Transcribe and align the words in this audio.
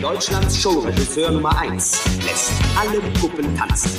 Deutschlands 0.00 0.56
Showregisseur 0.56 1.30
Nummer 1.30 1.58
1 1.58 2.00
lässt 2.24 2.52
alle 2.74 3.00
Puppen 3.20 3.54
tanzen. 3.54 3.90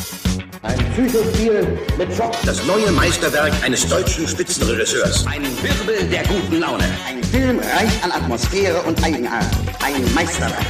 Ein 0.64 0.78
Psychospiel 0.94 1.78
mit 1.96 2.12
Schock. 2.16 2.34
Das 2.44 2.66
neue 2.66 2.92
Meisterwerk 2.92 3.54
eines 3.64 3.88
deutschen 3.88 4.28
Spitzenregisseurs. 4.28 5.28
Ein 5.28 5.44
Wirbel 5.62 6.10
der 6.10 6.24
guten 6.24 6.60
Laune. 6.60 6.86
Ein 7.08 7.24
Film 7.24 7.60
reich 7.60 8.04
an 8.04 8.12
Atmosphäre 8.12 8.82
und 8.82 9.04
Eigenart. 9.04 9.46
Ein 9.84 10.12
Meisterwerk. 10.16 10.66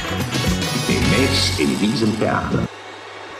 Demnächst 0.86 1.58
in 1.58 1.78
diesem 1.78 2.18
Theater. 2.18 2.68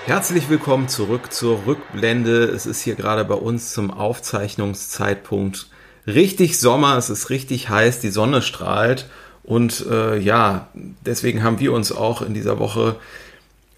Herzlich 0.06 0.48
willkommen 0.48 0.88
zurück 0.88 1.30
zur 1.30 1.66
Rückblende. 1.66 2.44
Es 2.44 2.64
ist 2.64 2.80
hier 2.80 2.94
gerade 2.94 3.26
bei 3.26 3.34
uns 3.34 3.74
zum 3.74 3.90
Aufzeichnungszeitpunkt 3.90 5.66
richtig 6.06 6.58
Sommer, 6.58 6.96
es 6.96 7.10
ist 7.10 7.28
richtig 7.28 7.68
heiß, 7.68 8.00
die 8.00 8.10
Sonne 8.10 8.40
strahlt 8.40 9.06
und 9.44 9.84
äh, 9.90 10.18
ja, 10.18 10.68
deswegen 11.04 11.42
haben 11.42 11.60
wir 11.60 11.72
uns 11.72 11.92
auch 11.92 12.22
in 12.22 12.34
dieser 12.34 12.58
Woche 12.58 12.96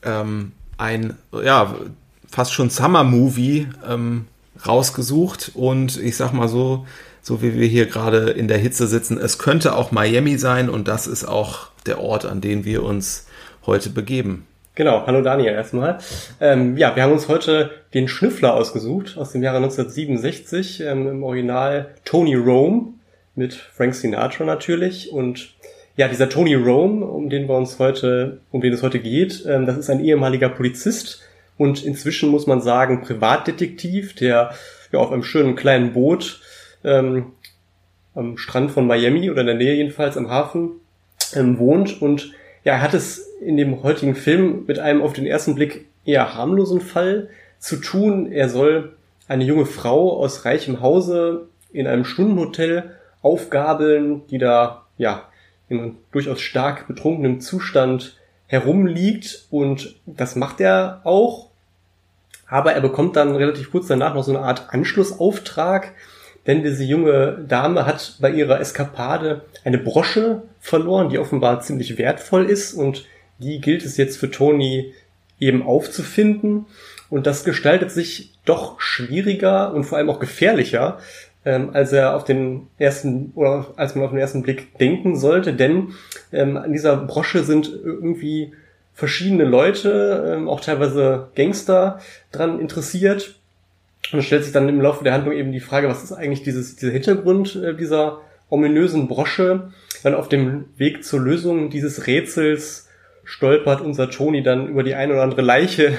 ähm, 0.03 0.53
ein, 0.77 1.17
ja, 1.33 1.75
fast 2.31 2.53
schon 2.53 2.71
Summer-Movie 2.71 3.69
ähm, 3.89 4.27
rausgesucht 4.67 5.53
und 5.55 5.97
ich 5.99 6.17
sag 6.17 6.33
mal 6.33 6.49
so, 6.49 6.87
so 7.23 7.41
wie 7.43 7.55
wir 7.55 7.67
hier 7.67 7.87
gerade 7.87 8.31
in 8.31 8.49
der 8.49 8.59
Hitze 8.59 8.87
sitzen, 8.87 9.19
es 9.19 9.39
könnte 9.39 9.77
auch 9.77 9.93
Miami 9.93 10.37
sein 10.37 10.69
und 10.69 10.89
das 10.89 11.07
ist 11.07 11.25
auch 11.25 11.69
der 11.87 12.01
Ort, 12.01 12.27
an 12.27 12.41
den 12.41 12.65
wir 12.65 12.83
uns 12.83 13.27
heute 13.67 13.91
begeben. 13.91 14.47
Genau, 14.75 15.07
hallo 15.07 15.23
Daniel 15.23 15.53
erstmal. 15.53 15.99
Ähm, 16.41 16.77
ja, 16.77 16.97
wir 16.97 17.05
haben 17.05 17.13
uns 17.13 17.29
heute 17.29 17.71
den 17.95 18.09
Schnüffler 18.09 18.55
ausgesucht 18.55 19.17
aus 19.17 19.31
dem 19.31 19.43
Jahre 19.43 19.59
1967, 19.59 20.81
ähm, 20.81 21.07
im 21.07 21.23
Original 21.23 21.95
Tony 22.05 22.35
Rome 22.35 22.95
mit 23.35 23.55
Frank 23.55 23.95
Sinatra 23.95 24.45
natürlich. 24.45 25.13
Und 25.13 25.55
ja, 25.97 26.09
dieser 26.09 26.29
Tony 26.29 26.55
Rome, 26.55 27.05
um 27.05 27.31
den 27.31 27.49
wir 27.49 27.57
uns 27.57 27.79
heute, 27.79 28.41
um 28.51 28.61
den 28.61 28.73
es 28.73 28.83
heute 28.83 28.99
geht, 28.99 29.45
ähm, 29.47 29.67
das 29.67 29.77
ist 29.77 29.91
ein 29.91 30.05
ehemaliger 30.05 30.49
Polizist. 30.49 31.23
Und 31.57 31.85
inzwischen 31.85 32.31
muss 32.31 32.47
man 32.47 32.61
sagen 32.61 33.03
Privatdetektiv, 33.03 34.15
der 34.15 34.55
ja 34.93 34.99
auf 34.99 35.13
einem 35.13 35.23
schönen 35.23 35.55
kleinen 35.55 35.93
Boot 35.93 36.41
ähm, 36.83 37.33
am 38.15 38.39
Strand 38.39 38.71
von 38.71 38.87
Miami 38.87 39.31
oder 39.31 39.41
in 39.41 39.47
der 39.47 39.57
Nähe 39.57 39.75
jedenfalls 39.75 40.17
am 40.17 40.31
Hafen 40.31 40.73
ähm, 41.35 41.59
wohnt. 41.59 42.01
Und 42.01 42.33
ja, 42.65 42.75
er 42.75 42.83
hat 42.83 42.95
es 42.95 43.19
in 43.41 43.57
dem 43.57 43.83
heutigen 43.83 44.15
Film 44.15 44.65
mit 44.67 44.79
einem 44.79 45.03
auf 45.03 45.13
den 45.13 45.27
ersten 45.27 45.55
Blick 45.55 45.87
eher 46.05 46.35
harmlosen 46.35 46.81
Fall 46.81 47.29
zu 47.59 47.77
tun. 47.77 48.31
Er 48.31 48.49
soll 48.49 48.95
eine 49.29 49.45
junge 49.45 49.67
Frau 49.67 50.19
aus 50.19 50.45
reichem 50.45 50.81
Hause 50.81 51.49
in 51.73 51.87
einem 51.87 52.05
Stundenhotel 52.05 52.91
aufgabeln, 53.25 54.27
die 54.29 54.39
da 54.39 54.85
ja 54.99 55.29
in 55.69 55.97
durchaus 56.13 56.41
stark 56.41 56.87
betrunkenem 56.87 57.41
Zustand 57.41 58.17
herumliegt 58.47 59.47
und 59.51 59.97
das 60.07 60.37
macht 60.37 60.61
er 60.61 61.01
auch. 61.05 61.49
Aber 62.47 62.73
er 62.73 62.81
bekommt 62.81 63.17
dann 63.17 63.35
relativ 63.35 63.71
kurz 63.71 63.87
danach 63.87 64.15
noch 64.15 64.23
so 64.23 64.37
eine 64.37 64.45
Art 64.45 64.73
Anschlussauftrag, 64.73 65.93
denn 66.47 66.63
diese 66.63 66.85
junge 66.85 67.45
Dame 67.49 67.87
hat 67.87 68.19
bei 68.21 68.31
ihrer 68.31 68.61
Eskapade 68.61 69.43
eine 69.65 69.79
Brosche 69.79 70.43
verloren, 70.61 71.09
die 71.09 71.19
offenbar 71.19 71.61
ziemlich 71.61 71.97
wertvoll 71.97 72.45
ist 72.45 72.75
und 72.75 73.07
die 73.39 73.61
gilt 73.61 73.85
es 73.85 73.97
jetzt 73.97 74.19
für 74.19 74.31
Tony 74.31 74.93
eben 75.41 75.63
aufzufinden. 75.63 76.67
Und 77.11 77.27
das 77.27 77.45
gestaltet 77.45 77.91
sich 77.91 78.35
doch 78.45 78.81
schwieriger 78.81 79.73
und 79.73 79.85
vor 79.85 79.99
allem 79.99 80.11
auch 80.11 80.21
gefährlicher, 80.21 80.99
ähm, 81.45 81.71
als 81.73 81.93
er 81.93 82.17
auf 82.17 82.25
den 82.25 82.69
ersten 82.79 83.33
oder 83.35 83.67
als 83.77 83.95
man 83.95 84.05
auf 84.05 84.11
den 84.11 84.21
ersten 84.21 84.43
Blick 84.43 84.79
denken 84.79 85.17
sollte, 85.17 85.53
denn 85.53 85.95
ähm, 86.33 86.57
an 86.57 86.73
dieser 86.73 86.97
Brosche 86.97 87.45
sind 87.45 87.71
irgendwie 87.85 88.53
verschiedene 88.95 89.45
Leute, 89.45 90.35
ähm, 90.37 90.49
auch 90.49 90.61
teilweise 90.61 91.29
Gangster, 91.35 92.01
dran 92.33 92.61
interessiert. 92.61 93.35
Und 94.13 94.21
es 94.21 94.27
stellt 94.27 94.45
sich 94.45 94.53
dann 94.53 94.69
im 94.69 94.81
Laufe 94.81 95.03
der 95.03 95.13
Handlung 95.13 95.35
eben 95.35 95.53
die 95.53 95.61
Frage, 95.61 95.89
was 95.89 96.05
ist 96.05 96.13
eigentlich 96.13 96.43
dieses, 96.43 96.77
dieser 96.77 96.93
Hintergrund 96.93 97.57
äh, 97.57 97.75
dieser 97.75 98.21
ominösen 98.49 99.09
Brosche? 99.09 99.73
Dann 100.03 100.15
auf 100.15 100.29
dem 100.29 100.67
Weg 100.77 101.05
zur 101.05 101.21
Lösung 101.21 101.71
dieses 101.71 102.07
Rätsels 102.07 102.89
stolpert 103.25 103.81
unser 103.81 104.11
Toni 104.11 104.43
dann 104.43 104.69
über 104.69 104.83
die 104.83 104.95
eine 104.95 105.15
oder 105.15 105.23
andere 105.23 105.43
Leiche 105.43 105.97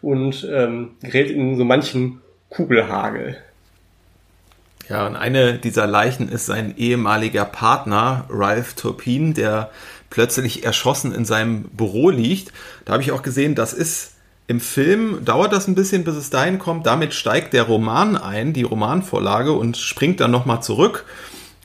und 0.00 0.48
ähm, 0.50 0.92
gerät 1.02 1.30
in 1.30 1.56
so 1.56 1.64
manchen 1.64 2.20
Kugelhagel. 2.50 3.36
Ja, 4.88 5.06
und 5.06 5.16
eine 5.16 5.58
dieser 5.58 5.86
Leichen 5.86 6.28
ist 6.28 6.46
sein 6.46 6.74
ehemaliger 6.76 7.44
Partner, 7.44 8.24
Ralph 8.30 8.74
Turpin, 8.74 9.34
der 9.34 9.70
plötzlich 10.08 10.64
erschossen 10.64 11.12
in 11.12 11.26
seinem 11.26 11.64
Büro 11.64 12.08
liegt. 12.08 12.52
Da 12.84 12.94
habe 12.94 13.02
ich 13.02 13.12
auch 13.12 13.22
gesehen, 13.22 13.54
das 13.54 13.74
ist 13.74 14.14
im 14.46 14.60
Film, 14.60 15.26
dauert 15.26 15.52
das 15.52 15.68
ein 15.68 15.74
bisschen, 15.74 16.04
bis 16.04 16.16
es 16.16 16.30
dahin 16.30 16.58
kommt. 16.58 16.86
Damit 16.86 17.12
steigt 17.12 17.52
der 17.52 17.64
Roman 17.64 18.16
ein, 18.16 18.54
die 18.54 18.62
Romanvorlage, 18.62 19.52
und 19.52 19.76
springt 19.76 20.20
dann 20.20 20.30
nochmal 20.30 20.62
zurück. 20.62 21.04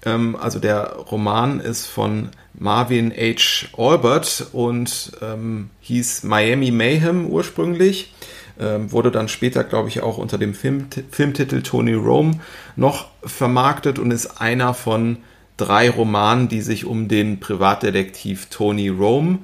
Ähm, 0.06 0.36
also 0.36 0.60
der 0.60 0.92
Roman 0.94 1.62
ist 1.62 1.86
von 1.86 2.30
Marvin 2.54 3.12
H. 3.12 3.68
Albert 3.78 4.48
und 4.52 5.14
ähm, 5.22 5.70
hieß 5.80 6.24
Miami 6.24 6.72
Mayhem 6.72 7.26
ursprünglich. 7.28 8.14
Ähm, 8.60 8.92
wurde 8.92 9.10
dann 9.10 9.30
später, 9.30 9.64
glaube 9.64 9.90
ich, 9.90 10.02
auch 10.02 10.18
unter 10.18 10.38
dem 10.38 10.54
Film, 10.54 10.88
Filmtitel 11.10 11.62
Tony 11.64 11.94
Rome 11.94 12.40
noch 12.76 13.08
vermarktet 13.24 13.98
und 13.98 14.12
ist 14.12 14.42
einer 14.42 14.74
von 14.74 15.18
drei 15.58 15.90
Romanen, 15.90 16.50
die 16.50 16.62
sich 16.62 16.86
um 16.86 17.08
den 17.08 17.40
Privatdetektiv 17.40 18.48
Tony 18.50 18.90
Rome 18.90 19.40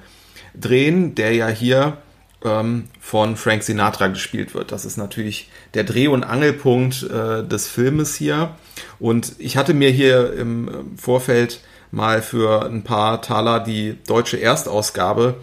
drehen, 0.53 1.15
der 1.15 1.33
ja 1.33 1.47
hier 1.47 1.97
ähm, 2.43 2.85
von 2.99 3.35
Frank 3.35 3.63
Sinatra 3.63 4.07
gespielt 4.07 4.53
wird. 4.53 4.71
Das 4.71 4.85
ist 4.85 4.97
natürlich 4.97 5.49
der 5.73 5.83
Dreh- 5.83 6.07
und 6.07 6.23
Angelpunkt 6.23 7.03
äh, 7.03 7.43
des 7.43 7.67
Filmes 7.67 8.15
hier. 8.15 8.55
Und 8.99 9.33
ich 9.39 9.57
hatte 9.57 9.73
mir 9.73 9.89
hier 9.89 10.33
im 10.33 10.97
Vorfeld 10.97 11.61
mal 11.91 12.21
für 12.21 12.65
ein 12.65 12.83
paar 12.83 13.21
Taler 13.21 13.59
die 13.59 13.97
deutsche 14.07 14.37
Erstausgabe 14.37 15.35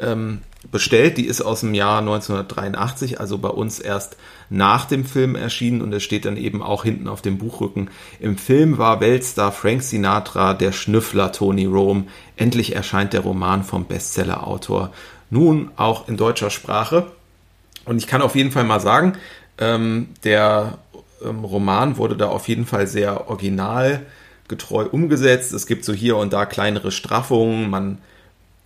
ähm, 0.00 0.42
bestellt. 0.72 1.18
Die 1.18 1.26
ist 1.26 1.40
aus 1.40 1.60
dem 1.60 1.74
Jahr 1.74 2.00
1983, 2.00 3.20
also 3.20 3.38
bei 3.38 3.50
uns 3.50 3.78
erst 3.78 4.16
nach 4.50 4.86
dem 4.86 5.04
Film 5.04 5.36
erschienen 5.36 5.82
und 5.82 5.92
es 5.92 6.02
steht 6.02 6.24
dann 6.24 6.36
eben 6.36 6.62
auch 6.62 6.82
hinten 6.82 7.06
auf 7.06 7.22
dem 7.22 7.38
Buchrücken. 7.38 7.90
Im 8.18 8.36
Film 8.36 8.78
war 8.78 9.00
Weltstar 9.00 9.52
Frank 9.52 9.82
Sinatra 9.82 10.54
der 10.54 10.72
Schnüffler 10.72 11.30
Tony 11.30 11.66
Rome. 11.66 12.04
Endlich 12.36 12.74
erscheint 12.74 13.12
der 13.12 13.20
Roman 13.20 13.62
vom 13.62 13.84
Bestsellerautor 13.84 14.92
nun 15.30 15.70
auch 15.76 16.08
in 16.08 16.16
deutscher 16.16 16.50
Sprache. 16.50 17.06
Und 17.84 17.98
ich 17.98 18.06
kann 18.06 18.22
auf 18.22 18.34
jeden 18.34 18.50
Fall 18.50 18.64
mal 18.64 18.80
sagen, 18.80 19.14
ähm, 19.58 20.08
der 20.24 20.78
ähm, 21.24 21.44
Roman 21.44 21.96
wurde 21.96 22.16
da 22.16 22.28
auf 22.28 22.48
jeden 22.48 22.66
Fall 22.66 22.86
sehr 22.86 23.28
originalgetreu 23.28 24.86
umgesetzt. 24.90 25.52
Es 25.52 25.66
gibt 25.66 25.84
so 25.84 25.92
hier 25.92 26.16
und 26.16 26.32
da 26.32 26.46
kleinere 26.46 26.92
Straffungen. 26.92 27.70
Man 27.70 27.98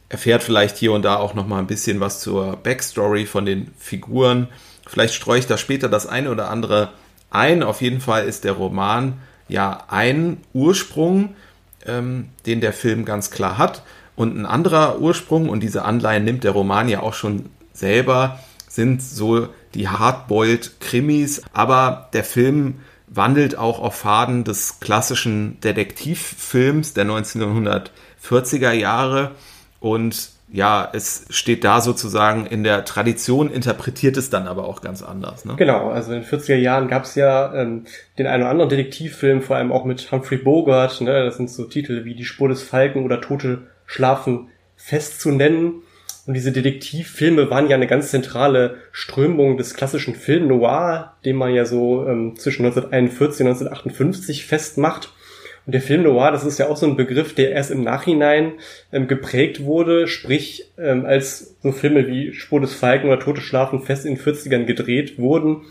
erfährt 0.09 0.43
vielleicht 0.43 0.77
hier 0.77 0.93
und 0.93 1.03
da 1.03 1.17
auch 1.17 1.35
noch 1.35 1.47
mal 1.47 1.59
ein 1.59 1.67
bisschen 1.67 2.01
was 2.01 2.21
zur 2.21 2.57
Backstory 2.57 3.27
von 3.27 3.45
den 3.45 3.73
Figuren. 3.79 4.49
Vielleicht 4.87 5.15
streue 5.15 5.39
ich 5.39 5.47
da 5.47 5.59
später 5.59 5.89
das 5.89 6.07
eine 6.07 6.31
oder 6.31 6.51
andere 6.51 6.91
ein. 7.31 7.63
Auf 7.63 7.83
jeden 7.83 8.01
Fall 8.01 8.27
ist 8.27 8.45
der 8.45 8.53
Roman 8.53 9.15
ja 9.49 9.85
ein 9.89 10.39
Ursprung, 10.53 11.35
ähm, 11.85 12.29
den 12.47 12.61
der 12.61 12.73
Film 12.73 13.05
ganz 13.05 13.31
klar 13.31 13.59
hat. 13.59 13.83
Und 14.15 14.37
ein 14.37 14.47
anderer 14.47 15.01
Ursprung, 15.01 15.49
und 15.49 15.61
diese 15.61 15.85
Anleihen 15.85 16.25
nimmt 16.25 16.45
der 16.45 16.53
Roman 16.53 16.89
ja 16.89 17.01
auch 17.01 17.15
schon 17.15 17.51
selber, 17.73 18.41
sind 18.69 19.03
so 19.03 19.49
die 19.75 19.89
Hardboiled 19.89 20.81
Krimis. 20.81 21.43
Aber 21.53 22.09
der 22.13 22.25
Film 22.25 22.77
wandelt 23.09 23.59
auch 23.59 23.81
auf 23.81 23.97
Faden 23.97 24.45
des 24.45 24.81
klassischen 24.81 25.61
Detektivfilms 25.61 26.95
der 26.95 27.07
1940er 27.07 28.73
Jahre. 28.73 29.33
Und 29.81 30.31
ja, 30.53 30.89
es 30.93 31.27
steht 31.31 31.65
da 31.65 31.81
sozusagen 31.81 32.47
in 32.47 32.63
der 32.63 32.85
Tradition, 32.85 33.51
interpretiert 33.51 34.17
es 34.17 34.31
dann 34.31 34.47
aber 34.47 34.67
auch 34.67 34.81
ganz 34.81 35.03
anders. 35.03 35.45
Ne? 35.45 35.55
Genau, 35.57 35.91
also 35.91 36.13
in 36.13 36.23
den 36.23 36.29
40er 36.29 36.55
Jahren 36.55 36.89
gab 36.89 37.05
es 37.05 37.17
ja 37.17 37.53
ähm, 37.55 37.85
den 38.19 38.27
einen 38.27 38.43
oder 38.43 38.51
anderen 38.51 38.71
Detektivfilm, 38.71 39.43
vor 39.43 39.57
allem 39.57 39.73
auch 39.73 39.85
mit 39.85 40.13
Humphrey 40.13 40.39
Bogart. 40.39 41.01
Ne? 41.01 41.25
Das 41.25 41.37
sind 41.37 41.51
so 41.51 41.65
Titel 41.65 42.05
wie 42.05 42.15
Die 42.15 42.25
Spur 42.25 42.49
des 42.49 42.63
Falken 42.63 43.05
oder 43.05 43.21
Tote 43.21 43.67
Schlafen 43.87 44.49
fest 44.77 45.21
zu 45.21 45.31
nennen. 45.31 45.83
Und 46.27 46.35
diese 46.35 46.53
Detektivfilme 46.53 47.51
waren 47.51 47.69
ja 47.69 47.77
eine 47.77 47.87
ganz 47.87 48.11
zentrale 48.11 48.77
Strömung 48.91 49.57
des 49.57 49.75
klassischen 49.75 50.15
Film 50.15 50.49
Noir, 50.49 51.15
den 51.25 51.37
man 51.37 51.55
ja 51.55 51.65
so 51.65 52.07
ähm, 52.07 52.37
zwischen 52.37 52.67
1941 52.67 53.41
und 53.43 53.49
1958 53.49 54.47
festmacht. 54.47 55.13
Und 55.67 55.75
der 55.75 55.83
Film 55.83 56.05
Noir, 56.05 56.31
das 56.31 56.45
ist 56.45 56.59
ja 56.59 56.69
auch 56.69 56.77
so 56.77 56.87
ein 56.87 56.97
Begriff, 56.97 57.35
der 57.35 57.51
erst 57.51 57.71
im 57.71 57.83
Nachhinein 57.83 58.53
ähm, 58.93 59.09
geprägt 59.09 59.65
wurde, 59.65 60.07
sprich 60.07 60.71
ähm, 60.79 61.05
als 61.05 61.57
so 61.63 61.73
Filme 61.73 62.07
wie 62.07 62.33
Spur 62.33 62.61
des 62.61 62.75
Falken 62.75 63.09
oder 63.09 63.19
Tote 63.21 63.41
Schlafen 63.41 63.83
fest 63.83 64.07
in 64.07 64.15
den 64.15 64.23
40ern 64.23 64.65
gedreht 64.65 65.19
wurden. 65.19 65.63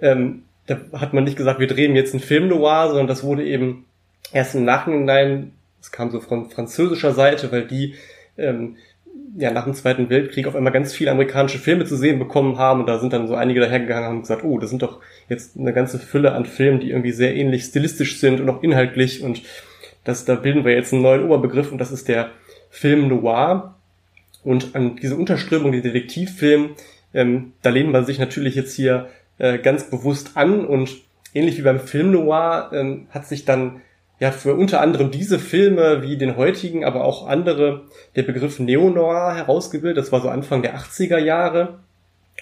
Ähm, 0.00 0.44
da 0.66 0.78
hat 0.92 1.12
man 1.12 1.24
nicht 1.24 1.36
gesagt, 1.36 1.60
wir 1.60 1.66
drehen 1.66 1.96
jetzt 1.96 2.14
einen 2.14 2.22
Film 2.22 2.48
Noir, 2.48 2.88
sondern 2.88 3.08
das 3.08 3.24
wurde 3.24 3.44
eben 3.44 3.84
erst 4.32 4.54
im 4.54 4.64
Nachhinein 4.64 5.52
es 5.86 5.92
kam 5.92 6.10
so 6.10 6.20
von 6.20 6.50
französischer 6.50 7.12
Seite, 7.12 7.52
weil 7.52 7.66
die 7.66 7.94
ähm, 8.36 8.76
ja, 9.36 9.50
nach 9.50 9.64
dem 9.64 9.74
Zweiten 9.74 10.08
Weltkrieg 10.08 10.46
auf 10.46 10.56
einmal 10.56 10.72
ganz 10.72 10.94
viele 10.94 11.10
amerikanische 11.10 11.58
Filme 11.58 11.84
zu 11.84 11.96
sehen 11.96 12.18
bekommen 12.18 12.58
haben. 12.58 12.80
Und 12.80 12.86
da 12.86 12.98
sind 12.98 13.12
dann 13.12 13.28
so 13.28 13.34
einige 13.34 13.60
dahergegangen 13.60 14.10
und 14.10 14.20
gesagt, 14.22 14.44
oh, 14.44 14.58
das 14.58 14.70
sind 14.70 14.82
doch 14.82 15.00
jetzt 15.28 15.58
eine 15.58 15.72
ganze 15.72 15.98
Fülle 15.98 16.32
an 16.32 16.46
Filmen, 16.46 16.80
die 16.80 16.90
irgendwie 16.90 17.12
sehr 17.12 17.34
ähnlich 17.34 17.64
stilistisch 17.64 18.18
sind 18.18 18.40
und 18.40 18.48
auch 18.48 18.62
inhaltlich. 18.62 19.22
Und 19.22 19.42
das, 20.04 20.24
da 20.24 20.36
bilden 20.36 20.64
wir 20.64 20.72
jetzt 20.72 20.92
einen 20.92 21.02
neuen 21.02 21.24
Oberbegriff. 21.24 21.70
Und 21.70 21.78
das 21.78 21.92
ist 21.92 22.08
der 22.08 22.30
Film 22.70 23.08
Noir. 23.08 23.74
Und 24.42 24.74
an 24.74 24.96
diese 24.96 25.16
Unterströmung, 25.16 25.72
die 25.72 25.82
Detektivfilm, 25.82 26.70
ähm, 27.12 27.52
da 27.62 27.70
lehnt 27.70 27.92
man 27.92 28.06
sich 28.06 28.18
natürlich 28.18 28.54
jetzt 28.54 28.74
hier 28.74 29.08
äh, 29.38 29.58
ganz 29.58 29.90
bewusst 29.90 30.36
an. 30.36 30.64
Und 30.64 30.96
ähnlich 31.34 31.58
wie 31.58 31.62
beim 31.62 31.80
Film 31.80 32.10
Noir 32.10 32.70
ähm, 32.72 33.06
hat 33.10 33.26
sich 33.26 33.44
dann 33.44 33.82
ja 34.18 34.30
für 34.30 34.54
unter 34.54 34.80
anderem 34.80 35.10
diese 35.10 35.38
Filme 35.38 36.02
wie 36.02 36.16
den 36.16 36.36
heutigen, 36.36 36.84
aber 36.84 37.04
auch 37.04 37.26
andere 37.26 37.82
der 38.14 38.22
Begriff 38.22 38.58
Neo-Noir 38.58 39.34
herausgebildet. 39.34 39.98
Das 39.98 40.12
war 40.12 40.22
so 40.22 40.28
Anfang 40.28 40.62
der 40.62 40.76
80er 40.78 41.18
Jahre. 41.18 41.80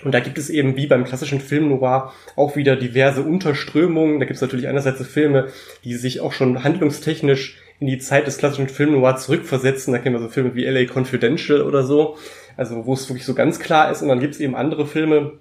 Und 0.02 0.12
da 0.12 0.20
gibt 0.20 0.38
es 0.38 0.50
eben 0.50 0.76
wie 0.76 0.86
beim 0.86 1.04
klassischen 1.04 1.40
Film 1.40 1.68
Noir 1.68 2.12
auch 2.34 2.56
wieder 2.56 2.74
diverse 2.76 3.22
Unterströmungen. 3.22 4.18
Da 4.18 4.26
gibt 4.26 4.36
es 4.36 4.42
natürlich 4.42 4.66
einerseits 4.66 4.98
so 4.98 5.04
Filme, 5.04 5.48
die 5.84 5.94
sich 5.94 6.20
auch 6.20 6.32
schon 6.32 6.64
handlungstechnisch 6.64 7.58
in 7.80 7.86
die 7.86 7.98
Zeit 7.98 8.26
des 8.26 8.38
klassischen 8.38 8.68
Film 8.68 8.92
Noir 8.92 9.16
zurückversetzen. 9.16 9.92
Da 9.92 9.98
kennen 10.00 10.16
wir 10.16 10.20
so 10.20 10.28
Filme 10.28 10.54
wie 10.54 10.64
LA 10.64 10.92
Confidential 10.92 11.62
oder 11.62 11.84
so. 11.84 12.16
Also 12.56 12.86
wo 12.86 12.94
es 12.94 13.08
wirklich 13.08 13.24
so 13.24 13.34
ganz 13.34 13.60
klar 13.60 13.90
ist. 13.90 14.02
Und 14.02 14.08
dann 14.08 14.20
gibt 14.20 14.34
es 14.34 14.40
eben 14.40 14.56
andere 14.56 14.86
Filme, 14.86 15.32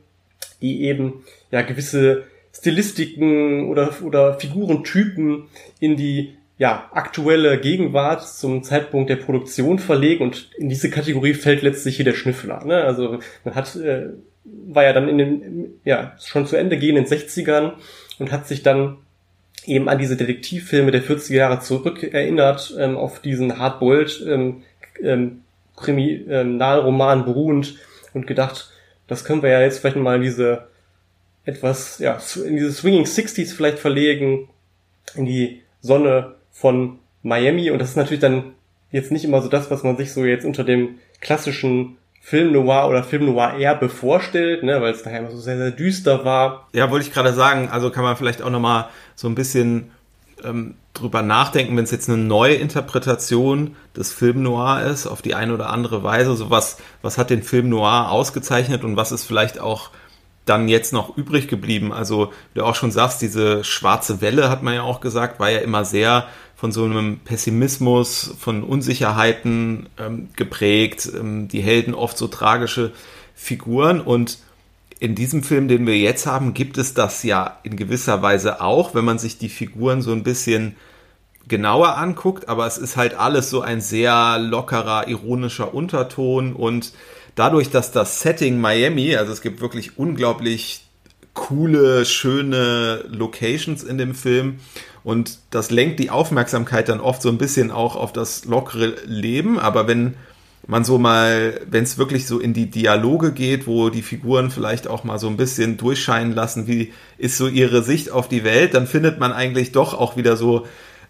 die 0.62 0.84
eben 0.84 1.24
ja 1.52 1.62
gewisse 1.62 2.24
Stilistiken 2.56 3.68
oder, 3.68 3.94
oder 4.04 4.40
Figurentypen 4.40 5.46
in 5.80 5.98
die 5.98 6.36
ja, 6.58 6.90
aktuelle 6.94 7.60
Gegenwart 7.60 8.28
zum 8.28 8.64
Zeitpunkt 8.64 9.10
der 9.10 9.16
Produktion 9.16 9.80
verlegen 9.80 10.24
und 10.24 10.52
in 10.58 10.70
diese 10.70 10.90
Kategorie 10.90 11.34
fällt 11.34 11.64
letztlich 11.64 11.96
hier 11.96 12.06
der 12.06 12.14
Schnüffler. 12.14 12.64
Ne? 12.64 12.84
Also 12.84 13.20
man 13.44 13.56
hat, 13.56 13.76
äh, 13.76 14.10
war 14.46 14.84
ja 14.84 14.94
dann 14.94 15.10
in 15.10 15.18
den, 15.18 15.74
ja, 15.84 16.14
schon 16.24 16.46
zu 16.46 16.56
Ende 16.56 16.78
gehenden 16.78 17.06
60ern 17.06 17.74
und 18.20 18.32
hat 18.32 18.48
sich 18.48 18.62
dann 18.62 18.98
eben 19.66 19.90
an 19.90 19.98
diese 19.98 20.16
Detektivfilme 20.16 20.92
der 20.92 21.04
40er 21.04 21.34
Jahre 21.34 21.60
zurück 21.60 22.04
erinnert, 22.04 22.76
ähm, 22.78 22.98
auf 22.98 23.20
diesen 23.20 23.58
Hardboiled 23.58 24.24
ähm, 24.28 24.64
ähm, 25.02 25.42
Kriminalroman 25.76 27.26
beruhend 27.26 27.78
und 28.14 28.28
gedacht, 28.28 28.72
das 29.08 29.26
können 29.26 29.42
wir 29.42 29.50
ja 29.50 29.62
jetzt 29.62 29.80
vielleicht 29.80 29.98
mal 29.98 30.20
diese 30.20 30.68
etwas, 31.46 32.00
ja, 32.00 32.20
in 32.46 32.56
diese 32.56 32.72
Swinging 32.72 33.06
Sixties 33.06 33.54
vielleicht 33.54 33.80
verlegen, 33.80 34.50
in 35.16 35.26
die 35.26 35.62
Sonne 35.82 36.36
von 36.52 37.00
Miami. 37.22 37.72
Und 37.72 37.80
das 37.80 37.90
ist 37.90 37.98
natürlich 37.98 38.22
dann 38.22 38.54
jetzt 38.92 39.12
nicht 39.12 39.26
immer 39.26 39.42
so 39.42 39.50
das, 39.50 39.70
was 39.72 39.84
man 39.84 39.98
sich 39.98 40.14
so 40.14 40.24
jetzt 40.24 40.46
unter 40.46 40.64
dem 40.64 41.00
klassischen 41.20 41.98
Film 42.22 42.54
Noir 42.54 42.88
oder 42.88 43.04
Film 43.04 43.26
Noir 43.26 43.56
eher 43.58 43.76
bevorstellt, 43.76 44.64
ne, 44.64 44.82
weil 44.82 44.94
es 44.94 45.04
daher 45.04 45.20
immer 45.20 45.32
so 45.32 45.40
sehr, 45.40 45.58
sehr 45.58 45.72
düster 45.72 46.24
war. 46.24 46.70
Ja, 46.72 46.90
wollte 46.90 47.06
ich 47.06 47.14
gerade 47.14 47.34
sagen, 47.34 47.68
also 47.70 47.90
kann 47.90 48.04
man 48.04 48.16
vielleicht 48.16 48.42
auch 48.42 48.50
nochmal 48.50 48.88
so 49.16 49.28
ein 49.28 49.36
bisschen 49.36 49.92
ähm, 50.42 50.76
drüber 50.94 51.22
nachdenken, 51.22 51.76
wenn 51.76 51.84
es 51.84 51.92
jetzt 51.92 52.08
eine 52.08 52.18
neue 52.18 52.56
Interpretation 52.56 53.76
des 53.98 54.14
Film 54.14 54.44
Noir 54.44 54.84
ist, 54.84 55.06
auf 55.06 55.22
die 55.22 55.36
eine 55.36 55.54
oder 55.54 55.70
andere 55.70 56.04
Weise. 56.04 56.36
So 56.36 56.50
was, 56.50 56.78
was 57.02 57.18
hat 57.18 57.30
den 57.30 57.44
Film 57.44 57.68
Noir 57.68 58.10
ausgezeichnet 58.10 58.86
und 58.86 58.96
was 58.96 59.12
ist 59.12 59.26
vielleicht 59.26 59.60
auch 59.60 59.90
dann 60.46 60.68
jetzt 60.68 60.94
noch 60.94 61.18
übrig 61.18 61.48
geblieben? 61.48 61.94
Also, 61.94 62.32
wie 62.54 62.60
du 62.60 62.66
auch 62.66 62.76
schon 62.76 62.92
sagst, 62.92 63.22
diese 63.22 63.64
schwarze 63.64 64.22
Welle, 64.22 64.50
hat 64.50 64.64
man 64.64 64.74
ja 64.74 64.84
auch 64.84 65.02
gesagt, 65.02 65.40
war 65.40 65.50
ja 65.50 65.60
immer 65.60 65.86
sehr 65.86 66.28
von 66.56 66.72
so 66.72 66.86
einem 66.86 67.20
Pessimismus, 67.20 68.36
von 68.40 68.64
Unsicherheiten 68.64 69.90
ähm, 69.98 70.30
geprägt. 70.36 71.10
Ähm, 71.14 71.48
die 71.48 71.62
Helden 71.62 71.94
oft 71.94 72.18
so 72.18 72.28
tragische 72.28 72.94
Figuren 73.36 74.00
und 74.00 74.38
in 75.00 75.16
diesem 75.16 75.44
Film, 75.44 75.68
den 75.68 75.86
wir 75.86 75.98
jetzt 75.98 76.26
haben, 76.26 76.54
gibt 76.54 76.78
es 76.78 76.94
das 76.94 77.24
ja 77.24 77.58
in 77.64 77.76
gewisser 77.76 78.22
Weise 78.22 78.62
auch, 78.62 78.96
wenn 78.96 79.04
man 79.04 79.20
sich 79.20 79.38
die 79.38 79.50
Figuren 79.50 80.02
so 80.02 80.14
ein 80.14 80.24
bisschen 80.24 80.78
genauer 81.48 81.98
anguckt, 81.98 82.48
aber 82.48 82.66
es 82.66 82.78
ist 82.78 82.96
halt 82.96 83.14
alles 83.16 83.50
so 83.50 83.60
ein 83.60 83.82
sehr 83.82 84.40
lockerer, 84.40 85.10
ironischer 85.10 85.74
Unterton 85.74 86.54
und 86.54 86.94
dadurch, 87.36 87.70
dass 87.70 87.92
das 87.92 88.22
Setting 88.22 88.60
Miami, 88.60 89.16
also 89.16 89.32
es 89.32 89.42
gibt 89.42 89.62
wirklich 89.62 89.98
unglaublich 89.98 90.86
coole, 91.34 92.06
schöne 92.06 93.06
Locations 93.08 93.84
in 93.84 93.98
dem 93.98 94.14
Film 94.14 94.60
und 95.04 95.40
das 95.50 95.72
lenkt 95.72 96.00
die 96.00 96.12
Aufmerksamkeit 96.12 96.90
dann 96.90 97.00
oft 97.00 97.22
so 97.22 97.30
ein 97.30 97.38
bisschen 97.38 97.72
auch 97.72 97.96
auf 97.96 98.14
das 98.14 98.46
lockere 98.46 98.96
Leben, 99.06 99.60
aber 99.60 99.88
wenn 99.88 100.16
man 100.66 100.86
so 100.86 100.98
mal, 100.98 101.60
wenn 101.70 101.84
es 101.84 101.98
wirklich 101.98 102.26
so 102.26 102.40
in 102.40 102.54
die 102.54 102.70
Dialoge 102.70 103.34
geht, 103.34 103.68
wo 103.68 103.90
die 103.90 104.02
Figuren 104.02 104.50
vielleicht 104.50 104.88
auch 104.88 105.04
mal 105.04 105.20
so 105.20 105.28
ein 105.28 105.36
bisschen 105.36 105.78
durchscheinen 105.78 106.34
lassen, 106.34 106.68
wie 106.68 106.94
ist 107.18 107.38
so 107.38 107.48
ihre 107.48 107.84
Sicht 107.84 108.12
auf 108.12 108.30
die 108.30 108.44
Welt, 108.44 108.74
dann 108.74 108.88
findet 108.88 109.20
man 109.20 109.34
eigentlich 109.34 109.72
doch 109.74 109.94
auch 109.94 110.16
wieder 110.16 110.38
so 110.38 110.66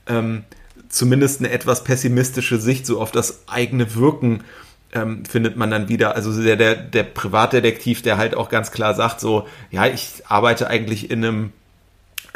ähm, 0.08 0.44
zumindest 0.90 1.40
eine 1.40 1.52
etwas 1.52 1.84
pessimistische 1.84 2.58
Sicht 2.58 2.86
so 2.86 3.00
auf 3.00 3.12
das 3.12 3.48
eigene 3.48 3.94
Wirken 3.96 4.44
ähm, 4.94 5.26
findet 5.26 5.58
man 5.58 5.72
dann 5.72 5.90
wieder, 5.90 6.16
also 6.16 6.42
der, 6.42 6.56
der, 6.56 6.76
der 6.76 7.04
Privatdetektiv, 7.04 8.02
der 8.02 8.18
halt 8.18 8.36
auch 8.36 8.50
ganz 8.50 8.72
klar 8.72 8.94
sagt, 8.94 9.20
so, 9.20 9.48
ja, 9.72 9.88
ich 9.88 10.24
arbeite 10.28 10.68
eigentlich 10.68 11.10
in 11.10 11.26
einem 11.26 11.54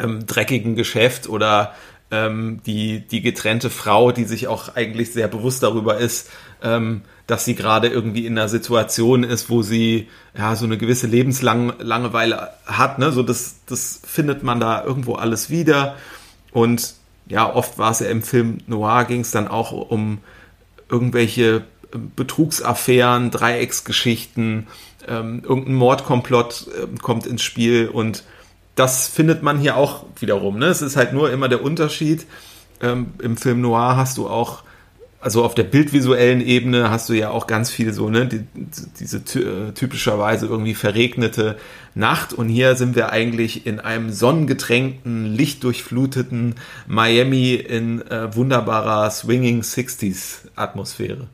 ähm, 0.00 0.26
dreckigen 0.26 0.74
Geschäft 0.74 1.28
oder 1.28 1.74
ähm, 2.10 2.60
die, 2.66 3.00
die 3.00 3.20
getrennte 3.20 3.70
Frau, 3.70 4.12
die 4.12 4.24
sich 4.24 4.48
auch 4.48 4.74
eigentlich 4.74 5.12
sehr 5.12 5.28
bewusst 5.28 5.62
darüber 5.62 5.98
ist, 5.98 6.30
ähm, 6.62 7.02
dass 7.26 7.44
sie 7.44 7.54
gerade 7.54 7.88
irgendwie 7.88 8.26
in 8.26 8.38
einer 8.38 8.48
Situation 8.48 9.22
ist, 9.22 9.50
wo 9.50 9.62
sie 9.62 10.08
ja 10.36 10.56
so 10.56 10.64
eine 10.64 10.78
gewisse 10.78 11.06
Lebenslangeweile 11.06 12.50
hat. 12.64 12.98
Ne? 12.98 13.12
So 13.12 13.22
das, 13.22 13.56
das 13.66 14.00
findet 14.04 14.42
man 14.42 14.58
da 14.58 14.82
irgendwo 14.82 15.14
alles 15.14 15.50
wieder. 15.50 15.96
Und 16.52 16.94
ja, 17.26 17.54
oft 17.54 17.76
war 17.78 17.90
es 17.90 18.00
ja 18.00 18.08
im 18.08 18.22
Film 18.22 18.58
Noir, 18.66 19.04
ging 19.04 19.20
es 19.20 19.30
dann 19.30 19.46
auch 19.46 19.72
um 19.72 20.18
irgendwelche 20.90 21.64
Betrugsaffären, 21.90 23.30
Dreiecksgeschichten, 23.30 24.66
ähm, 25.06 25.42
irgendein 25.42 25.74
Mordkomplott 25.74 26.66
äh, 26.68 26.98
kommt 26.98 27.26
ins 27.26 27.42
Spiel 27.42 27.88
und 27.88 28.24
das 28.74 29.08
findet 29.08 29.42
man 29.42 29.58
hier 29.58 29.76
auch 29.76 30.04
wiederum. 30.20 30.58
Ne? 30.58 30.66
Es 30.66 30.82
ist 30.82 30.96
halt 30.96 31.12
nur 31.12 31.32
immer 31.32 31.48
der 31.48 31.64
Unterschied. 31.64 32.26
Ähm, 32.80 33.08
Im 33.20 33.36
Film 33.36 33.60
Noir 33.60 33.96
hast 33.96 34.18
du 34.18 34.28
auch, 34.28 34.62
also 35.20 35.44
auf 35.44 35.56
der 35.56 35.64
bildvisuellen 35.64 36.40
Ebene 36.40 36.88
hast 36.88 37.08
du 37.08 37.14
ja 37.14 37.30
auch 37.30 37.48
ganz 37.48 37.70
viel 37.70 37.92
so, 37.92 38.08
ne, 38.08 38.26
die, 38.26 38.44
diese 39.00 39.18
äh, 39.18 39.72
typischerweise 39.72 40.46
irgendwie 40.46 40.74
verregnete 40.74 41.58
Nacht. 41.96 42.32
Und 42.32 42.48
hier 42.48 42.76
sind 42.76 42.94
wir 42.94 43.10
eigentlich 43.10 43.66
in 43.66 43.80
einem 43.80 44.12
sonnengetränkten, 44.12 45.34
lichtdurchfluteten 45.34 46.54
Miami 46.86 47.54
in 47.54 48.00
äh, 48.02 48.32
wunderbarer 48.36 49.10
Swinging 49.10 49.62
60s 49.62 50.42
Atmosphäre. 50.54 51.26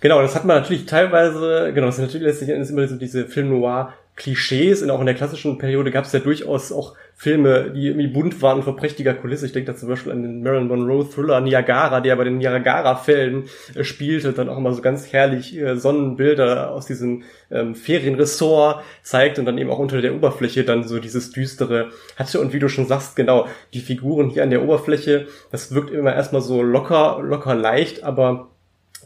Genau, 0.00 0.22
das 0.22 0.34
hat 0.34 0.44
man 0.44 0.56
natürlich 0.56 0.86
teilweise, 0.86 1.72
genau, 1.74 1.86
das 1.86 1.96
ist 1.96 2.02
natürlich 2.02 2.26
letztlich 2.26 2.50
immer 2.50 2.88
so 2.88 2.96
diese 2.96 3.26
Film 3.26 3.50
Noir 3.50 3.92
Klischees 4.20 4.82
und 4.82 4.90
auch 4.90 5.00
in 5.00 5.06
der 5.06 5.14
klassischen 5.14 5.56
Periode 5.56 5.90
gab 5.90 6.04
es 6.04 6.12
ja 6.12 6.20
durchaus 6.20 6.72
auch 6.72 6.94
Filme, 7.16 7.70
die 7.70 7.86
irgendwie 7.86 8.06
bunt 8.06 8.42
waren 8.42 8.62
vor 8.62 8.76
prächtiger 8.76 9.14
Kulisse. 9.14 9.46
Ich 9.46 9.52
denke 9.52 9.72
da 9.72 9.78
zum 9.78 9.88
Beispiel 9.88 10.12
an 10.12 10.22
den 10.22 10.42
Marilyn 10.42 10.68
Monroe 10.68 11.08
Thriller 11.08 11.40
Niagara, 11.40 12.00
der 12.00 12.16
bei 12.16 12.24
den 12.24 12.36
Niagara-Fällen 12.36 13.44
äh, 13.74 13.84
spielte, 13.84 14.32
dann 14.32 14.50
auch 14.50 14.58
immer 14.58 14.74
so 14.74 14.82
ganz 14.82 15.10
herrlich 15.10 15.56
äh, 15.56 15.76
Sonnenbilder 15.76 16.70
aus 16.70 16.84
diesem 16.84 17.22
ähm, 17.50 17.74
Ferienressort 17.74 18.82
zeigt 19.02 19.38
und 19.38 19.46
dann 19.46 19.56
eben 19.56 19.70
auch 19.70 19.78
unter 19.78 20.02
der 20.02 20.14
Oberfläche 20.14 20.64
dann 20.64 20.86
so 20.86 20.98
dieses 20.98 21.30
düstere 21.30 21.90
hatte. 22.16 22.40
Und 22.40 22.52
wie 22.52 22.58
du 22.58 22.68
schon 22.68 22.86
sagst, 22.86 23.16
genau, 23.16 23.48
die 23.72 23.80
Figuren 23.80 24.28
hier 24.28 24.42
an 24.42 24.50
der 24.50 24.62
Oberfläche, 24.62 25.28
das 25.50 25.74
wirkt 25.74 25.90
immer 25.90 26.14
erstmal 26.14 26.42
so 26.42 26.62
locker, 26.62 27.20
locker 27.22 27.54
leicht, 27.54 28.02
aber 28.02 28.50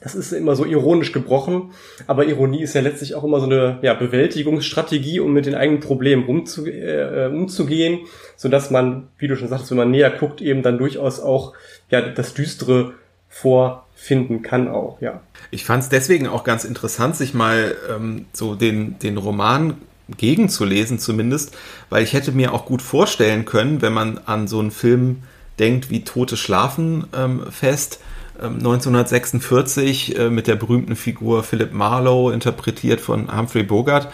das 0.04 0.14
ist 0.14 0.32
immer 0.32 0.54
so 0.54 0.66
ironisch 0.66 1.12
gebrochen, 1.12 1.72
aber 2.06 2.26
Ironie 2.26 2.62
ist 2.62 2.74
ja 2.74 2.82
letztlich 2.82 3.14
auch 3.14 3.24
immer 3.24 3.40
so 3.40 3.46
eine 3.46 3.78
ja, 3.80 3.94
Bewältigungsstrategie, 3.94 5.18
um 5.18 5.32
mit 5.32 5.46
den 5.46 5.54
eigenen 5.54 5.80
Problemen 5.80 6.26
umzu, 6.26 6.66
äh, 6.66 7.30
umzugehen, 7.32 8.00
so 8.36 8.50
dass 8.50 8.70
man, 8.70 9.08
wie 9.16 9.28
du 9.28 9.36
schon 9.36 9.48
sagst, 9.48 9.70
wenn 9.70 9.78
man 9.78 9.90
näher 9.90 10.10
guckt, 10.10 10.42
eben 10.42 10.62
dann 10.62 10.76
durchaus 10.76 11.20
auch 11.20 11.54
ja 11.90 12.02
das 12.02 12.34
Düstere 12.34 12.92
vorfinden 13.30 14.42
kann 14.42 14.68
auch, 14.68 15.00
ja. 15.00 15.22
Ich 15.50 15.64
fand 15.64 15.82
es 15.82 15.88
deswegen 15.88 16.28
auch 16.28 16.44
ganz 16.44 16.64
interessant, 16.64 17.16
sich 17.16 17.32
mal 17.32 17.74
ähm, 17.90 18.26
so 18.34 18.54
den, 18.54 18.98
den 18.98 19.16
Roman 19.16 19.78
gegenzulesen 20.18 20.98
zumindest, 20.98 21.56
weil 21.88 22.04
ich 22.04 22.12
hätte 22.12 22.32
mir 22.32 22.52
auch 22.52 22.66
gut 22.66 22.82
vorstellen 22.82 23.46
können, 23.46 23.80
wenn 23.80 23.94
man 23.94 24.20
an 24.26 24.48
so 24.48 24.60
einen 24.60 24.70
Film 24.70 25.22
denkt 25.58 25.88
wie 25.88 26.04
Tote 26.04 26.36
Schlafen 26.36 27.06
ähm, 27.16 27.46
fest, 27.50 28.00
1946 28.46 30.16
ähm, 30.16 30.20
äh, 30.20 30.30
mit 30.30 30.46
der 30.46 30.56
berühmten 30.56 30.96
Figur 30.96 31.42
Philip 31.42 31.72
Marlowe, 31.72 32.32
interpretiert 32.32 33.00
von 33.00 33.34
Humphrey 33.36 33.62
Bogart. 33.62 34.08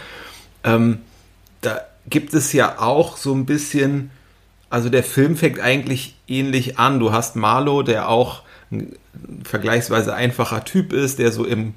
Ähm, 0.64 0.98
da 1.60 1.80
gibt 2.08 2.34
es 2.34 2.52
ja 2.52 2.78
auch 2.78 3.16
so 3.16 3.34
ein 3.34 3.46
bisschen, 3.46 4.10
also 4.68 4.88
der 4.88 5.04
Film 5.04 5.36
fängt 5.36 5.60
eigentlich 5.60 6.16
ähnlich 6.26 6.78
an. 6.78 6.98
Du 6.98 7.12
hast 7.12 7.36
Marlowe, 7.36 7.84
der 7.84 8.08
auch 8.08 8.42
ein 8.70 8.96
vergleichsweise 9.44 10.14
einfacher 10.14 10.64
Typ 10.64 10.92
ist, 10.92 11.18
der 11.18 11.32
so 11.32 11.44
im 11.44 11.74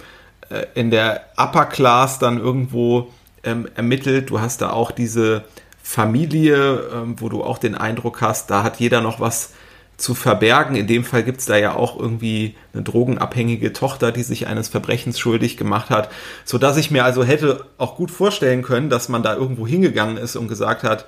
äh, 0.50 0.66
in 0.76 0.92
der 0.92 1.26
Upper 1.38 1.66
Class 1.66 2.20
dann 2.20 2.40
irgendwo 2.40 3.12
ähm, 3.44 3.68
ermittelt. 3.76 4.30
Du 4.30 4.40
hast 4.40 4.62
da 4.62 4.70
auch 4.70 4.92
diese 4.92 5.44
Familie, 5.86 7.04
wo 7.18 7.28
du 7.28 7.44
auch 7.44 7.58
den 7.58 7.76
Eindruck 7.76 8.22
hast, 8.22 8.50
da 8.50 8.64
hat 8.64 8.80
jeder 8.80 9.02
noch 9.02 9.20
was 9.20 9.52
zu 9.98 10.16
verbergen. 10.16 10.76
In 10.76 10.88
dem 10.88 11.04
Fall 11.04 11.24
gibt 11.24 11.40
es 11.40 11.46
da 11.46 11.58
ja 11.58 11.76
auch 11.76 12.00
irgendwie 12.00 12.56
eine 12.74 12.84
drogenabhängige 12.84 13.74
Tochter, 13.74 14.12
die 14.12 14.24
sich 14.24 14.48
eines 14.48 14.68
Verbrechens 14.68 15.20
schuldig 15.20 15.58
gemacht 15.58 15.90
hat, 15.90 16.10
so 16.46 16.58
dass 16.58 16.78
ich 16.78 16.92
mir 16.92 17.06
also 17.06 17.24
hätte 17.24 17.66
auch 17.78 17.96
gut 17.96 18.12
vorstellen 18.12 18.64
können, 18.64 18.90
dass 18.90 19.10
man 19.10 19.24
da 19.24 19.36
irgendwo 19.36 19.68
hingegangen 19.68 20.18
ist 20.18 20.36
und 20.36 20.48
gesagt 20.48 20.84
hat, 20.84 21.06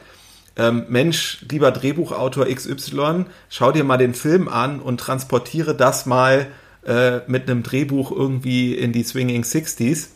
ähm, 0.58 0.86
Mensch, 0.88 1.46
lieber 1.50 1.72
Drehbuchautor 1.72 2.46
XY, 2.46 3.26
schau 3.50 3.72
dir 3.72 3.84
mal 3.84 3.98
den 3.98 4.14
Film 4.14 4.48
an 4.48 4.80
und 4.80 5.00
transportiere 5.00 5.76
das 5.76 6.06
mal 6.06 6.48
äh, 6.86 7.20
mit 7.28 7.50
einem 7.50 7.64
Drehbuch 7.64 8.12
irgendwie 8.12 8.74
in 8.74 8.94
die 8.94 9.04
Swinging 9.04 9.44
Sixties. 9.44 10.12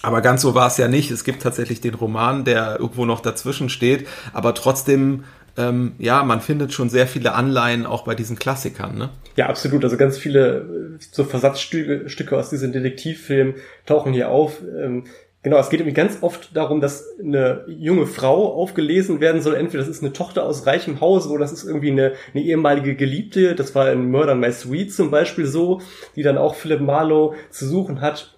Aber 0.00 0.20
ganz 0.20 0.42
so 0.42 0.54
war 0.54 0.68
es 0.68 0.76
ja 0.76 0.86
nicht. 0.86 1.10
Es 1.10 1.24
gibt 1.24 1.42
tatsächlich 1.42 1.80
den 1.80 1.94
Roman, 1.94 2.44
der 2.44 2.78
irgendwo 2.78 3.04
noch 3.04 3.20
dazwischen 3.20 3.68
steht, 3.68 4.06
aber 4.32 4.54
trotzdem 4.54 5.24
ähm, 5.58 5.92
ja, 5.98 6.22
man 6.22 6.40
findet 6.40 6.72
schon 6.72 6.88
sehr 6.88 7.08
viele 7.08 7.34
Anleihen 7.34 7.84
auch 7.84 8.04
bei 8.04 8.14
diesen 8.14 8.38
Klassikern, 8.38 8.96
ne? 8.96 9.10
Ja, 9.36 9.48
absolut. 9.48 9.82
Also 9.84 9.96
ganz 9.96 10.16
viele 10.16 10.58
äh, 10.58 11.04
so 11.10 11.24
Versatzstücke 11.24 12.08
Stücke 12.08 12.36
aus 12.36 12.48
diesen 12.48 12.72
Detektivfilmen 12.72 13.56
tauchen 13.84 14.12
hier 14.12 14.30
auf. 14.30 14.62
Ähm, 14.62 15.04
genau, 15.42 15.58
es 15.58 15.68
geht 15.68 15.80
irgendwie 15.80 15.96
ganz 15.96 16.18
oft 16.22 16.56
darum, 16.56 16.80
dass 16.80 17.04
eine 17.18 17.64
junge 17.66 18.06
Frau 18.06 18.54
aufgelesen 18.54 19.20
werden 19.20 19.42
soll. 19.42 19.56
Entweder 19.56 19.82
das 19.82 19.88
ist 19.88 20.02
eine 20.02 20.12
Tochter 20.12 20.44
aus 20.44 20.66
reichem 20.66 21.00
Hause 21.00 21.28
oder 21.30 21.40
das 21.40 21.52
ist 21.52 21.64
irgendwie 21.64 21.90
eine, 21.90 22.12
eine 22.32 22.44
ehemalige 22.44 22.94
Geliebte. 22.94 23.56
Das 23.56 23.74
war 23.74 23.90
in 23.90 24.10
Murder 24.10 24.36
My 24.36 24.52
Sweet 24.52 24.94
zum 24.94 25.10
Beispiel 25.10 25.46
so, 25.46 25.80
die 26.14 26.22
dann 26.22 26.38
auch 26.38 26.54
Philip 26.54 26.80
Marlowe 26.80 27.34
zu 27.50 27.66
suchen 27.66 28.00
hat 28.00 28.37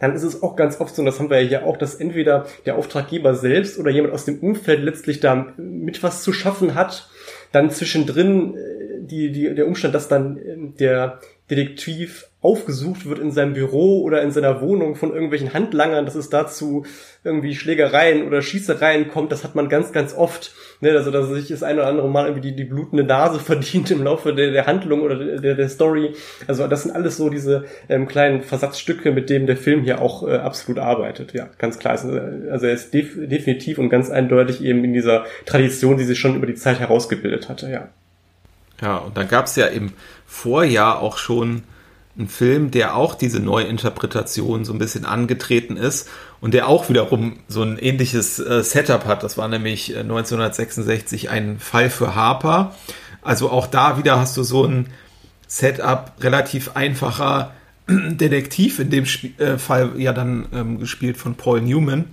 dann 0.00 0.14
ist 0.14 0.22
es 0.22 0.42
auch 0.42 0.56
ganz 0.56 0.80
oft 0.80 0.94
so, 0.94 1.02
und 1.02 1.06
das 1.06 1.18
haben 1.18 1.30
wir 1.30 1.40
ja 1.40 1.48
hier 1.48 1.66
auch, 1.66 1.76
dass 1.76 1.94
entweder 1.94 2.46
der 2.66 2.76
Auftraggeber 2.76 3.34
selbst 3.34 3.78
oder 3.78 3.90
jemand 3.90 4.14
aus 4.14 4.24
dem 4.24 4.40
Umfeld 4.40 4.82
letztlich 4.82 5.20
da 5.20 5.52
mit 5.56 6.02
was 6.02 6.22
zu 6.22 6.32
schaffen 6.32 6.74
hat, 6.74 7.08
dann 7.52 7.70
zwischendrin 7.70 8.56
äh, 8.56 9.00
die, 9.00 9.30
die, 9.30 9.54
der 9.54 9.66
Umstand, 9.66 9.94
dass 9.94 10.08
dann 10.08 10.38
ähm, 10.38 10.74
der 10.76 11.20
Detektiv 11.50 12.29
aufgesucht 12.42 13.04
wird 13.06 13.18
in 13.18 13.32
seinem 13.32 13.52
Büro 13.52 14.00
oder 14.02 14.22
in 14.22 14.30
seiner 14.30 14.62
Wohnung 14.62 14.96
von 14.96 15.12
irgendwelchen 15.12 15.52
Handlangern, 15.52 16.06
dass 16.06 16.14
es 16.14 16.30
dazu 16.30 16.86
irgendwie 17.22 17.54
Schlägereien 17.54 18.26
oder 18.26 18.40
Schießereien 18.40 19.08
kommt, 19.08 19.30
das 19.30 19.44
hat 19.44 19.54
man 19.54 19.68
ganz, 19.68 19.92
ganz 19.92 20.14
oft. 20.14 20.54
Ne, 20.80 20.92
also, 20.92 21.10
dass 21.10 21.28
sich 21.28 21.48
das 21.48 21.62
eine 21.62 21.80
oder 21.80 21.88
andere 21.88 22.08
Mal 22.08 22.28
irgendwie 22.28 22.48
die, 22.48 22.56
die 22.56 22.64
blutende 22.64 23.04
Nase 23.04 23.38
verdient 23.44 23.90
im 23.90 24.02
Laufe 24.02 24.34
der, 24.34 24.52
der 24.52 24.66
Handlung 24.66 25.02
oder 25.02 25.38
der, 25.38 25.54
der 25.54 25.68
Story. 25.68 26.14
Also, 26.46 26.66
das 26.66 26.84
sind 26.84 26.92
alles 26.92 27.18
so 27.18 27.28
diese 27.28 27.66
ähm, 27.90 28.08
kleinen 28.08 28.40
Versatzstücke, 28.42 29.12
mit 29.12 29.28
denen 29.28 29.46
der 29.46 29.58
Film 29.58 29.82
hier 29.82 30.00
auch 30.00 30.26
äh, 30.26 30.36
absolut 30.36 30.80
arbeitet. 30.80 31.34
Ja, 31.34 31.50
ganz 31.58 31.78
klar. 31.78 31.92
Also, 31.92 32.18
also 32.50 32.66
er 32.66 32.72
ist 32.72 32.94
def 32.94 33.16
definitiv 33.16 33.76
und 33.76 33.90
ganz 33.90 34.08
eindeutig 34.08 34.64
eben 34.64 34.82
in 34.82 34.94
dieser 34.94 35.26
Tradition, 35.44 35.98
die 35.98 36.04
sich 36.04 36.18
schon 36.18 36.36
über 36.36 36.46
die 36.46 36.54
Zeit 36.54 36.80
herausgebildet 36.80 37.50
hatte, 37.50 37.70
ja. 37.70 37.88
Ja, 38.80 38.96
und 38.96 39.14
dann 39.18 39.28
gab 39.28 39.44
es 39.44 39.56
ja 39.56 39.66
im 39.66 39.92
Vorjahr 40.26 41.02
auch 41.02 41.18
schon 41.18 41.64
einen 42.20 42.28
Film, 42.28 42.70
der 42.70 42.96
auch 42.96 43.14
diese 43.14 43.40
Neuinterpretation 43.40 44.64
so 44.64 44.72
ein 44.72 44.78
bisschen 44.78 45.04
angetreten 45.04 45.76
ist 45.76 46.08
und 46.40 46.54
der 46.54 46.68
auch 46.68 46.88
wiederum 46.88 47.38
so 47.48 47.62
ein 47.62 47.78
ähnliches 47.78 48.38
äh, 48.38 48.62
Setup 48.62 49.06
hat. 49.06 49.22
Das 49.22 49.36
war 49.36 49.48
nämlich 49.48 49.96
1966 49.96 51.24
äh, 51.24 51.28
ein 51.30 51.58
Fall 51.58 51.90
für 51.90 52.14
Harper. 52.14 52.74
Also 53.22 53.50
auch 53.50 53.66
da 53.66 53.98
wieder 53.98 54.18
hast 54.18 54.36
du 54.36 54.42
so 54.42 54.64
ein 54.64 54.86
Setup 55.48 56.12
relativ 56.20 56.76
einfacher 56.76 57.52
Detektiv, 57.88 58.78
in 58.78 58.90
dem 58.90 59.04
Sp 59.08 59.34
äh, 59.38 59.58
Fall 59.58 59.92
ja 59.96 60.12
dann 60.12 60.46
ähm, 60.54 60.78
gespielt 60.78 61.16
von 61.16 61.34
Paul 61.34 61.60
Newman, 61.62 62.04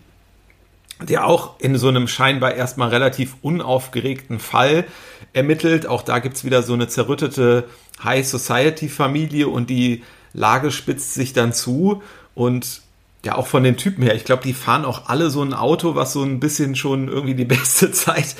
der 1.01 1.25
auch 1.25 1.59
in 1.59 1.77
so 1.77 1.87
einem 1.87 2.07
scheinbar 2.07 2.55
erstmal 2.55 2.89
relativ 2.89 3.35
unaufgeregten 3.41 4.39
Fall 4.39 4.85
ermittelt. 5.33 5.85
Auch 5.85 6.01
da 6.01 6.19
gibt's 6.19 6.43
wieder 6.43 6.63
so 6.63 6.73
eine 6.73 6.87
zerrüttete 6.87 7.65
High 8.03 8.27
Society 8.27 8.89
Familie 8.89 9.47
und 9.47 9.69
die 9.69 10.03
Lage 10.33 10.71
spitzt 10.71 11.13
sich 11.13 11.33
dann 11.33 11.53
zu 11.53 12.01
und 12.35 12.81
ja, 13.25 13.35
auch 13.35 13.47
von 13.47 13.63
den 13.63 13.77
Typen 13.77 14.03
her. 14.03 14.15
Ich 14.15 14.25
glaube, 14.25 14.43
die 14.43 14.53
fahren 14.53 14.85
auch 14.85 15.09
alle 15.09 15.29
so 15.29 15.41
ein 15.41 15.53
Auto, 15.53 15.95
was 15.95 16.13
so 16.13 16.23
ein 16.23 16.39
bisschen 16.39 16.75
schon 16.75 17.07
irgendwie 17.07 17.35
die 17.35 17.45
beste 17.57 17.91
Zeit 17.91 18.35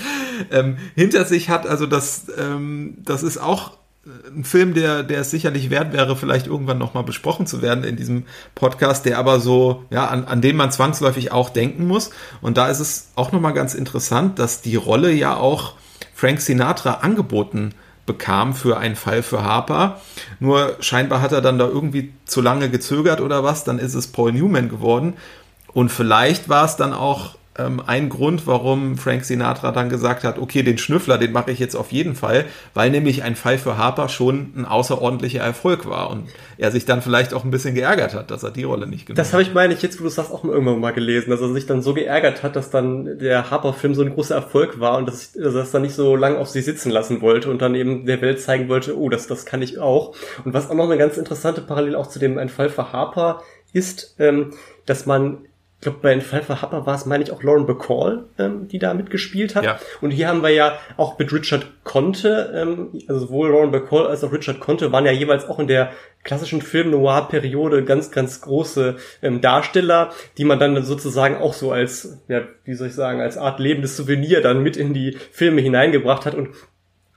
ähm, 0.52 0.78
hinter 0.96 1.26
sich 1.26 1.50
hat. 1.50 1.68
Also 1.68 1.88
das, 1.88 2.28
ähm, 2.38 2.96
das 3.04 3.24
ist 3.24 3.38
auch 3.38 3.78
ein 4.36 4.44
Film, 4.44 4.74
der, 4.74 5.04
der 5.04 5.22
es 5.22 5.32
sicherlich 5.32 5.70
wert 5.70 5.94
wäre, 5.94 6.16
vielleicht 6.16 6.48
irgendwann 6.48 6.78
nochmal 6.78 7.04
besprochen 7.04 7.48
zu 7.48 7.62
werden 7.62 7.84
in 7.84 7.96
diesem 7.96 8.26
Podcast, 8.56 9.06
der 9.06 9.18
aber 9.18 9.40
so, 9.40 9.84
ja, 9.90 10.08
an, 10.08 10.26
an 10.26 10.42
den 10.42 10.56
man 10.56 10.72
zwangsläufig 10.72 11.32
auch 11.32 11.50
denken 11.50 11.88
muss. 11.88 12.12
Und 12.42 12.58
da 12.58 12.68
ist 12.68 12.80
es 12.80 13.10
auch 13.16 13.32
nochmal 13.32 13.54
ganz 13.54 13.74
interessant, 13.74 14.40
dass 14.40 14.62
die 14.62 14.76
Rolle 14.76 15.12
ja 15.12 15.36
auch 15.36 15.74
Frank 16.14 16.42
Sinatra 16.42 16.96
angeboten 17.02 17.74
bekam 18.06 18.54
für 18.54 18.78
einen 18.78 18.96
Fall 18.96 19.22
für 19.22 19.44
Harper. 19.44 20.02
Nur 20.40 20.78
scheinbar 20.80 21.22
hat 21.22 21.34
er 21.34 21.42
dann 21.42 21.60
da 21.60 21.68
irgendwie 21.68 22.14
zu 22.26 22.42
lange 22.42 22.70
gezögert 22.70 23.22
oder 23.22 23.44
was, 23.44 23.66
dann 23.66 23.80
ist 23.80 23.94
es 23.94 24.08
Paul 24.08 24.32
Newman 24.32 24.70
geworden. 24.70 25.16
Und 25.74 25.92
vielleicht 25.92 26.50
war 26.50 26.66
es 26.66 26.78
dann 26.78 26.94
auch 26.94 27.37
ähm, 27.58 27.82
ein 27.86 28.10
Grund, 28.10 28.48
warum 28.48 28.98
Frank 28.98 29.26
Sinatra 29.26 29.72
dann 29.72 29.90
gesagt 29.90 30.24
hat, 30.24 30.40
okay, 30.40 30.64
den 30.64 30.78
Schnüffler, 30.78 31.18
den 31.18 31.32
mache 31.32 31.52
ich 31.52 31.60
jetzt 31.60 31.76
auf 31.76 31.92
jeden 31.92 32.16
Fall, 32.16 32.46
weil 32.74 32.90
nämlich 32.90 33.24
ein 33.24 33.36
Fall 33.36 33.58
für 33.58 33.78
Harper 33.78 34.10
schon 34.10 34.54
ein 34.56 34.66
außerordentlicher 34.66 35.42
Erfolg 35.42 35.88
war 35.90 36.10
und 36.10 36.26
er 36.58 36.72
sich 36.72 36.86
dann 36.86 37.02
vielleicht 37.02 37.34
auch 37.34 37.44
ein 37.44 37.52
bisschen 37.52 37.76
geärgert 37.76 38.14
hat, 38.14 38.32
dass 38.32 38.44
er 38.44 38.52
die 38.52 38.64
Rolle 38.64 38.88
nicht 38.88 39.06
genommen 39.06 39.20
hat. 39.20 39.26
Das 39.26 39.34
habe 39.34 39.44
ich, 39.44 39.54
meine 39.54 39.74
ich, 39.74 39.82
jetzt, 39.82 40.00
wo 40.00 40.04
du 40.04 40.10
sagst, 40.10 40.32
auch 40.32 40.44
irgendwann 40.44 40.80
mal 40.80 40.92
gelesen, 40.92 41.30
dass 41.30 41.42
er 41.42 41.54
sich 41.54 41.66
dann 41.66 41.82
so 41.82 41.94
geärgert 41.94 42.44
hat, 42.44 42.56
dass 42.56 42.70
dann 42.70 43.18
der 43.20 43.50
Harper-Film 43.50 43.96
so 43.96 44.02
ein 44.02 44.14
großer 44.14 44.36
Erfolg 44.36 44.80
war 44.80 44.98
und 44.98 45.08
dass, 45.08 45.34
dass 45.34 45.56
er 45.56 45.62
es 45.62 45.72
dann 45.72 45.82
nicht 45.82 45.96
so 45.96 46.16
lange 46.16 46.38
auf 46.38 46.50
sich 46.50 46.66
sitzen 46.66 46.90
lassen 46.90 47.22
wollte 47.22 47.50
und 47.50 47.62
dann 47.62 47.76
eben 47.76 48.06
der 48.06 48.22
Welt 48.22 48.42
zeigen 48.42 48.70
wollte, 48.70 48.98
oh, 48.98 49.10
das, 49.10 49.28
das 49.28 49.46
kann 49.46 49.62
ich 49.62 49.80
auch. 49.80 50.16
Und 50.46 50.54
was 50.54 50.70
auch 50.70 50.76
noch 50.76 50.86
eine 50.86 50.98
ganz 50.98 51.18
interessante 51.18 51.62
Parallel 51.62 51.96
auch 51.96 52.08
zu 52.08 52.20
dem 52.20 52.38
Ein 52.38 52.50
Fall 52.50 52.70
für 52.70 52.92
Harper 52.92 53.42
ist, 53.74 54.16
ähm, 54.20 54.54
dass 54.86 55.06
man 55.06 55.47
ich 55.80 55.82
glaube, 55.82 56.00
bei 56.02 56.20
Fall 56.22 56.42
für 56.42 56.60
Happer 56.60 56.88
war 56.88 56.96
es, 56.96 57.06
meine 57.06 57.24
ich, 57.24 57.32
auch 57.32 57.44
Lauren 57.44 57.68
Bacall, 57.68 58.26
ähm, 58.40 58.68
die 58.68 58.80
da 58.80 58.96
mitgespielt 58.96 59.56
hat. 59.56 59.64
Ja. 59.64 59.80
Und 60.02 60.10
hier 60.10 60.28
haben 60.28 60.42
wir 60.42 60.50
ja 60.50 60.80
auch 60.98 61.20
mit 61.20 61.32
Richard 61.32 61.68
Conte, 61.84 62.52
ähm, 62.56 63.00
also 63.08 63.28
sowohl 63.28 63.52
Lauren 63.52 63.72
Bacall 63.72 64.08
als 64.08 64.24
auch 64.24 64.32
Richard 64.32 64.60
Conte 64.60 64.92
waren 64.92 65.06
ja 65.06 65.12
jeweils 65.12 65.48
auch 65.48 65.60
in 65.60 65.68
der 65.68 65.92
klassischen 66.24 66.64
Film-Noir-Periode 66.64 67.84
ganz, 67.84 68.10
ganz 68.10 68.42
große 68.42 68.96
ähm, 69.22 69.40
Darsteller, 69.40 70.12
die 70.40 70.46
man 70.46 70.58
dann 70.58 70.84
sozusagen 70.84 71.38
auch 71.38 71.54
so 71.54 71.72
als, 71.72 72.24
ja, 72.28 72.42
wie 72.66 72.74
soll 72.74 72.88
ich 72.88 72.96
sagen, 72.96 73.22
als 73.22 73.38
Art 73.38 73.60
lebendes 73.60 73.96
Souvenir 73.96 74.42
dann 74.42 74.64
mit 74.64 74.78
in 74.78 74.96
die 74.96 75.16
Filme 75.32 75.62
hineingebracht 75.62 76.26
hat. 76.26 76.34
Und 76.34 76.50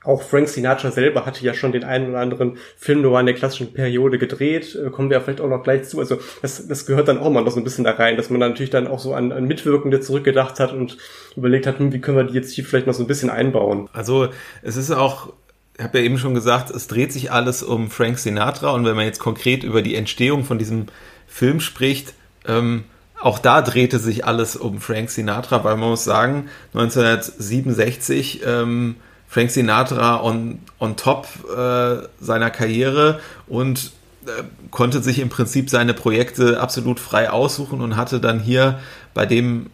auch 0.03 0.23
Frank 0.23 0.49
Sinatra 0.49 0.89
selber 0.89 1.25
hatte 1.25 1.45
ja 1.45 1.53
schon 1.53 1.71
den 1.71 1.83
einen 1.83 2.09
oder 2.09 2.19
anderen 2.19 2.57
Film 2.75 3.01
nur 3.01 3.19
in 3.19 3.27
der 3.27 3.35
klassischen 3.35 3.73
Periode 3.73 4.17
gedreht, 4.17 4.75
äh, 4.75 4.89
kommen 4.89 5.09
wir 5.09 5.17
ja 5.17 5.23
vielleicht 5.23 5.41
auch 5.41 5.49
noch 5.49 5.63
gleich 5.63 5.83
zu. 5.83 5.99
Also 5.99 6.19
das, 6.41 6.67
das 6.67 6.85
gehört 6.85 7.07
dann 7.07 7.19
auch 7.19 7.29
mal 7.29 7.43
noch 7.43 7.51
so 7.51 7.59
ein 7.59 7.63
bisschen 7.63 7.83
da 7.83 7.91
rein, 7.91 8.17
dass 8.17 8.29
man 8.29 8.39
dann 8.39 8.51
natürlich 8.51 8.71
dann 8.71 8.87
auch 8.87 8.99
so 8.99 9.13
an, 9.13 9.31
an 9.31 9.45
Mitwirkende 9.45 9.99
zurückgedacht 9.99 10.59
hat 10.59 10.73
und 10.73 10.97
überlegt 11.35 11.67
hat, 11.67 11.77
hm, 11.77 11.93
wie 11.93 12.01
können 12.01 12.17
wir 12.17 12.23
die 12.23 12.33
jetzt 12.33 12.51
hier 12.51 12.65
vielleicht 12.65 12.87
noch 12.87 12.95
so 12.95 13.03
ein 13.03 13.07
bisschen 13.07 13.29
einbauen. 13.29 13.89
Also 13.93 14.29
es 14.63 14.75
ist 14.75 14.89
auch, 14.89 15.33
ich 15.77 15.83
habe 15.83 15.99
ja 15.99 16.03
eben 16.03 16.17
schon 16.17 16.33
gesagt, 16.33 16.71
es 16.71 16.87
dreht 16.87 17.13
sich 17.13 17.31
alles 17.31 17.61
um 17.61 17.91
Frank 17.91 18.17
Sinatra 18.17 18.71
und 18.71 18.85
wenn 18.85 18.95
man 18.95 19.05
jetzt 19.05 19.19
konkret 19.19 19.63
über 19.63 19.83
die 19.83 19.95
Entstehung 19.95 20.45
von 20.45 20.57
diesem 20.57 20.87
Film 21.27 21.59
spricht, 21.59 22.15
ähm, 22.47 22.85
auch 23.21 23.37
da 23.37 23.61
drehte 23.61 23.99
sich 23.99 24.25
alles 24.25 24.55
um 24.55 24.81
Frank 24.81 25.11
Sinatra, 25.11 25.63
weil 25.63 25.77
man 25.77 25.89
muss 25.89 26.03
sagen, 26.03 26.49
1967 26.73 28.41
ähm, 28.47 28.95
Frank 29.31 29.49
Sinatra 29.49 30.21
on, 30.21 30.59
on 30.77 30.97
top 30.97 31.25
äh, 31.49 32.05
seiner 32.19 32.49
Karriere 32.49 33.21
und 33.47 33.93
äh, 34.25 34.43
konnte 34.71 35.01
sich 35.01 35.19
im 35.19 35.29
Prinzip 35.29 35.69
seine 35.69 35.93
Projekte 35.93 36.59
absolut 36.59 36.99
frei 36.99 37.29
aussuchen 37.29 37.79
und 37.79 37.95
hatte 37.95 38.19
dann 38.19 38.41
hier 38.41 38.79
bei 39.13 39.25
dem 39.25 39.69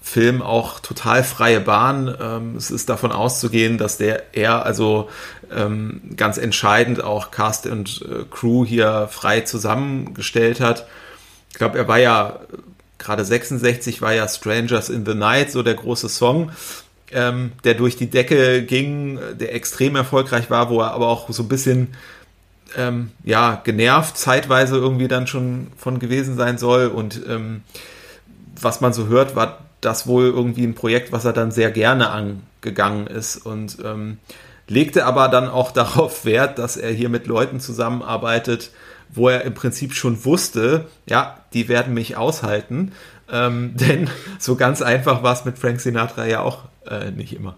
Film 0.00 0.40
auch 0.40 0.80
total 0.80 1.22
freie 1.22 1.60
Bahn. 1.60 2.16
Ähm, 2.18 2.56
es 2.56 2.70
ist 2.70 2.88
davon 2.88 3.12
auszugehen, 3.12 3.76
dass 3.76 3.98
der 3.98 4.34
er 4.34 4.64
also 4.64 5.10
ähm, 5.54 6.00
ganz 6.16 6.38
entscheidend 6.38 7.04
auch 7.04 7.30
Cast 7.30 7.66
und 7.66 8.06
äh, 8.08 8.24
Crew 8.30 8.64
hier 8.64 9.08
frei 9.10 9.42
zusammengestellt 9.42 10.62
hat. 10.62 10.86
Ich 11.50 11.58
glaube, 11.58 11.76
er 11.76 11.88
war 11.88 11.98
ja 11.98 12.40
gerade 12.96 13.22
66 13.22 14.00
war 14.00 14.14
ja 14.14 14.26
Strangers 14.26 14.88
in 14.88 15.04
the 15.04 15.14
Night 15.14 15.50
so 15.50 15.62
der 15.62 15.74
große 15.74 16.08
Song 16.08 16.52
ähm, 17.14 17.52
der 17.64 17.74
durch 17.74 17.96
die 17.96 18.10
Decke 18.10 18.62
ging, 18.62 19.18
der 19.38 19.54
extrem 19.54 19.96
erfolgreich 19.96 20.50
war, 20.50 20.68
wo 20.68 20.80
er 20.80 20.92
aber 20.92 21.08
auch 21.08 21.30
so 21.30 21.44
ein 21.44 21.48
bisschen 21.48 21.94
ähm, 22.76 23.10
ja 23.22 23.60
genervt 23.64 24.18
zeitweise 24.18 24.76
irgendwie 24.76 25.08
dann 25.08 25.26
schon 25.26 25.68
von 25.76 25.98
gewesen 25.98 26.36
sein 26.36 26.58
soll 26.58 26.88
und 26.88 27.20
ähm, 27.28 27.62
was 28.60 28.80
man 28.80 28.92
so 28.92 29.06
hört, 29.06 29.36
war 29.36 29.58
das 29.80 30.06
wohl 30.06 30.26
irgendwie 30.26 30.64
ein 30.64 30.74
Projekt, 30.74 31.12
was 31.12 31.24
er 31.24 31.32
dann 31.32 31.50
sehr 31.50 31.70
gerne 31.70 32.10
angegangen 32.10 33.06
ist 33.06 33.36
und 33.36 33.78
ähm, 33.84 34.18
legte 34.66 35.06
aber 35.06 35.28
dann 35.28 35.48
auch 35.48 35.70
darauf 35.72 36.24
Wert, 36.24 36.58
dass 36.58 36.76
er 36.76 36.90
hier 36.90 37.08
mit 37.08 37.26
Leuten 37.26 37.60
zusammenarbeitet, 37.60 38.70
wo 39.10 39.28
er 39.28 39.42
im 39.42 39.54
Prinzip 39.54 39.94
schon 39.94 40.24
wusste, 40.24 40.86
ja, 41.06 41.38
die 41.52 41.68
werden 41.68 41.94
mich 41.94 42.16
aushalten. 42.16 42.92
Ähm, 43.32 43.74
denn 43.76 44.10
so 44.38 44.56
ganz 44.56 44.82
einfach 44.82 45.22
war 45.22 45.32
es 45.32 45.44
mit 45.44 45.58
Frank 45.58 45.80
Sinatra 45.80 46.26
ja 46.26 46.40
auch 46.40 46.64
äh, 46.88 47.10
nicht 47.10 47.34
immer. 47.34 47.56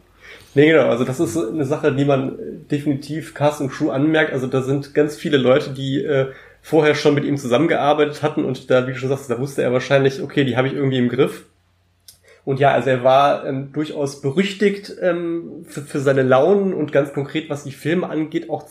Nee, 0.54 0.70
genau. 0.70 0.88
Also 0.88 1.04
das 1.04 1.20
ist 1.20 1.36
eine 1.36 1.66
Sache, 1.66 1.92
die 1.92 2.04
man 2.04 2.38
definitiv 2.70 3.34
Cast 3.34 3.60
und 3.60 3.70
Crew 3.70 3.90
anmerkt. 3.90 4.32
Also 4.32 4.46
da 4.46 4.62
sind 4.62 4.94
ganz 4.94 5.16
viele 5.16 5.36
Leute, 5.36 5.70
die 5.70 6.02
äh, 6.02 6.28
vorher 6.62 6.94
schon 6.94 7.14
mit 7.14 7.24
ihm 7.24 7.36
zusammengearbeitet 7.36 8.22
hatten 8.22 8.44
und 8.44 8.70
da, 8.70 8.86
wie 8.86 8.92
du 8.92 8.98
schon 8.98 9.08
sagst, 9.08 9.30
da 9.30 9.38
wusste 9.38 9.62
er 9.62 9.72
wahrscheinlich, 9.72 10.22
okay, 10.22 10.44
die 10.44 10.56
habe 10.56 10.66
ich 10.68 10.74
irgendwie 10.74 10.98
im 10.98 11.08
Griff. 11.08 11.44
Und 12.44 12.58
ja, 12.58 12.72
also 12.72 12.90
er 12.90 13.04
war 13.04 13.44
ähm, 13.44 13.72
durchaus 13.72 14.20
berüchtigt 14.20 14.92
ähm, 15.02 15.66
für, 15.68 15.82
für 15.82 16.00
seine 16.00 16.22
Launen 16.22 16.74
und 16.74 16.90
ganz 16.90 17.12
konkret, 17.12 17.50
was 17.50 17.64
die 17.64 17.72
Filme 17.72 18.08
angeht, 18.08 18.48
auch 18.48 18.64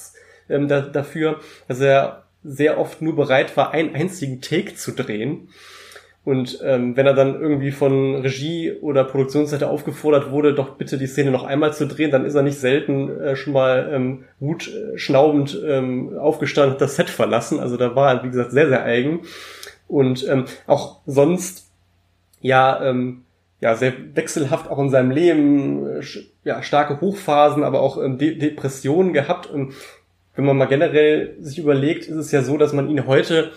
ähm, 0.49 0.67
da, 0.67 0.81
dafür, 0.81 1.39
dass 1.67 1.79
er 1.79 2.23
sehr 2.43 2.79
oft 2.79 3.01
nur 3.01 3.15
bereit 3.15 3.55
war, 3.57 3.71
einen 3.71 3.95
einzigen 3.95 4.41
Take 4.41 4.75
zu 4.75 4.91
drehen. 4.91 5.49
Und 6.25 6.59
ähm, 6.63 6.97
wenn 6.97 7.05
er 7.05 7.13
dann 7.13 7.39
irgendwie 7.39 7.71
von 7.71 8.15
Regie 8.15 8.73
oder 8.81 9.03
Produktionsseite 9.03 9.69
aufgefordert 9.69 10.31
wurde, 10.31 10.55
doch 10.55 10.71
bitte 10.71 10.97
die 10.97 11.05
Szene 11.05 11.29
noch 11.29 11.43
einmal 11.43 11.71
zu 11.71 11.85
drehen, 11.85 12.09
dann 12.09 12.25
ist 12.25 12.33
er 12.33 12.41
nicht 12.41 12.59
selten 12.59 13.11
äh, 13.21 13.35
schon 13.35 13.53
mal 13.53 13.91
ähm, 13.93 14.23
gut 14.39 14.67
äh, 14.67 14.97
schnaubend 14.97 15.61
ähm, 15.63 16.17
aufgestanden, 16.17 16.73
hat 16.73 16.81
das 16.81 16.95
Set 16.95 17.11
verlassen. 17.11 17.59
Also 17.59 17.77
da 17.77 17.95
war 17.95 18.11
er, 18.11 18.23
wie 18.23 18.29
gesagt, 18.29 18.51
sehr, 18.51 18.67
sehr 18.67 18.83
eigen. 18.83 19.21
Und 19.87 20.27
ähm, 20.27 20.45
auch 20.65 21.01
sonst, 21.05 21.69
ja, 22.41 22.83
ähm, 22.83 23.21
ja, 23.61 23.75
sehr 23.75 23.93
wechselhaft 24.15 24.67
auch 24.67 24.79
in 24.79 24.89
seinem 24.89 25.11
Leben, 25.11 25.85
äh, 25.87 26.03
ja, 26.43 26.63
starke 26.63 27.01
Hochphasen, 27.01 27.63
aber 27.63 27.81
auch 27.81 28.01
ähm, 28.01 28.17
De 28.17 28.35
Depressionen 28.35 29.13
gehabt. 29.13 29.45
Und 29.45 29.73
wenn 30.35 30.45
man 30.45 30.57
mal 30.57 30.65
generell 30.65 31.35
sich 31.39 31.59
überlegt, 31.59 32.07
ist 32.07 32.15
es 32.15 32.31
ja 32.31 32.41
so, 32.41 32.57
dass 32.57 32.73
man 32.73 32.89
ihn 32.89 33.05
heute 33.05 33.51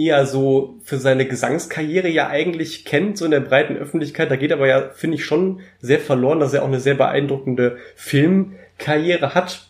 eher 0.00 0.26
so 0.26 0.78
für 0.84 0.98
seine 0.98 1.26
Gesangskarriere 1.26 2.08
ja 2.08 2.28
eigentlich 2.28 2.84
kennt, 2.84 3.18
so 3.18 3.24
in 3.24 3.30
der 3.30 3.40
breiten 3.40 3.76
Öffentlichkeit. 3.76 4.30
Da 4.30 4.36
geht 4.36 4.52
aber 4.52 4.66
ja, 4.66 4.90
finde 4.94 5.16
ich, 5.16 5.24
schon 5.24 5.60
sehr 5.80 5.98
verloren, 5.98 6.40
dass 6.40 6.54
er 6.54 6.62
auch 6.62 6.68
eine 6.68 6.80
sehr 6.80 6.94
beeindruckende 6.94 7.78
Filmkarriere 7.96 9.34
hat. 9.34 9.66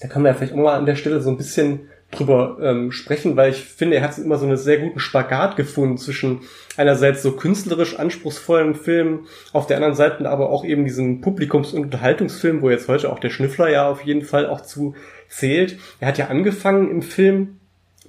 Da 0.00 0.08
kann 0.08 0.22
man 0.22 0.32
ja 0.32 0.34
vielleicht 0.34 0.54
auch 0.54 0.58
mal 0.58 0.78
an 0.78 0.86
der 0.86 0.96
Stelle 0.96 1.20
so 1.20 1.30
ein 1.30 1.36
bisschen 1.36 1.88
drüber 2.10 2.58
ähm, 2.60 2.92
sprechen, 2.92 3.36
weil 3.36 3.52
ich 3.52 3.64
finde, 3.64 3.96
er 3.96 4.02
hat 4.02 4.18
immer 4.18 4.36
so 4.36 4.46
einen 4.46 4.58
sehr 4.58 4.78
guten 4.78 4.98
Spagat 4.98 5.56
gefunden 5.56 5.96
zwischen 5.96 6.40
einerseits 6.76 7.22
so 7.22 7.32
künstlerisch 7.32 7.98
anspruchsvollen 7.98 8.74
Filmen, 8.74 9.26
auf 9.52 9.66
der 9.66 9.78
anderen 9.78 9.94
Seite 9.94 10.28
aber 10.28 10.50
auch 10.50 10.64
eben 10.64 10.84
diesen 10.84 11.22
Publikums- 11.22 11.72
und 11.72 11.84
Unterhaltungsfilm, 11.84 12.60
wo 12.60 12.68
jetzt 12.68 12.88
heute 12.88 13.10
auch 13.10 13.18
der 13.18 13.30
Schnüffler 13.30 13.70
ja 13.70 13.88
auf 13.88 14.02
jeden 14.02 14.22
Fall 14.22 14.46
auch 14.46 14.60
zu 14.60 14.94
zählt. 15.28 15.78
Er 16.00 16.08
hat 16.08 16.18
ja 16.18 16.26
angefangen 16.26 16.90
im 16.90 17.00
Film 17.00 17.56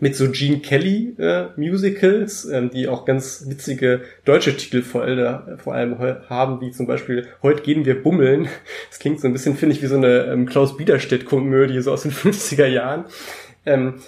mit 0.04 0.18
so 0.18 0.30
Gene 0.30 0.60
Kelly 0.60 1.16
äh, 1.18 1.46
Musicals, 1.56 2.44
ähm, 2.44 2.70
die 2.70 2.90
auch 2.90 3.06
ganz 3.06 3.46
witzige 3.48 4.02
deutsche 4.26 4.58
Titel 4.58 4.82
vor, 4.82 5.08
äh, 5.08 5.58
vor 5.58 5.76
allem 5.76 5.98
haben, 6.30 6.60
wie 6.60 6.72
zum 6.72 6.88
Beispiel 6.88 7.30
Heute 7.42 7.64
gehen 7.64 7.86
wir 7.86 8.04
bummeln. 8.04 8.50
Das 8.90 9.00
klingt 9.00 9.22
so 9.22 9.28
ein 9.28 9.34
bisschen, 9.34 9.56
finde 9.56 9.76
ich, 9.76 9.82
wie 9.82 9.88
so 9.88 9.96
eine 9.96 10.26
ähm, 10.26 10.46
Klaus 10.46 10.76
Biederstedt-Komödie, 10.76 11.82
so 11.82 11.94
aus 11.94 12.02
den 12.02 12.12
50er 12.12 12.66
Jahren. 12.66 13.06
Ähm, 13.66 14.02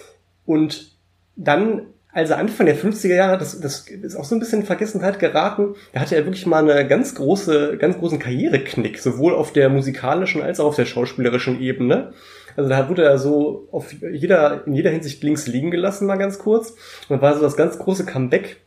und 0.46 0.92
dann, 1.38 1.84
als 2.12 2.30
er 2.30 2.40
Anfang 2.40 2.66
der 2.66 2.78
50er 2.78 3.16
Jahre, 3.16 3.38
das, 3.38 3.62
das 3.62 3.88
ist 3.88 4.18
auch 4.18 4.26
so 4.26 4.36
ein 4.36 4.40
bisschen 4.40 4.62
in 4.62 4.66
Vergessenheit 4.66 5.20
geraten, 5.20 5.76
da 5.94 6.02
hatte 6.02 6.18
er 6.18 6.26
wirklich 6.26 6.46
mal 6.46 6.70
eine 6.70 6.86
ganz 6.86 7.16
große, 7.16 7.78
ganz 7.78 7.98
großen 7.98 8.20
Karriereknick, 8.20 9.00
sowohl 9.00 9.34
auf 9.34 9.54
der 9.54 9.70
musikalischen 9.70 10.42
als 10.42 10.60
auch 10.60 10.66
auf 10.66 10.76
der 10.76 10.86
schauspielerischen 10.86 11.62
Ebene. 11.62 12.12
Also 12.56 12.70
da 12.70 12.88
wurde 12.90 13.04
er 13.04 13.18
so 13.18 13.68
auf 13.72 13.92
jeder, 13.94 14.66
in 14.66 14.74
jeder 14.74 14.92
Hinsicht 14.92 15.24
links 15.24 15.48
liegen 15.48 15.72
gelassen, 15.72 16.08
mal 16.08 16.18
ganz 16.18 16.40
kurz. 16.40 16.72
Und 16.72 17.10
dann 17.10 17.22
war 17.22 17.36
so 17.36 17.42
das 17.42 17.58
ganz 17.58 17.78
große 17.78 18.06
Comeback, 18.06 18.62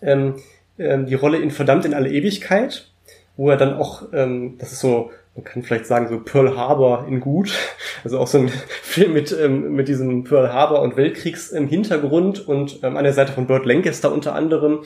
ähm, 0.00 0.36
ähm, 0.78 1.06
die 1.06 1.14
Rolle 1.14 1.38
in 1.38 1.50
Verdammt 1.50 1.84
in 1.84 1.94
alle 1.94 2.10
Ewigkeit, 2.10 2.90
wo 3.36 3.50
er 3.50 3.56
dann 3.56 3.74
auch, 3.74 4.04
ähm, 4.12 4.56
das 4.58 4.72
ist 4.72 4.80
so, 4.80 5.10
man 5.34 5.44
kann 5.44 5.62
vielleicht 5.62 5.86
sagen, 5.86 6.08
so 6.08 6.20
Pearl 6.20 6.56
Harbor 6.56 7.06
in 7.08 7.20
gut. 7.20 7.52
Also 8.04 8.20
auch 8.20 8.28
so 8.28 8.38
ein 8.38 8.48
Film 8.82 9.14
mit, 9.14 9.32
ähm, 9.32 9.72
mit 9.72 9.88
diesem 9.88 10.22
Pearl 10.22 10.52
Harbor 10.52 10.82
und 10.82 10.96
Weltkriegs 10.96 11.50
im 11.50 11.66
Hintergrund 11.66 12.46
und 12.46 12.78
ähm, 12.84 12.96
an 12.96 13.02
der 13.02 13.14
Seite 13.14 13.32
von 13.32 13.48
Burt 13.48 13.66
Lancaster 13.66 14.12
unter 14.12 14.34
anderem. 14.34 14.84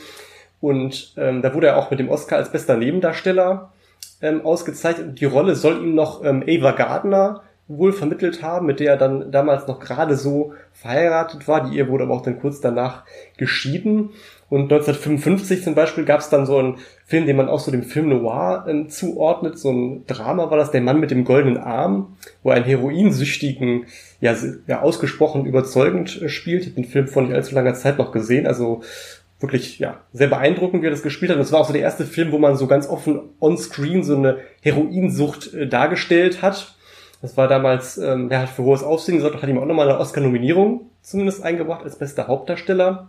Und 0.60 1.12
ähm, 1.18 1.42
da 1.42 1.52
wurde 1.52 1.66
er 1.66 1.76
auch 1.76 1.90
mit 1.90 2.00
dem 2.00 2.08
Oscar 2.08 2.36
als 2.36 2.50
bester 2.50 2.78
Nebendarsteller 2.78 3.72
ähm, 4.22 4.46
ausgezeichnet. 4.46 5.20
Die 5.20 5.26
Rolle 5.26 5.54
soll 5.54 5.82
ihm 5.82 5.94
noch 5.94 6.24
ähm, 6.24 6.42
Ava 6.46 6.70
Gardner 6.72 7.42
wohl 7.70 7.92
vermittelt 7.92 8.42
haben, 8.42 8.66
mit 8.66 8.80
der 8.80 8.92
er 8.92 8.96
dann 8.96 9.30
damals 9.30 9.68
noch 9.68 9.78
gerade 9.78 10.16
so 10.16 10.54
verheiratet 10.72 11.46
war. 11.46 11.68
Die 11.68 11.76
Ehe 11.76 11.88
wurde 11.88 12.04
aber 12.04 12.14
auch 12.14 12.22
dann 12.22 12.40
kurz 12.40 12.60
danach 12.60 13.04
geschieden. 13.36 14.10
Und 14.48 14.62
1955 14.62 15.62
zum 15.62 15.76
Beispiel 15.76 16.04
gab 16.04 16.18
es 16.18 16.28
dann 16.28 16.44
so 16.44 16.58
einen 16.58 16.78
Film, 17.06 17.26
den 17.26 17.36
man 17.36 17.48
auch 17.48 17.60
so 17.60 17.70
dem 17.70 17.84
Film 17.84 18.08
Noir 18.08 18.64
äh, 18.66 18.88
zuordnet. 18.88 19.56
So 19.56 19.70
ein 19.70 20.06
Drama 20.08 20.50
war 20.50 20.58
das, 20.58 20.72
Der 20.72 20.80
Mann 20.80 20.98
mit 20.98 21.12
dem 21.12 21.24
goldenen 21.24 21.58
Arm, 21.58 22.16
wo 22.42 22.50
er 22.50 22.56
einen 22.56 22.64
Heroinsüchtigen 22.64 23.86
ja, 24.20 24.34
ja 24.66 24.82
ausgesprochen 24.82 25.46
überzeugend 25.46 26.20
äh, 26.20 26.28
spielt. 26.28 26.62
Ich 26.62 26.68
habe 26.70 26.82
den 26.82 26.90
Film 26.90 27.06
vor 27.06 27.22
nicht 27.22 27.34
allzu 27.34 27.54
langer 27.54 27.74
Zeit 27.74 27.98
noch 27.98 28.10
gesehen. 28.10 28.48
Also 28.48 28.82
wirklich 29.38 29.78
ja 29.78 30.00
sehr 30.12 30.26
beeindruckend, 30.26 30.82
wie 30.82 30.88
er 30.88 30.90
das 30.90 31.04
gespielt 31.04 31.30
hat. 31.30 31.36
Und 31.36 31.44
es 31.44 31.52
war 31.52 31.60
auch 31.60 31.66
so 31.68 31.72
der 31.72 31.82
erste 31.82 32.04
Film, 32.04 32.32
wo 32.32 32.38
man 32.38 32.56
so 32.56 32.66
ganz 32.66 32.88
offen 32.88 33.20
on-screen 33.40 34.02
so 34.02 34.16
eine 34.16 34.38
Heroinsucht 34.60 35.54
äh, 35.54 35.68
dargestellt 35.68 36.42
hat. 36.42 36.74
Das 37.22 37.36
war 37.36 37.48
damals, 37.48 37.98
ähm, 37.98 38.28
der 38.28 38.42
hat 38.42 38.48
für 38.48 38.62
hohes 38.62 38.82
Aufsehen 38.82 39.16
gesorgt, 39.16 39.42
hat 39.42 39.48
ihm 39.48 39.58
auch 39.58 39.66
nochmal 39.66 39.88
eine 39.88 39.98
Oscar-Nominierung 39.98 40.90
zumindest 41.02 41.42
eingebracht 41.42 41.84
als 41.84 41.96
bester 41.96 42.26
Hauptdarsteller. 42.28 43.08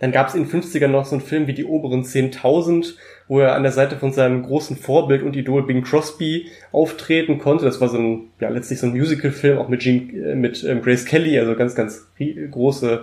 Dann 0.00 0.10
gab 0.10 0.28
es 0.28 0.34
in 0.34 0.48
den 0.48 0.62
50ern 0.62 0.88
noch 0.88 1.04
so 1.04 1.14
einen 1.14 1.24
Film 1.24 1.46
wie 1.46 1.52
Die 1.52 1.64
oberen 1.64 2.02
10.000, 2.02 2.94
wo 3.28 3.38
er 3.38 3.54
an 3.54 3.62
der 3.62 3.70
Seite 3.70 3.96
von 3.96 4.12
seinem 4.12 4.42
großen 4.42 4.76
Vorbild 4.76 5.22
und 5.22 5.36
Idol 5.36 5.64
Bing 5.64 5.82
Crosby 5.82 6.48
auftreten 6.72 7.38
konnte. 7.38 7.64
Das 7.64 7.80
war 7.80 7.88
so 7.88 7.98
ein, 7.98 8.30
ja, 8.40 8.48
letztlich 8.48 8.80
so 8.80 8.88
ein 8.88 8.92
Musical-Film, 8.92 9.58
auch 9.58 9.68
mit, 9.68 9.80
Gene, 9.80 10.12
äh, 10.12 10.34
mit 10.34 10.64
ähm, 10.64 10.82
Grace 10.82 11.04
Kelly, 11.04 11.38
also 11.38 11.54
ganz, 11.54 11.76
ganz 11.76 12.08
große 12.50 13.02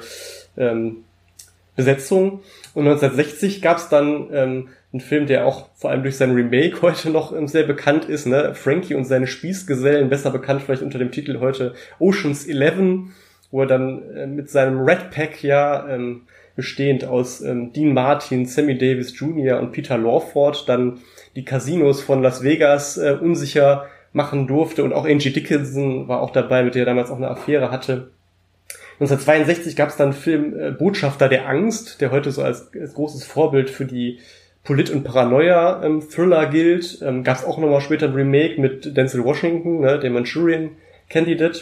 ähm, 0.58 1.06
Besetzung. 1.80 2.42
Und 2.74 2.88
1960 2.88 3.62
gab 3.62 3.78
es 3.78 3.88
dann 3.88 4.28
ähm, 4.34 4.68
ein 4.94 5.00
Film, 5.00 5.28
der 5.28 5.46
auch 5.46 5.70
vor 5.76 5.92
allem 5.92 6.04
durch 6.04 6.18
sein 6.18 6.34
Remake 6.36 6.80
heute 6.82 7.10
noch 7.10 7.34
ähm, 7.34 7.48
sehr 7.48 7.64
bekannt 7.64 8.06
ist, 8.06 8.28
ne? 8.28 8.54
Frankie 8.54 8.96
und 8.96 9.06
seine 9.06 9.28
Spießgesellen, 9.28 10.10
besser 10.10 10.30
bekannt 10.30 10.62
vielleicht 10.62 10.82
unter 10.82 11.00
dem 11.00 11.12
Titel 11.12 11.40
heute 11.40 11.74
Oceans 12.00 12.48
11, 12.48 13.10
wo 13.52 13.62
er 13.62 13.68
dann 13.68 14.04
äh, 14.14 14.28
mit 14.28 14.50
seinem 14.50 14.82
Red 14.82 15.10
Pack 15.12 15.42
ja 15.42 15.88
ähm, 15.88 16.24
bestehend 16.58 17.06
aus 17.06 17.40
ähm, 17.42 17.72
Dean 17.72 17.94
Martin, 17.94 18.46
Sammy 18.46 18.78
Davis 18.78 19.18
Jr. 19.18 19.60
und 19.60 19.72
Peter 19.72 19.98
Lawford 19.98 20.68
dann 20.68 21.00
die 21.38 21.46
Casinos 21.46 22.02
von 22.02 22.22
Las 22.22 22.44
Vegas 22.44 22.98
äh, 22.98 23.16
unsicher 23.22 23.86
machen 24.12 24.48
durfte 24.48 24.84
und 24.84 24.92
auch 24.92 25.06
Angie 25.06 25.32
Dickinson 25.32 26.10
war 26.10 26.22
auch 26.22 26.32
dabei, 26.32 26.64
mit 26.64 26.76
der 26.76 26.82
er 26.82 26.88
damals 26.88 27.10
auch 27.10 27.18
eine 27.18 27.30
Affäre 27.30 27.72
hatte. 27.72 28.12
1962 29.00 29.78
gab 29.78 29.90
es 29.90 29.96
dann 29.96 30.10
einen 30.10 30.18
Film 30.18 30.60
äh, 30.60 30.72
Botschafter 30.72 31.30
der 31.30 31.48
Angst, 31.48 32.02
der 32.02 32.12
heute 32.12 32.32
so 32.32 32.44
als, 32.44 32.70
als 32.74 32.94
großes 32.94 33.24
Vorbild 33.24 33.70
für 33.70 33.86
die 33.86 34.20
Polit- 34.66 34.90
und 34.90 35.04
Paranoia-Thriller 35.04 36.44
ähm, 36.44 36.52
gilt. 36.52 37.02
Ähm, 37.02 37.24
Gab 37.24 37.38
es 37.38 37.46
auch 37.46 37.58
nochmal 37.58 37.80
später 37.80 38.08
ein 38.08 38.14
Remake 38.14 38.60
mit 38.60 38.98
Denzel 38.98 39.24
Washington, 39.24 39.80
ne, 39.80 40.00
dem 40.00 40.14
Manchurian 40.14 40.72
Candidate. 41.10 41.62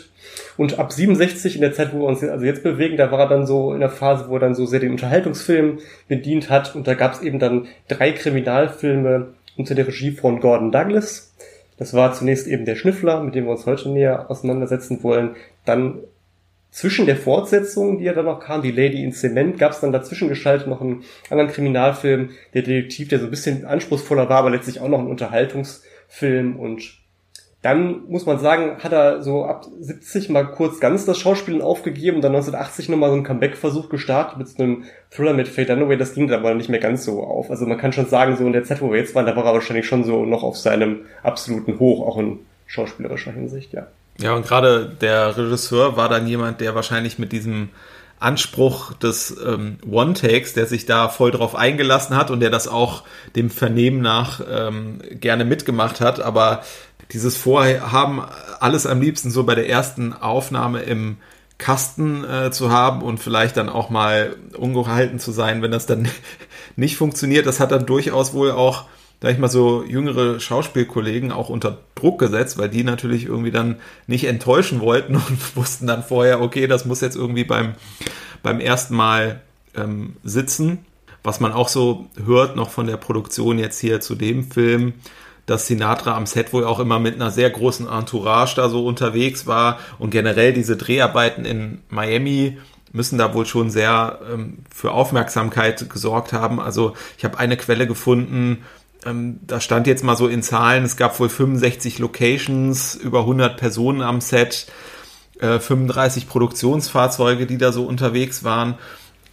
Und 0.57 0.79
ab 0.79 0.91
67, 0.91 1.55
in 1.55 1.61
der 1.61 1.73
Zeit, 1.73 1.93
wo 1.93 1.99
wir 1.99 2.07
uns 2.07 2.23
also 2.23 2.43
jetzt 2.43 2.63
bewegen, 2.63 2.97
da 2.97 3.11
war 3.11 3.19
er 3.19 3.29
dann 3.29 3.45
so 3.45 3.71
in 3.71 3.79
der 3.79 3.89
Phase, 3.89 4.25
wo 4.29 4.33
er 4.35 4.39
dann 4.39 4.55
so 4.55 4.65
sehr 4.65 4.79
den 4.79 4.91
Unterhaltungsfilm 4.91 5.79
bedient 6.07 6.49
hat. 6.49 6.75
Und 6.75 6.87
da 6.87 6.95
gab 6.95 7.13
es 7.13 7.21
eben 7.21 7.39
dann 7.39 7.67
drei 7.87 8.11
Kriminalfilme 8.11 9.27
unter 9.55 9.75
der 9.75 9.87
Regie 9.87 10.11
von 10.11 10.39
Gordon 10.39 10.71
Douglas. 10.71 11.33
Das 11.77 11.93
war 11.93 12.13
zunächst 12.13 12.47
eben 12.47 12.65
der 12.65 12.75
Schnüffler, 12.75 13.21
mit 13.21 13.35
dem 13.35 13.45
wir 13.45 13.51
uns 13.51 13.67
heute 13.67 13.89
näher 13.89 14.29
auseinandersetzen 14.29 15.03
wollen. 15.03 15.35
Dann 15.65 15.99
zwischen 16.77 17.07
der 17.07 17.17
Fortsetzung, 17.17 17.97
die 17.97 18.03
ja 18.03 18.13
dann 18.13 18.25
noch 18.25 18.39
kam, 18.39 18.61
die 18.61 18.69
Lady 18.69 19.03
in 19.03 19.11
Cement, 19.11 19.57
gab 19.57 19.71
es 19.71 19.79
dann 19.79 19.91
dazwischen 19.91 20.29
geschaltet 20.29 20.67
noch 20.67 20.79
einen 20.79 21.03
anderen 21.31 21.49
Kriminalfilm, 21.49 22.29
der 22.53 22.61
Detektiv, 22.61 23.07
der 23.07 23.17
so 23.17 23.25
ein 23.25 23.31
bisschen 23.31 23.65
anspruchsvoller 23.65 24.29
war, 24.29 24.37
aber 24.37 24.51
letztlich 24.51 24.79
auch 24.79 24.87
noch 24.87 24.99
ein 24.99 25.07
Unterhaltungsfilm 25.07 26.55
und 26.59 26.99
dann 27.63 28.07
muss 28.07 28.27
man 28.27 28.37
sagen, 28.37 28.77
hat 28.83 28.91
er 28.91 29.23
so 29.23 29.45
ab 29.45 29.65
70 29.79 30.29
mal 30.29 30.43
kurz 30.43 30.79
ganz 30.79 31.05
das 31.05 31.17
Schauspielen 31.17 31.63
aufgegeben 31.63 32.17
und 32.17 32.21
dann 32.21 32.35
1980 32.35 32.89
nochmal 32.89 33.09
so 33.09 33.15
einen 33.15 33.25
Comeback-Versuch 33.25 33.89
gestartet 33.89 34.37
mit 34.37 34.47
so 34.47 34.61
einem 34.61 34.83
Thriller 35.09 35.33
mit 35.33 35.47
Faye 35.47 35.65
Dunaway. 35.65 35.97
Das 35.97 36.13
ging 36.13 36.27
dann 36.27 36.41
aber 36.41 36.53
nicht 36.53 36.69
mehr 36.69 36.79
ganz 36.79 37.03
so 37.03 37.23
auf. 37.23 37.49
Also 37.49 37.65
man 37.65 37.79
kann 37.79 37.91
schon 37.91 38.05
sagen, 38.05 38.37
so 38.37 38.45
in 38.45 38.53
der 38.53 38.63
Zeit, 38.63 38.81
wo 38.81 38.91
wir 38.91 38.99
jetzt 38.99 39.15
waren, 39.15 39.25
da 39.25 39.35
war 39.35 39.45
er 39.45 39.53
wahrscheinlich 39.53 39.87
schon 39.87 40.03
so 40.03 40.25
noch 40.25 40.43
auf 40.43 40.55
seinem 40.55 41.05
absoluten 41.23 41.79
Hoch, 41.79 42.05
auch 42.07 42.19
in 42.19 42.37
schauspielerischer 42.67 43.31
Hinsicht, 43.31 43.73
ja. 43.73 43.87
Ja, 44.19 44.33
und 44.33 44.47
gerade 44.47 44.95
der 44.99 45.37
Regisseur 45.37 45.95
war 45.95 46.09
dann 46.09 46.27
jemand, 46.27 46.61
der 46.61 46.75
wahrscheinlich 46.75 47.19
mit 47.19 47.31
diesem 47.31 47.69
Anspruch 48.19 48.93
des 48.93 49.35
ähm, 49.45 49.77
One-Takes, 49.87 50.53
der 50.53 50.65
sich 50.65 50.85
da 50.85 51.07
voll 51.07 51.31
drauf 51.31 51.55
eingelassen 51.55 52.15
hat 52.15 52.31
und 52.31 52.39
der 52.39 52.49
das 52.49 52.67
auch 52.67 53.03
dem 53.35 53.51
Vernehmen 53.51 54.01
nach 54.01 54.41
ähm, 54.49 54.99
gerne 55.11 55.45
mitgemacht 55.45 56.01
hat. 56.01 56.19
Aber 56.19 56.63
dieses 57.11 57.37
Vorhaben, 57.37 58.23
alles 58.59 58.87
am 58.87 59.01
liebsten 59.01 59.29
so 59.29 59.43
bei 59.43 59.53
der 59.53 59.69
ersten 59.69 60.13
Aufnahme 60.13 60.81
im 60.81 61.17
Kasten 61.59 62.23
äh, 62.23 62.51
zu 62.51 62.71
haben 62.71 63.01
und 63.01 63.19
vielleicht 63.19 63.57
dann 63.57 63.69
auch 63.69 63.89
mal 63.89 64.35
ungehalten 64.55 65.19
zu 65.19 65.31
sein, 65.31 65.61
wenn 65.61 65.71
das 65.71 65.85
dann 65.85 66.07
nicht 66.75 66.97
funktioniert. 66.97 67.45
Das 67.45 67.59
hat 67.59 67.71
dann 67.71 67.85
durchaus 67.85 68.33
wohl 68.33 68.51
auch, 68.51 68.85
sag 69.21 69.31
ich 69.31 69.39
mal, 69.39 69.49
so 69.49 69.83
jüngere 69.83 70.39
Schauspielkollegen 70.39 71.31
auch 71.31 71.49
unter 71.49 71.79
Druck 71.95 72.19
gesetzt, 72.19 72.57
weil 72.57 72.69
die 72.69 72.83
natürlich 72.83 73.25
irgendwie 73.25 73.51
dann 73.51 73.77
nicht 74.05 74.25
enttäuschen 74.25 74.79
wollten 74.79 75.15
und 75.27 75.55
wussten 75.55 75.87
dann 75.87 76.03
vorher, 76.03 76.41
okay, 76.41 76.67
das 76.67 76.85
muss 76.85 77.01
jetzt 77.01 77.15
irgendwie 77.15 77.43
beim, 77.43 77.73
beim 78.43 78.59
ersten 78.59 78.95
Mal 78.95 79.41
ähm, 79.75 80.15
sitzen. 80.23 80.79
Was 81.23 81.39
man 81.39 81.51
auch 81.51 81.67
so 81.67 82.07
hört 82.23 82.55
noch 82.55 82.69
von 82.69 82.87
der 82.87 82.97
Produktion 82.97 83.59
jetzt 83.59 83.79
hier 83.79 83.99
zu 83.99 84.15
dem 84.15 84.49
Film, 84.49 84.93
dass 85.45 85.67
Sinatra 85.67 86.15
am 86.15 86.25
Set 86.25 86.53
wohl 86.53 86.63
auch 86.63 86.79
immer 86.79 86.99
mit 86.99 87.15
einer 87.15 87.31
sehr 87.31 87.49
großen 87.49 87.87
Entourage 87.87 88.55
da 88.55 88.69
so 88.69 88.85
unterwegs 88.85 89.47
war 89.47 89.79
und 89.97 90.11
generell 90.11 90.53
diese 90.53 90.77
Dreharbeiten 90.77 91.43
in 91.43 91.81
Miami 91.89 92.57
müssen 92.93 93.17
da 93.17 93.33
wohl 93.33 93.45
schon 93.45 93.69
sehr 93.69 94.19
ähm, 94.31 94.59
für 94.73 94.91
Aufmerksamkeit 94.91 95.89
gesorgt 95.89 96.33
haben. 96.33 96.59
Also 96.59 96.93
ich 97.17 97.25
habe 97.25 97.37
eine 97.37 97.57
Quelle 97.57 97.87
gefunden, 97.87 98.63
ähm, 99.07 99.39
da 99.45 99.61
stand 99.61 99.87
jetzt 99.87 100.03
mal 100.03 100.17
so 100.17 100.27
in 100.27 100.43
Zahlen, 100.43 100.83
es 100.83 100.97
gab 100.97 101.19
wohl 101.19 101.29
65 101.29 101.99
Locations, 101.99 102.95
über 102.95 103.21
100 103.21 103.57
Personen 103.57 104.01
am 104.01 104.21
Set, 104.21 104.67
äh, 105.39 105.59
35 105.59 106.27
Produktionsfahrzeuge, 106.27 107.45
die 107.45 107.57
da 107.57 107.71
so 107.71 107.85
unterwegs 107.85 108.43
waren. 108.43 108.75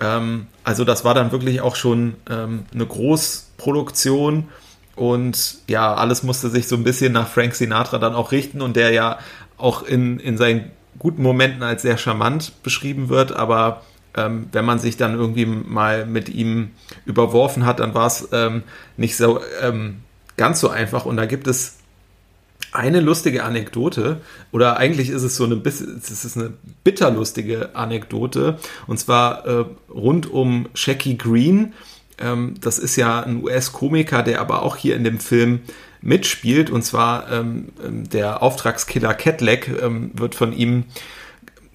Ähm, 0.00 0.46
also 0.62 0.84
das 0.84 1.04
war 1.04 1.14
dann 1.14 1.32
wirklich 1.32 1.60
auch 1.60 1.76
schon 1.76 2.14
ähm, 2.30 2.64
eine 2.72 2.87
Großproduktion 2.87 4.48
und 4.96 5.58
ja, 5.68 5.94
alles 5.94 6.22
musste 6.22 6.50
sich 6.50 6.68
so 6.68 6.76
ein 6.76 6.84
bisschen 6.84 7.12
nach 7.12 7.28
Frank 7.28 7.54
Sinatra 7.54 7.98
dann 7.98 8.14
auch 8.14 8.32
richten 8.32 8.60
und 8.60 8.76
der 8.76 8.90
ja 8.90 9.18
auch 9.56 9.82
in, 9.82 10.18
in 10.20 10.37
seinen 10.37 10.70
guten 10.98 11.22
Momenten 11.22 11.62
als 11.62 11.82
sehr 11.82 11.98
charmant 11.98 12.62
beschrieben 12.62 13.08
wird, 13.08 13.32
aber 13.32 13.82
ähm, 14.16 14.46
wenn 14.53 14.64
man 14.64 14.79
sich 14.79 14.96
dann 14.96 15.14
irgendwie 15.14 15.46
mal 15.46 16.07
mit 16.07 16.29
ihm 16.29 16.70
überworfen 17.05 17.66
hat, 17.66 17.81
dann 17.81 17.94
war 17.94 18.07
es 18.07 18.29
ähm, 18.33 18.62
nicht 18.96 19.16
so 19.16 19.40
ähm, 19.62 19.96
ganz 20.37 20.61
so 20.61 20.68
einfach. 20.68 21.07
Und 21.07 21.16
da 21.16 21.27
gibt 21.27 21.46
es 21.46 21.79
eine 22.72 23.00
lustige 23.00 23.44
Anekdote, 23.44 24.20
oder 24.50 24.79
eigentlich 24.79 25.09
ist 25.09 25.22
es 25.22 25.37
so 25.37 25.44
eine, 25.44 25.61
es 25.64 25.81
ist 25.81 26.37
eine 26.37 26.53
bitterlustige 26.83 27.77
Anekdote, 27.77 28.59
und 28.88 28.98
zwar 28.98 29.46
äh, 29.46 29.64
rund 29.90 30.29
um 30.29 30.68
Shaggy 30.74 31.14
Green, 31.14 31.72
ähm, 32.18 32.55
das 32.61 32.79
ist 32.79 32.96
ja 32.96 33.20
ein 33.20 33.42
US-Komiker, 33.42 34.22
der 34.22 34.40
aber 34.40 34.62
auch 34.62 34.77
hier 34.77 34.96
in 34.96 35.05
dem 35.05 35.18
Film 35.18 35.61
mitspielt. 36.00 36.70
Und 36.70 36.83
zwar 36.83 37.31
ähm, 37.33 37.68
der 37.83 38.42
Auftragskiller 38.42 39.14
Cadillac 39.14 39.68
ähm, 39.83 40.11
wird 40.14 40.35
von 40.35 40.53
ihm 40.53 40.85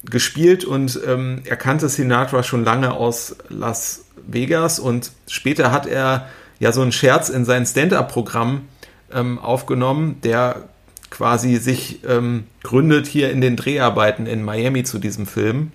gespielt 0.04 0.64
und 0.64 0.98
ähm, 1.06 1.42
er 1.44 1.56
kannte 1.56 1.88
Sinatra 1.88 2.42
schon 2.42 2.64
lange 2.64 2.92
aus 2.92 3.36
Las 3.48 4.04
Vegas 4.26 4.78
und 4.78 5.12
später 5.28 5.72
hat 5.72 5.86
er 5.86 6.28
ja 6.58 6.72
so 6.72 6.82
einen 6.82 6.92
Scherz 6.92 7.28
in 7.28 7.44
sein 7.44 7.66
Stand-up-Programm 7.66 8.62
ähm, 9.12 9.38
aufgenommen, 9.38 10.20
der 10.22 10.68
quasi 11.10 11.56
sich 11.56 12.00
gründet 12.62 13.08
hier 13.08 13.32
in 13.32 13.40
den 13.40 13.56
Dreharbeiten 13.56 14.26
in 14.26 14.44
Miami 14.44 14.84
zu 14.84 15.00
diesem 15.00 15.26
Film. 15.26 15.72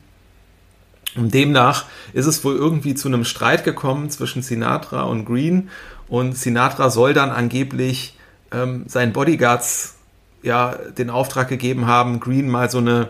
Und 1.16 1.34
demnach 1.34 1.86
ist 2.14 2.26
es 2.26 2.44
wohl 2.44 2.56
irgendwie 2.56 2.94
zu 2.94 3.08
einem 3.08 3.24
Streit 3.24 3.64
gekommen 3.64 4.10
zwischen 4.10 4.42
Sinatra 4.42 5.04
und 5.04 5.26
Green. 5.26 5.70
Und 6.08 6.38
Sinatra 6.38 6.90
soll 6.90 7.14
dann 7.14 7.32
angeblich 7.32 8.18
ähm, 8.52 8.84
seinen 8.88 9.14
Bodyguards 9.14 9.96
ja 10.44 10.76
den 10.98 11.10
Auftrag 11.10 11.48
gegeben 11.48 11.88
haben, 11.88 12.20
Green 12.20 12.50
mal 12.50 12.70
so 12.70 12.78
eine 12.78 13.10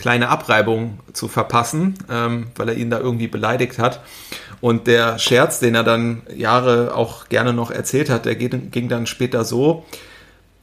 kleine 0.00 0.30
Abreibung 0.30 0.98
zu 1.12 1.28
verpassen, 1.28 1.94
ähm, 2.10 2.48
weil 2.56 2.70
er 2.70 2.76
ihn 2.76 2.90
da 2.90 2.98
irgendwie 2.98 3.28
beleidigt 3.28 3.78
hat. 3.78 4.00
Und 4.60 4.86
der 4.86 5.18
Scherz, 5.18 5.60
den 5.60 5.74
er 5.74 5.84
dann 5.84 6.22
Jahre 6.34 6.94
auch 6.94 7.28
gerne 7.28 7.52
noch 7.52 7.70
erzählt 7.70 8.10
hat, 8.10 8.24
der 8.24 8.34
ging 8.34 8.88
dann 8.88 9.06
später 9.06 9.44
so. 9.44 9.84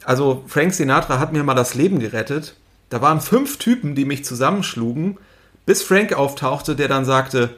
Also 0.04 0.42
Frank 0.46 0.74
Sinatra 0.74 1.18
hat 1.18 1.32
mir 1.32 1.44
mal 1.44 1.54
das 1.54 1.74
Leben 1.74 2.00
gerettet. 2.00 2.54
Da 2.90 3.00
waren 3.00 3.20
fünf 3.20 3.58
Typen, 3.58 3.94
die 3.94 4.04
mich 4.04 4.24
zusammenschlugen 4.24 5.18
bis 5.66 5.82
Frank 5.82 6.14
auftauchte, 6.14 6.74
der 6.74 6.88
dann 6.88 7.04
sagte, 7.04 7.50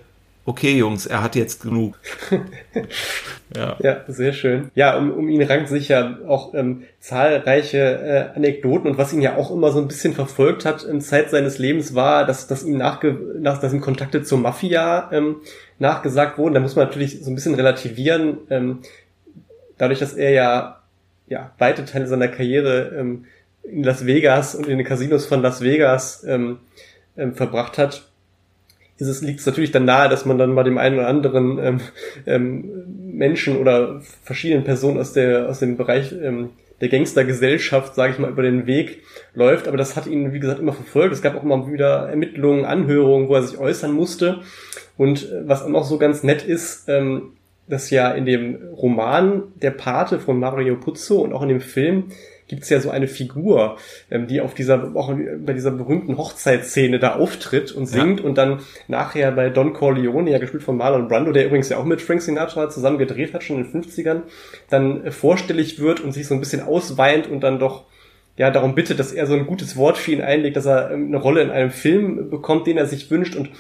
okay 0.45 0.77
Jungs, 0.77 1.07
er 1.07 1.23
hat 1.23 1.37
jetzt 1.37 1.63
genug. 1.63 1.99
ja. 3.57 3.77
ja, 3.81 4.01
sehr 4.09 4.33
schön. 4.33 4.71
Ja, 4.75 4.97
um, 4.97 5.13
um 5.13 5.29
ihn 5.29 5.43
rankt 5.43 5.69
sich 5.69 5.89
ja 5.89 6.19
auch 6.27 6.55
ähm, 6.55 6.85
zahlreiche 6.99 7.79
äh, 7.79 8.37
Anekdoten 8.37 8.91
und 8.91 8.99
was 8.99 9.13
ihn 9.13 9.23
ja 9.23 9.37
auch 9.37 9.51
immer 9.51 9.73
so 9.73 9.81
ein 9.81 9.89
bisschen 9.89 10.15
verfolgt 10.15 10.65
hat 10.65 10.85
in 10.85 11.01
Zeit 11.01 11.31
seines 11.31 11.59
Lebens 11.59 11.95
war, 11.95 12.27
dass, 12.27 12.47
dass 12.47 12.65
ihm 12.65 12.77
nachge 12.77 13.19
nach, 13.39 13.59
dass 13.59 13.73
ihm 13.73 13.81
Kontakte 13.81 14.23
zur 14.23 14.39
Mafia 14.39 15.11
ähm, 15.13 15.37
nachgesagt 15.79 16.39
wurden. 16.39 16.55
Da 16.55 16.61
muss 16.61 16.77
man 16.77 16.87
natürlich 16.87 17.23
so 17.23 17.31
ein 17.31 17.35
bisschen 17.35 17.55
relativieren. 17.55 18.39
Ähm, 18.51 18.79
dadurch, 19.79 19.99
dass 19.99 20.15
er 20.15 20.31
ja, 20.31 20.83
ja 21.27 21.53
weite 21.59 21.85
Teile 21.85 22.07
seiner 22.07 22.29
Karriere 22.29 22.93
ähm, 22.99 23.25
in 23.63 23.85
Las 23.85 24.07
Vegas 24.07 24.55
und 24.55 24.67
in 24.67 24.79
den 24.79 24.87
Casinos 24.87 25.27
von 25.27 25.43
Las 25.43 25.61
Vegas 25.61 26.25
ähm, 26.25 26.59
ähm, 27.17 27.35
verbracht 27.35 27.79
hat, 27.79 28.10
ist 29.01 29.09
es, 29.09 29.23
liegt 29.23 29.41
es 29.41 29.47
natürlich 29.47 29.71
dann 29.71 29.85
nahe, 29.85 30.09
dass 30.09 30.27
man 30.27 30.39
dann 30.39 30.53
mal 30.53 30.65
dem 30.65 30.79
einen 30.79 30.97
oder 30.99 31.09
anderen 31.09 31.59
ähm, 31.59 31.81
ähm, 32.27 32.65
Menschen 33.13 33.57
oder 33.57 34.03
verschiedenen 34.23 34.65
Personen 34.65 34.99
aus 34.99 35.13
der 35.13 35.49
aus 35.49 35.61
dem 35.61 35.77
Bereich 35.77 36.13
ähm, 36.13 36.51
der 36.81 36.89
Gangstergesellschaft, 36.89 37.95
sage 37.95 38.13
ich 38.13 38.19
mal, 38.19 38.31
über 38.31 38.43
den 38.43 38.67
Weg 38.67 39.03
läuft. 39.35 39.69
Aber 39.69 39.77
das 39.77 39.97
hat 39.97 40.07
ihn, 40.07 40.33
wie 40.33 40.41
gesagt, 40.41 40.61
immer 40.61 40.73
verfolgt. 40.73 41.13
Es 41.13 41.23
gab 41.23 41.37
auch 41.37 41.43
immer 41.43 41.71
wieder 41.71 42.09
Ermittlungen, 42.09 42.65
Anhörungen, 42.65 43.29
wo 43.29 43.35
er 43.35 43.43
sich 43.43 43.59
äußern 43.59 43.93
musste. 43.93 44.41
Und 44.97 45.31
äh, 45.31 45.49
was 45.49 45.63
auch 45.63 45.69
noch 45.69 45.85
so 45.85 45.99
ganz 45.99 46.23
nett 46.23 46.43
ist, 46.43 46.89
ähm, 46.89 47.33
dass 47.69 47.91
ja 47.91 48.11
in 48.11 48.27
dem 48.27 48.59
Roman 48.77 49.45
Der 49.63 49.71
Pate 49.71 50.19
von 50.19 50.41
Mario 50.41 50.77
Puzo 50.77 51.21
und 51.21 51.33
auch 51.33 51.43
in 51.43 51.49
dem 51.49 51.61
Film 51.61 52.11
gibt 52.51 52.65
es 52.65 52.69
ja 52.69 52.81
so 52.81 52.91
eine 52.91 53.07
Figur, 53.07 53.79
ähm, 54.11 54.27
die 54.27 54.41
auf 54.41 54.55
dieser, 54.55 54.95
auch 54.97 55.15
bei 55.39 55.53
dieser 55.53 55.71
berühmten 55.71 56.19
Hochzeitsszene 56.19 56.99
da 56.99 57.15
auftritt 57.15 57.71
und 57.71 57.87
singt 57.87 58.21
ja. 58.21 58.27
und 58.27 58.37
dann 58.37 58.61
nachher 58.89 59.31
bei 59.31 59.51
Don 59.51 59.73
Corleone, 59.73 60.31
ja 60.31 60.39
gespielt 60.39 60.65
von 60.65 60.77
Marlon 60.77 61.09
Brando, 61.09 61.31
der 61.31 61.47
übrigens 61.47 61.69
ja 61.69 61.79
auch 61.79 61.85
mit 61.85 62.03
Frank 62.03 62.23
Sinatra 62.23 62.69
zusammen 62.69 62.99
gedreht 62.99 63.33
hat, 63.33 63.45
schon 63.45 63.65
in 63.65 63.71
den 63.71 63.83
50ern, 63.83 64.23
dann 64.69 65.13
vorstellig 65.13 65.79
wird 65.79 66.01
und 66.01 66.13
sich 66.13 66.27
so 66.27 66.35
ein 66.35 66.41
bisschen 66.41 66.61
ausweint 66.61 67.29
und 67.29 67.41
dann 67.41 67.61
doch 67.61 67.85
ja, 68.37 68.51
darum 68.51 68.75
bittet, 68.75 68.99
dass 68.99 69.13
er 69.13 69.27
so 69.27 69.35
ein 69.35 69.47
gutes 69.47 69.77
Wort 69.77 69.97
für 69.97 70.13
ihn 70.13 70.23
einlegt, 70.23 70.57
dass 70.57 70.67
er 70.67 70.91
ähm, 70.91 71.07
eine 71.09 71.19
Rolle 71.19 71.43
in 71.43 71.51
einem 71.51 71.71
Film 71.71 72.31
bekommt, 72.31 72.67
den 72.67 72.79
er 72.79 72.87
sich 72.87 73.11
wünscht. 73.11 73.37
Und 73.37 73.51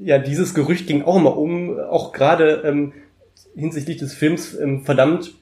ja, 0.00 0.18
dieses 0.18 0.54
Gerücht 0.54 0.86
ging 0.86 1.02
auch 1.02 1.16
immer 1.16 1.36
um, 1.36 1.78
auch 1.78 2.12
gerade 2.12 2.62
ähm, 2.64 2.92
hinsichtlich 3.54 3.98
des 3.98 4.14
Films 4.14 4.58
ähm, 4.58 4.84
verdammt 4.84 5.34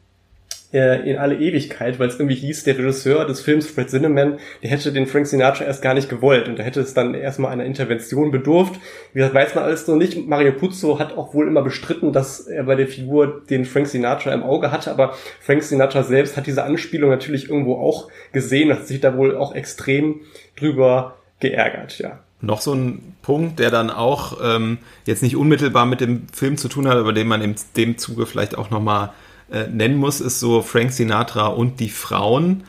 äh, 0.73 1.09
in 1.09 1.19
alle 1.19 1.37
Ewigkeit, 1.37 1.99
weil 1.99 2.09
es 2.09 2.19
irgendwie 2.19 2.37
hieß, 2.37 2.65
der 2.65 2.79
Regisseur 2.79 3.25
des 3.27 3.41
Films, 3.41 3.67
Fred 3.67 3.91
Zinnemann, 3.91 4.39
der 4.63 4.71
hätte 4.71 4.93
den 4.93 5.07
Frank 5.07 5.27
Sinatra 5.27 5.65
erst 5.65 5.83
gar 5.83 5.95
nicht 5.95 6.09
gewollt 6.09 6.49
und 6.49 6.59
da 6.59 6.63
hätte 6.63 6.81
es 6.81 6.95
dann 6.95 7.15
erstmal 7.15 7.53
einer 7.53 7.65
Intervention 7.65 8.31
bedurft. 8.31 8.75
Wie 9.13 9.19
gesagt, 9.19 9.35
weiß 9.35 9.55
man 9.55 9.65
alles 9.65 9.87
noch 9.89 9.97
nicht. 9.97 10.29
Mario 10.29 10.53
Puzo 10.53 10.99
hat 10.99 11.17
auch 11.17 11.35
wohl 11.35 11.49
immer 11.49 11.63
bestritten, 11.63 12.13
dass 12.13 12.41
er 12.41 12.65
bei 12.65 12.77
der 12.77 12.87
Figur 12.87 13.43
den 13.51 13.65
Frank 13.65 13.89
Sinatra 13.89 14.33
im 14.33 14.43
Auge 14.43 14.71
hatte, 14.71 14.91
aber 14.91 15.15
Frank 15.41 15.63
Sinatra 15.63 16.03
selbst 16.03 16.37
hat 16.37 16.47
diese 16.47 16.63
Anspielung 16.63 17.11
natürlich 17.11 17.49
irgendwo 17.49 17.77
auch 17.77 18.09
gesehen, 18.33 18.73
hat 18.73 18.87
sich 18.87 19.01
da 19.01 19.17
wohl 19.17 19.37
auch 19.37 19.55
extrem 19.55 20.21
drüber 20.57 21.17
geärgert, 21.41 21.99
ja. 21.99 22.21
Noch 22.43 22.63
so 22.63 22.73
ein 22.73 23.15
Punkt, 23.21 23.59
der 23.59 23.71
dann 23.71 23.91
auch 23.91 24.39
ähm, 24.43 24.79
jetzt 25.05 25.23
nicht 25.23 25.37
unmittelbar 25.37 25.85
mit 25.85 26.01
dem 26.01 26.27
Film 26.33 26.57
zu 26.57 26.69
tun 26.69 26.89
hat, 26.89 26.97
aber 26.97 27.13
den 27.13 27.29
man 27.29 27.43
in 27.43 27.55
dem 27.77 27.99
Zuge 27.99 28.25
vielleicht 28.25 28.57
auch 28.57 28.71
nochmal 28.71 29.13
äh, 29.51 29.67
nennen 29.67 29.97
muss, 29.97 30.21
ist 30.21 30.41
so 30.41 30.63
Frank 30.63 30.93
Sinatra 30.93 31.49
und 31.49 31.81
die 31.81 31.91
Frauen. 31.91 32.65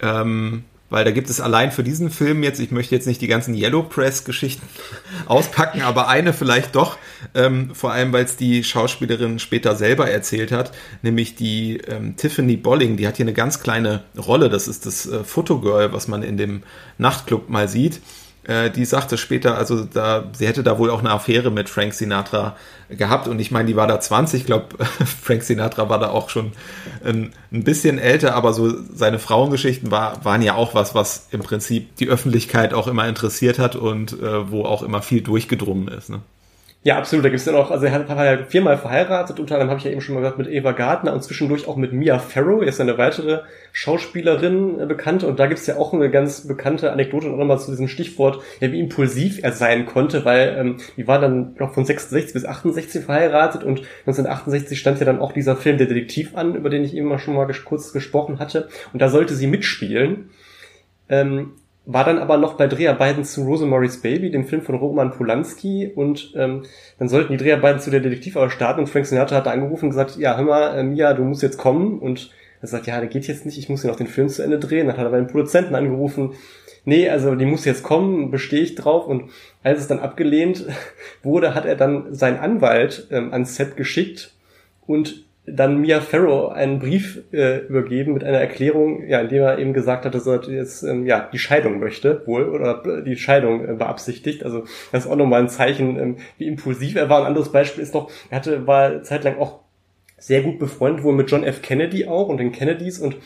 Ähm, 0.00 0.64
weil 0.92 1.06
da 1.06 1.10
gibt 1.10 1.30
es 1.30 1.40
allein 1.40 1.72
für 1.72 1.82
diesen 1.82 2.10
Film 2.10 2.42
jetzt, 2.42 2.60
ich 2.60 2.70
möchte 2.70 2.94
jetzt 2.94 3.06
nicht 3.06 3.22
die 3.22 3.26
ganzen 3.26 3.54
Yellow 3.54 3.82
Press-Geschichten 3.82 4.68
auspacken, 5.26 5.80
aber 5.80 6.08
eine 6.08 6.34
vielleicht 6.34 6.74
doch, 6.74 6.98
ähm, 7.34 7.74
vor 7.74 7.92
allem 7.92 8.12
weil 8.12 8.26
es 8.26 8.36
die 8.36 8.62
Schauspielerin 8.62 9.38
später 9.38 9.74
selber 9.74 10.10
erzählt 10.10 10.52
hat, 10.52 10.72
nämlich 11.00 11.34
die 11.34 11.78
ähm, 11.78 12.16
Tiffany 12.16 12.58
Bolling, 12.58 12.98
die 12.98 13.08
hat 13.08 13.16
hier 13.16 13.24
eine 13.24 13.32
ganz 13.32 13.60
kleine 13.60 14.02
Rolle, 14.18 14.50
das 14.50 14.68
ist 14.68 14.84
das 14.84 15.06
äh, 15.06 15.24
Fotogirl, 15.24 15.94
was 15.94 16.08
man 16.08 16.22
in 16.22 16.36
dem 16.36 16.62
Nachtclub 16.98 17.48
mal 17.48 17.68
sieht. 17.68 18.02
Äh, 18.44 18.70
die 18.70 18.84
sagte 18.84 19.18
später, 19.18 19.56
also 19.56 19.84
da, 19.84 20.24
sie 20.32 20.46
hätte 20.46 20.62
da 20.62 20.78
wohl 20.78 20.90
auch 20.90 20.98
eine 20.98 21.10
Affäre 21.10 21.50
mit 21.50 21.68
Frank 21.68 21.94
Sinatra 21.94 22.56
gehabt 22.88 23.28
und 23.28 23.38
ich 23.38 23.52
meine, 23.52 23.68
die 23.68 23.76
war 23.76 23.86
da 23.86 24.00
20, 24.00 24.40
ich 24.40 24.46
glaube, 24.46 24.84
Frank 25.22 25.44
Sinatra 25.44 25.88
war 25.88 26.00
da 26.00 26.08
auch 26.08 26.28
schon 26.28 26.52
ein, 27.04 27.32
ein, 27.52 27.62
bisschen 27.62 27.98
älter, 27.98 28.34
aber 28.34 28.52
so 28.52 28.74
seine 28.92 29.20
Frauengeschichten 29.20 29.90
war, 29.92 30.24
waren 30.24 30.42
ja 30.42 30.54
auch 30.54 30.74
was, 30.74 30.94
was 30.94 31.28
im 31.30 31.40
Prinzip 31.40 31.96
die 31.96 32.08
Öffentlichkeit 32.08 32.74
auch 32.74 32.88
immer 32.88 33.06
interessiert 33.06 33.60
hat 33.60 33.76
und 33.76 34.20
äh, 34.20 34.50
wo 34.50 34.64
auch 34.64 34.82
immer 34.82 35.02
viel 35.02 35.22
durchgedrungen 35.22 35.86
ist. 35.88 36.10
Ne? 36.10 36.20
Ja, 36.84 36.98
absolut. 36.98 37.24
Da 37.24 37.28
gibt's 37.28 37.44
ja 37.44 37.52
noch, 37.52 37.70
also 37.70 37.86
er 37.86 38.08
war 38.08 38.24
ja 38.24 38.44
viermal 38.44 38.76
verheiratet, 38.76 39.38
unter 39.38 39.54
anderem 39.54 39.70
habe 39.70 39.78
ich 39.78 39.84
ja 39.84 39.92
eben 39.92 40.00
schon 40.00 40.16
mal 40.16 40.20
gesagt, 40.20 40.38
mit 40.38 40.48
Eva 40.48 40.72
Gardner 40.72 41.12
und 41.12 41.22
zwischendurch 41.22 41.68
auch 41.68 41.76
mit 41.76 41.92
Mia 41.92 42.18
Farrow, 42.18 42.60
er 42.60 42.68
ist 42.68 42.80
eine 42.80 42.98
weitere 42.98 43.42
Schauspielerin 43.70 44.80
äh, 44.80 44.86
bekannte 44.86 45.28
und 45.28 45.38
da 45.38 45.46
gibt's 45.46 45.68
ja 45.68 45.76
auch 45.76 45.92
eine 45.92 46.10
ganz 46.10 46.48
bekannte 46.48 46.90
Anekdote 46.90 47.28
noch 47.28 47.44
mal 47.44 47.58
zu 47.60 47.70
diesem 47.70 47.86
Stichwort, 47.86 48.42
ja, 48.58 48.72
wie 48.72 48.80
impulsiv 48.80 49.38
er 49.44 49.52
sein 49.52 49.86
konnte, 49.86 50.24
weil 50.24 50.56
ähm, 50.58 50.76
die 50.96 51.06
war 51.06 51.20
dann 51.20 51.54
noch 51.56 51.72
von 51.72 51.84
66 51.84 52.32
bis 52.32 52.44
68 52.44 53.04
verheiratet 53.04 53.62
und 53.62 53.82
1968 54.00 54.76
stand 54.76 54.98
ja 54.98 55.06
dann 55.06 55.20
auch 55.20 55.30
dieser 55.30 55.54
Film 55.54 55.78
Der 55.78 55.86
Detektiv 55.86 56.36
an, 56.36 56.56
über 56.56 56.68
den 56.68 56.82
ich 56.82 56.96
eben 56.96 57.06
mal 57.06 57.20
schon 57.20 57.34
mal 57.34 57.46
kurz 57.64 57.92
gesprochen 57.92 58.40
hatte 58.40 58.68
und 58.92 59.00
da 59.00 59.08
sollte 59.08 59.34
sie 59.34 59.46
mitspielen. 59.46 60.30
Ähm, 61.08 61.52
war 61.84 62.04
dann 62.04 62.18
aber 62.18 62.36
noch 62.36 62.54
bei 62.54 62.68
Dreharbeiten 62.68 63.24
zu 63.24 63.42
Rosemary's 63.44 64.00
Baby, 64.00 64.30
dem 64.30 64.44
Film 64.44 64.62
von 64.62 64.76
Roman 64.76 65.10
Polanski. 65.10 65.90
Und 65.94 66.32
ähm, 66.36 66.64
dann 66.98 67.08
sollten 67.08 67.32
die 67.32 67.42
Dreharbeiten 67.42 67.80
zu 67.80 67.90
der 67.90 68.00
Detektiv 68.00 68.36
aber 68.36 68.50
starten. 68.50 68.80
Und 68.80 68.86
Frank 68.86 69.06
Sinatra 69.06 69.36
hat 69.36 69.48
angerufen 69.48 69.86
und 69.86 69.90
gesagt, 69.90 70.16
ja, 70.16 70.36
hör 70.36 70.44
mal, 70.44 70.78
äh, 70.78 70.82
Mia, 70.84 71.12
du 71.14 71.24
musst 71.24 71.42
jetzt 71.42 71.58
kommen. 71.58 71.98
Und 71.98 72.30
er 72.60 72.68
sagt, 72.68 72.86
ja, 72.86 73.00
der 73.00 73.08
geht 73.08 73.26
jetzt 73.26 73.44
nicht, 73.44 73.58
ich 73.58 73.68
muss 73.68 73.82
hier 73.82 73.90
noch 73.90 73.98
den 73.98 74.06
Film 74.06 74.28
zu 74.28 74.42
Ende 74.42 74.60
drehen. 74.60 74.86
Dann 74.86 74.96
hat 74.96 75.04
er 75.04 75.10
bei 75.10 75.18
den 75.18 75.26
Produzenten 75.26 75.74
angerufen, 75.74 76.34
nee, 76.84 77.08
also 77.08 77.34
die 77.34 77.46
muss 77.46 77.64
jetzt 77.64 77.82
kommen, 77.82 78.30
bestehe 78.30 78.62
ich 78.62 78.76
drauf. 78.76 79.08
Und 79.08 79.30
als 79.64 79.80
es 79.80 79.88
dann 79.88 79.98
abgelehnt 79.98 80.66
wurde, 81.24 81.54
hat 81.54 81.64
er 81.64 81.74
dann 81.74 82.14
seinen 82.14 82.38
Anwalt 82.38 83.08
ähm, 83.10 83.32
ans 83.32 83.56
Set 83.56 83.76
geschickt. 83.76 84.34
Und 84.86 85.24
dann 85.44 85.80
Mia 85.80 86.00
Farrow 86.00 86.52
einen 86.52 86.78
Brief 86.78 87.22
äh, 87.32 87.58
übergeben 87.66 88.14
mit 88.14 88.22
einer 88.22 88.38
Erklärung, 88.38 89.06
ja, 89.08 89.20
in 89.20 89.28
dem 89.28 89.42
er 89.42 89.58
eben 89.58 89.72
gesagt 89.72 90.04
hat, 90.04 90.14
dass 90.14 90.26
er 90.26 90.40
jetzt 90.48 90.84
ähm, 90.84 91.04
ja 91.04 91.28
die 91.32 91.38
Scheidung 91.38 91.80
möchte, 91.80 92.22
wohl 92.26 92.48
oder 92.48 93.02
die 93.02 93.16
Scheidung 93.16 93.68
äh, 93.68 93.72
beabsichtigt. 93.72 94.44
Also 94.44 94.64
das 94.92 95.04
ist 95.04 95.10
auch 95.10 95.16
nochmal 95.16 95.40
ein 95.40 95.48
Zeichen, 95.48 95.98
ähm, 95.98 96.16
wie 96.38 96.46
impulsiv 96.46 96.94
er 96.94 97.08
war. 97.08 97.20
Ein 97.20 97.26
anderes 97.26 97.50
Beispiel 97.50 97.82
ist 97.82 97.94
noch, 97.94 98.10
er 98.30 98.36
hatte 98.36 98.66
war 98.68 99.02
zeitlang 99.02 99.38
auch 99.38 99.60
sehr 100.16 100.42
gut 100.42 100.60
befreundet 100.60 101.02
wohl 101.02 101.14
mit 101.14 101.28
John 101.28 101.42
F. 101.42 101.62
Kennedy 101.62 102.06
auch 102.06 102.28
und 102.28 102.38
den 102.38 102.52
Kennedys 102.52 103.00
und 103.00 103.16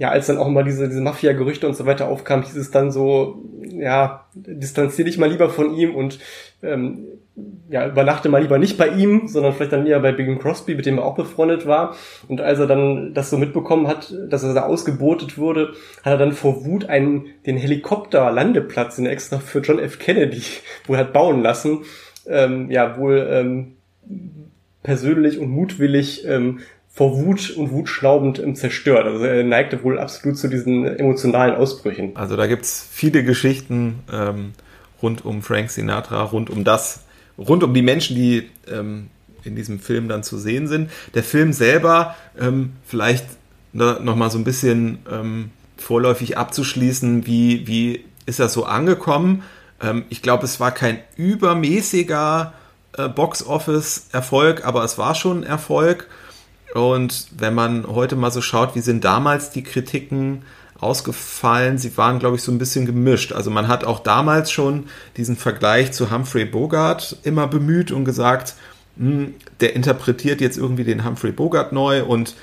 ja, 0.00 0.08
als 0.08 0.28
dann 0.28 0.38
auch 0.38 0.48
mal 0.48 0.64
diese, 0.64 0.88
diese 0.88 1.02
Mafia-Gerüchte 1.02 1.68
und 1.68 1.76
so 1.76 1.84
weiter 1.84 2.08
aufkamen, 2.08 2.42
hieß 2.42 2.56
es 2.56 2.70
dann 2.70 2.90
so, 2.90 3.44
ja, 3.62 4.24
distanzier 4.32 5.04
dich 5.04 5.18
mal 5.18 5.28
lieber 5.28 5.50
von 5.50 5.74
ihm 5.74 5.94
und 5.94 6.18
ähm, 6.62 7.04
ja, 7.68 7.86
übernachte 7.86 8.30
mal 8.30 8.40
lieber 8.40 8.56
nicht 8.56 8.78
bei 8.78 8.88
ihm, 8.88 9.28
sondern 9.28 9.52
vielleicht 9.52 9.72
dann 9.72 9.86
eher 9.86 10.00
bei 10.00 10.12
Bing 10.12 10.38
Crosby, 10.38 10.74
mit 10.74 10.86
dem 10.86 10.96
er 10.96 11.04
auch 11.04 11.16
befreundet 11.16 11.66
war. 11.66 11.96
Und 12.28 12.40
als 12.40 12.58
er 12.58 12.66
dann 12.66 13.12
das 13.12 13.28
so 13.28 13.36
mitbekommen 13.36 13.88
hat, 13.88 14.14
dass 14.30 14.42
er 14.42 14.54
da 14.54 14.62
ausgebotet 14.62 15.36
wurde, 15.36 15.74
hat 16.02 16.14
er 16.14 16.18
dann 16.18 16.32
vor 16.32 16.64
Wut 16.64 16.86
einen, 16.86 17.26
den 17.44 17.58
Helikopter-Landeplatz, 17.58 18.96
den 18.96 19.04
extra 19.04 19.38
für 19.38 19.60
John 19.60 19.78
F. 19.78 19.98
Kennedy 19.98 20.42
wohl 20.86 20.96
hat 20.96 21.12
bauen 21.12 21.42
lassen, 21.42 21.80
ähm, 22.26 22.70
ja, 22.70 22.96
wohl 22.96 23.28
ähm, 23.30 23.76
persönlich 24.82 25.38
und 25.38 25.50
mutwillig 25.50 26.26
ähm, 26.26 26.60
vor 27.00 27.16
Wut 27.16 27.48
und 27.56 27.70
wutschlaubend 27.70 28.38
ähm, 28.40 28.54
zerstört. 28.54 29.06
Also 29.06 29.24
er 29.24 29.42
neigte 29.42 29.82
wohl 29.82 29.98
absolut 29.98 30.36
zu 30.36 30.48
diesen 30.48 30.84
emotionalen 30.84 31.54
Ausbrüchen. 31.54 32.14
Also 32.14 32.36
da 32.36 32.46
gibt's 32.46 32.86
viele 32.92 33.24
Geschichten 33.24 34.00
ähm, 34.12 34.52
rund 35.00 35.24
um 35.24 35.40
Frank 35.40 35.70
Sinatra, 35.70 36.22
rund 36.24 36.50
um 36.50 36.62
das, 36.62 37.04
rund 37.38 37.64
um 37.64 37.72
die 37.72 37.80
Menschen, 37.80 38.16
die 38.16 38.50
ähm, 38.70 39.06
in 39.44 39.56
diesem 39.56 39.80
Film 39.80 40.10
dann 40.10 40.22
zu 40.22 40.36
sehen 40.36 40.66
sind. 40.66 40.90
Der 41.14 41.22
Film 41.22 41.54
selber, 41.54 42.16
ähm, 42.38 42.72
vielleicht 42.84 43.24
noch 43.72 44.16
mal 44.16 44.30
so 44.30 44.36
ein 44.36 44.44
bisschen 44.44 44.98
ähm, 45.10 45.52
vorläufig 45.78 46.36
abzuschließen, 46.36 47.26
wie, 47.26 47.66
wie 47.66 48.04
ist 48.26 48.40
das 48.40 48.52
so 48.52 48.66
angekommen? 48.66 49.42
Ähm, 49.80 50.04
ich 50.10 50.20
glaube, 50.20 50.44
es 50.44 50.60
war 50.60 50.72
kein 50.72 50.98
übermäßiger 51.16 52.52
äh, 52.98 53.08
Box-Office-Erfolg, 53.08 54.66
aber 54.66 54.84
es 54.84 54.98
war 54.98 55.14
schon 55.14 55.38
ein 55.38 55.44
Erfolg. 55.44 56.08
Und 56.74 57.28
wenn 57.36 57.54
man 57.54 57.86
heute 57.86 58.16
mal 58.16 58.30
so 58.30 58.40
schaut, 58.40 58.74
wie 58.74 58.80
sind 58.80 59.04
damals 59.04 59.50
die 59.50 59.62
Kritiken 59.62 60.42
ausgefallen, 60.78 61.78
sie 61.78 61.96
waren, 61.96 62.18
glaube 62.18 62.36
ich, 62.36 62.42
so 62.42 62.52
ein 62.52 62.58
bisschen 62.58 62.86
gemischt. 62.86 63.32
Also 63.32 63.50
man 63.50 63.68
hat 63.68 63.84
auch 63.84 64.00
damals 64.00 64.50
schon 64.50 64.84
diesen 65.16 65.36
Vergleich 65.36 65.92
zu 65.92 66.10
Humphrey 66.10 66.44
Bogart 66.44 67.16
immer 67.22 67.46
bemüht 67.46 67.92
und 67.92 68.04
gesagt, 68.04 68.54
hm, 68.96 69.34
der 69.60 69.74
interpretiert 69.74 70.40
jetzt 70.40 70.56
irgendwie 70.56 70.84
den 70.84 71.04
Humphrey 71.04 71.32
Bogart 71.32 71.72
neu 71.72 72.04
und 72.04 72.34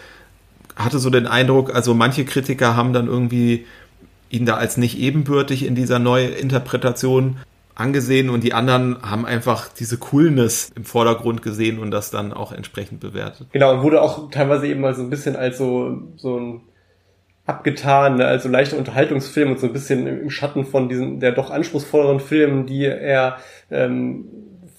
hatte 0.76 1.00
so 1.00 1.10
den 1.10 1.26
Eindruck, 1.26 1.74
also 1.74 1.96
manche 1.96 2.26
Kritiker 2.26 2.76
haben 2.76 2.94
dann 2.94 3.08
irgendwie 3.08 3.66
ihn 4.30 4.46
da 4.46 4.56
als 4.56 4.78
nicht 4.78 5.00
ebenbürtig 5.00 5.66
in 5.66 5.74
dieser 5.74 6.00
Neuinterpretation 6.00 7.38
angesehen 7.78 8.30
und 8.30 8.44
die 8.44 8.54
anderen 8.54 8.98
haben 9.04 9.26
einfach 9.26 9.70
diese 9.70 9.98
Coolness 9.98 10.72
im 10.76 10.84
Vordergrund 10.84 11.42
gesehen 11.42 11.80
und 11.80 11.92
das 11.92 12.10
dann 12.10 12.34
auch 12.34 12.52
entsprechend 12.52 13.00
bewertet. 13.00 13.48
Genau, 13.52 13.74
und 13.74 13.84
wurde 13.84 14.02
auch 14.02 14.32
teilweise 14.32 14.68
eben 14.68 14.82
mal 14.82 14.96
so 14.96 15.04
ein 15.04 15.10
bisschen 15.10 15.36
als 15.36 15.58
so, 15.58 16.02
so 16.16 16.40
ein 16.40 16.62
abgetan, 17.46 18.22
also 18.22 18.50
leichter 18.50 18.78
Unterhaltungsfilm 18.78 19.52
und 19.52 19.60
so 19.60 19.68
ein 19.68 19.74
bisschen 19.74 20.06
im 20.06 20.30
Schatten 20.30 20.66
von 20.66 20.90
diesen 20.90 21.20
der 21.20 21.32
doch 21.32 21.50
anspruchsvolleren 21.50 22.20
Filmen, 22.20 22.66
die 22.66 22.84
er 22.84 23.38
ähm, 23.72 24.26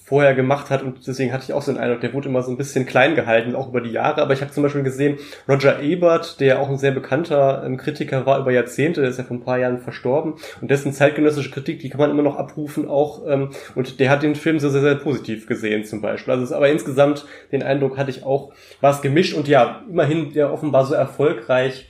vorher 0.09 0.33
gemacht 0.33 0.71
hat 0.71 0.81
und 0.81 1.05
deswegen 1.05 1.31
hatte 1.31 1.43
ich 1.43 1.53
auch 1.53 1.61
so 1.61 1.71
den 1.71 1.79
Eindruck, 1.79 2.01
der 2.01 2.13
wurde 2.15 2.29
immer 2.29 2.41
so 2.41 2.49
ein 2.49 2.57
bisschen 2.57 2.87
klein 2.87 3.13
gehalten, 3.13 3.55
auch 3.55 3.69
über 3.69 3.79
die 3.79 3.91
Jahre. 3.91 4.23
Aber 4.23 4.33
ich 4.33 4.41
habe 4.41 4.51
zum 4.51 4.63
Beispiel 4.63 4.81
gesehen, 4.81 5.19
Roger 5.47 5.81
Ebert, 5.81 6.39
der 6.39 6.59
auch 6.59 6.67
ein 6.67 6.79
sehr 6.79 6.89
bekannter 6.89 7.63
ähm, 7.63 7.77
Kritiker 7.77 8.25
war 8.25 8.39
über 8.39 8.51
Jahrzehnte, 8.51 9.01
der 9.01 9.11
ist 9.11 9.19
ja 9.19 9.23
vor 9.23 9.37
ein 9.37 9.43
paar 9.43 9.59
Jahren 9.59 9.77
verstorben 9.77 10.33
und 10.61 10.71
dessen 10.71 10.93
zeitgenössische 10.93 11.51
Kritik, 11.51 11.79
die 11.79 11.89
kann 11.89 11.99
man 11.99 12.09
immer 12.09 12.23
noch 12.23 12.37
abrufen 12.37 12.87
auch 12.89 13.21
ähm, 13.27 13.51
und 13.75 13.99
der 13.99 14.09
hat 14.09 14.23
den 14.23 14.33
Film 14.33 14.59
sehr, 14.59 14.71
sehr, 14.71 14.81
sehr 14.81 14.95
positiv 14.95 15.45
gesehen 15.45 15.85
zum 15.85 16.01
Beispiel. 16.01 16.33
Also 16.33 16.43
es 16.43 16.51
aber 16.51 16.69
insgesamt 16.69 17.25
den 17.51 17.61
Eindruck 17.61 17.95
hatte 17.99 18.09
ich 18.09 18.23
auch, 18.23 18.51
war 18.81 18.91
es 18.91 19.01
gemischt 19.03 19.35
und 19.35 19.47
ja, 19.47 19.83
immerhin 19.87 20.33
der 20.33 20.51
offenbar 20.51 20.87
so 20.87 20.95
erfolgreich. 20.95 21.87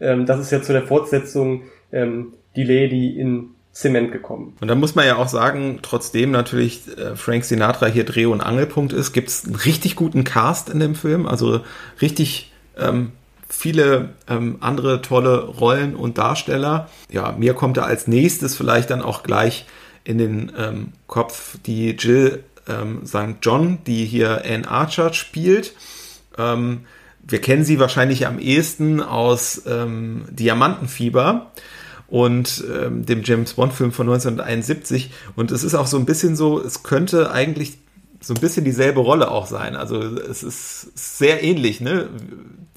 Ähm, 0.00 0.26
das 0.26 0.40
ist 0.40 0.50
ja 0.50 0.60
zu 0.60 0.72
der 0.72 0.82
Fortsetzung 0.82 1.62
ähm, 1.92 2.32
die 2.56 2.64
Lady 2.64 3.16
in 3.16 3.50
Zement 3.72 4.10
gekommen. 4.10 4.56
Und 4.60 4.68
da 4.68 4.74
muss 4.74 4.94
man 4.94 5.06
ja 5.06 5.16
auch 5.16 5.28
sagen, 5.28 5.78
trotzdem 5.82 6.32
natürlich 6.32 6.82
äh, 6.98 7.14
Frank 7.16 7.44
Sinatra 7.44 7.86
hier 7.86 8.04
Dreh- 8.04 8.26
und 8.26 8.40
Angelpunkt 8.40 8.92
ist, 8.92 9.12
gibt 9.12 9.28
es 9.28 9.44
einen 9.44 9.54
richtig 9.54 9.96
guten 9.96 10.24
Cast 10.24 10.68
in 10.70 10.80
dem 10.80 10.94
Film, 10.94 11.26
also 11.26 11.60
richtig 12.00 12.52
ähm, 12.76 13.12
viele 13.48 14.10
ähm, 14.28 14.56
andere 14.60 15.02
tolle 15.02 15.44
Rollen 15.44 15.94
und 15.94 16.18
Darsteller. 16.18 16.88
Ja, 17.10 17.32
mir 17.32 17.54
kommt 17.54 17.76
da 17.76 17.82
als 17.82 18.06
nächstes 18.06 18.56
vielleicht 18.56 18.90
dann 18.90 19.02
auch 19.02 19.22
gleich 19.22 19.66
in 20.04 20.18
den 20.18 20.52
ähm, 20.56 20.92
Kopf 21.06 21.56
die 21.66 21.90
Jill 21.90 22.44
ähm, 22.68 23.06
St. 23.06 23.36
John, 23.42 23.78
die 23.86 24.04
hier 24.04 24.42
Anne 24.44 24.68
Archer 24.68 25.12
spielt. 25.12 25.74
Ähm, 26.38 26.86
wir 27.22 27.40
kennen 27.40 27.64
sie 27.64 27.78
wahrscheinlich 27.78 28.26
am 28.26 28.38
ehesten 28.38 29.02
aus 29.02 29.62
ähm, 29.66 30.24
Diamantenfieber 30.30 31.50
und 32.10 32.64
ähm, 32.70 33.06
dem 33.06 33.22
James 33.22 33.54
Bond-Film 33.54 33.92
von 33.92 34.08
1971. 34.08 35.10
Und 35.36 35.50
es 35.52 35.64
ist 35.64 35.74
auch 35.74 35.86
so 35.86 35.96
ein 35.96 36.04
bisschen 36.04 36.36
so, 36.36 36.60
es 36.60 36.82
könnte 36.82 37.30
eigentlich 37.30 37.78
so 38.20 38.34
ein 38.34 38.40
bisschen 38.40 38.64
dieselbe 38.64 39.00
Rolle 39.00 39.30
auch 39.30 39.46
sein. 39.46 39.76
Also 39.76 40.00
es 40.00 40.42
ist 40.42 40.90
sehr 40.94 41.42
ähnlich, 41.42 41.80
ne? 41.80 42.08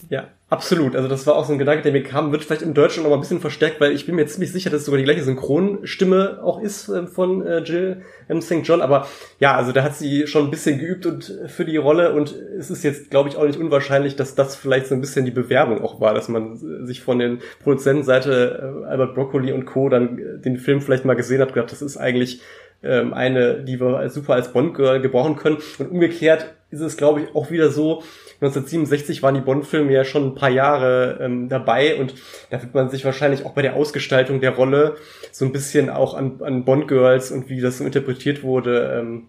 Ja, 0.10 0.28
absolut. 0.53 0.95
Also 0.95 1.07
das 1.07 1.25
war 1.25 1.35
auch 1.35 1.45
so 1.45 1.51
ein 1.51 1.57
Gedanke, 1.57 1.81
der 1.81 1.91
mir 1.91 2.03
kam, 2.03 2.31
wird 2.31 2.43
vielleicht 2.43 2.61
im 2.61 2.75
Deutschen 2.75 3.01
noch 3.01 3.09
mal 3.09 3.17
ein 3.17 3.21
bisschen 3.21 3.41
verstärkt, 3.41 3.81
weil 3.81 3.91
ich 3.91 4.05
bin 4.05 4.15
mir 4.15 4.27
ziemlich 4.27 4.51
sicher, 4.51 4.69
dass 4.69 4.81
es 4.81 4.85
sogar 4.85 4.99
die 4.99 5.03
gleiche 5.03 5.23
Synchronstimme 5.23 6.39
auch 6.43 6.61
ist 6.61 6.89
äh, 6.89 7.07
von 7.07 7.45
äh, 7.45 7.59
Jill 7.59 8.03
M. 8.27 8.39
St. 8.39 8.61
John. 8.63 8.81
Aber 8.81 9.07
ja, 9.39 9.57
also 9.57 9.71
da 9.71 9.83
hat 9.83 9.95
sie 9.95 10.27
schon 10.27 10.45
ein 10.45 10.51
bisschen 10.51 10.77
geübt 10.77 11.07
und 11.07 11.39
für 11.47 11.65
die 11.65 11.77
Rolle 11.77 12.13
und 12.13 12.35
es 12.57 12.69
ist 12.69 12.83
jetzt, 12.83 13.09
glaube 13.09 13.29
ich, 13.29 13.35
auch 13.35 13.45
nicht 13.45 13.59
unwahrscheinlich, 13.59 14.15
dass 14.15 14.35
das 14.35 14.55
vielleicht 14.55 14.85
so 14.85 14.93
ein 14.93 15.01
bisschen 15.01 15.25
die 15.25 15.31
Bewerbung 15.31 15.81
auch 15.81 15.99
war, 15.99 16.13
dass 16.13 16.29
man 16.29 16.85
sich 16.85 17.01
von 17.01 17.17
den 17.17 17.39
Produzentenseite 17.63 18.83
äh, 18.83 18.85
Albert 18.85 19.15
Broccoli 19.15 19.51
und 19.51 19.65
Co. 19.65 19.89
dann 19.89 20.41
den 20.45 20.57
Film 20.57 20.81
vielleicht 20.81 21.03
mal 21.03 21.15
gesehen 21.15 21.41
hat, 21.41 21.53
gedacht, 21.53 21.71
das 21.71 21.81
ist 21.81 21.97
eigentlich 21.97 22.41
ähm, 22.83 23.13
eine, 23.13 23.63
die 23.63 23.79
wir 23.79 24.07
super 24.09 24.33
als 24.33 24.53
Bond-Girl 24.53 25.01
gebrauchen 25.01 25.35
können. 25.35 25.57
Und 25.79 25.89
umgekehrt 25.89 26.53
ist 26.69 26.81
es, 26.81 26.97
glaube 26.97 27.21
ich, 27.21 27.35
auch 27.35 27.49
wieder 27.49 27.69
so, 27.69 28.03
1967 28.43 29.23
waren 29.23 29.36
die 29.36 29.41
Bond-Filme 29.41 29.91
ja 29.91 30.03
schon 30.03 30.27
ein 30.27 30.36
paar 30.36 30.49
Jahre 30.49 31.19
ähm, 31.21 31.49
dabei 31.49 31.99
und 31.99 32.15
da 32.49 32.62
wird 32.62 32.73
man 32.73 32.89
sich 32.89 33.06
wahrscheinlich 33.06 33.45
auch 33.45 33.53
bei 33.53 33.62
der 33.62 33.75
Ausgestaltung 33.75 34.41
der 34.41 34.51
Rolle 34.51 34.95
so 35.32 35.45
ein 35.45 35.51
bisschen 35.51 35.89
auch 35.89 36.13
an, 36.13 36.41
an 36.41 36.65
Bond-Girls 36.65 37.32
und 37.32 37.49
wie 37.49 37.62
das 37.62 37.77
so 37.77 37.86
interpretiert 37.86 38.43
wurde, 38.43 38.99
ähm, 38.99 39.27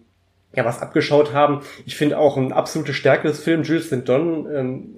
ja, 0.55 0.65
was 0.65 0.81
abgeschaut 0.81 1.33
haben. 1.33 1.61
Ich 1.85 1.95
finde 1.95 2.17
auch 2.17 2.37
ein 2.37 2.53
absolute 2.53 2.93
Stärke 2.93 3.27
des 3.27 3.43
Films, 3.43 3.67
Jules 3.67 3.87
St. 3.87 4.07
Don, 4.07 4.47
ähm, 4.53 4.95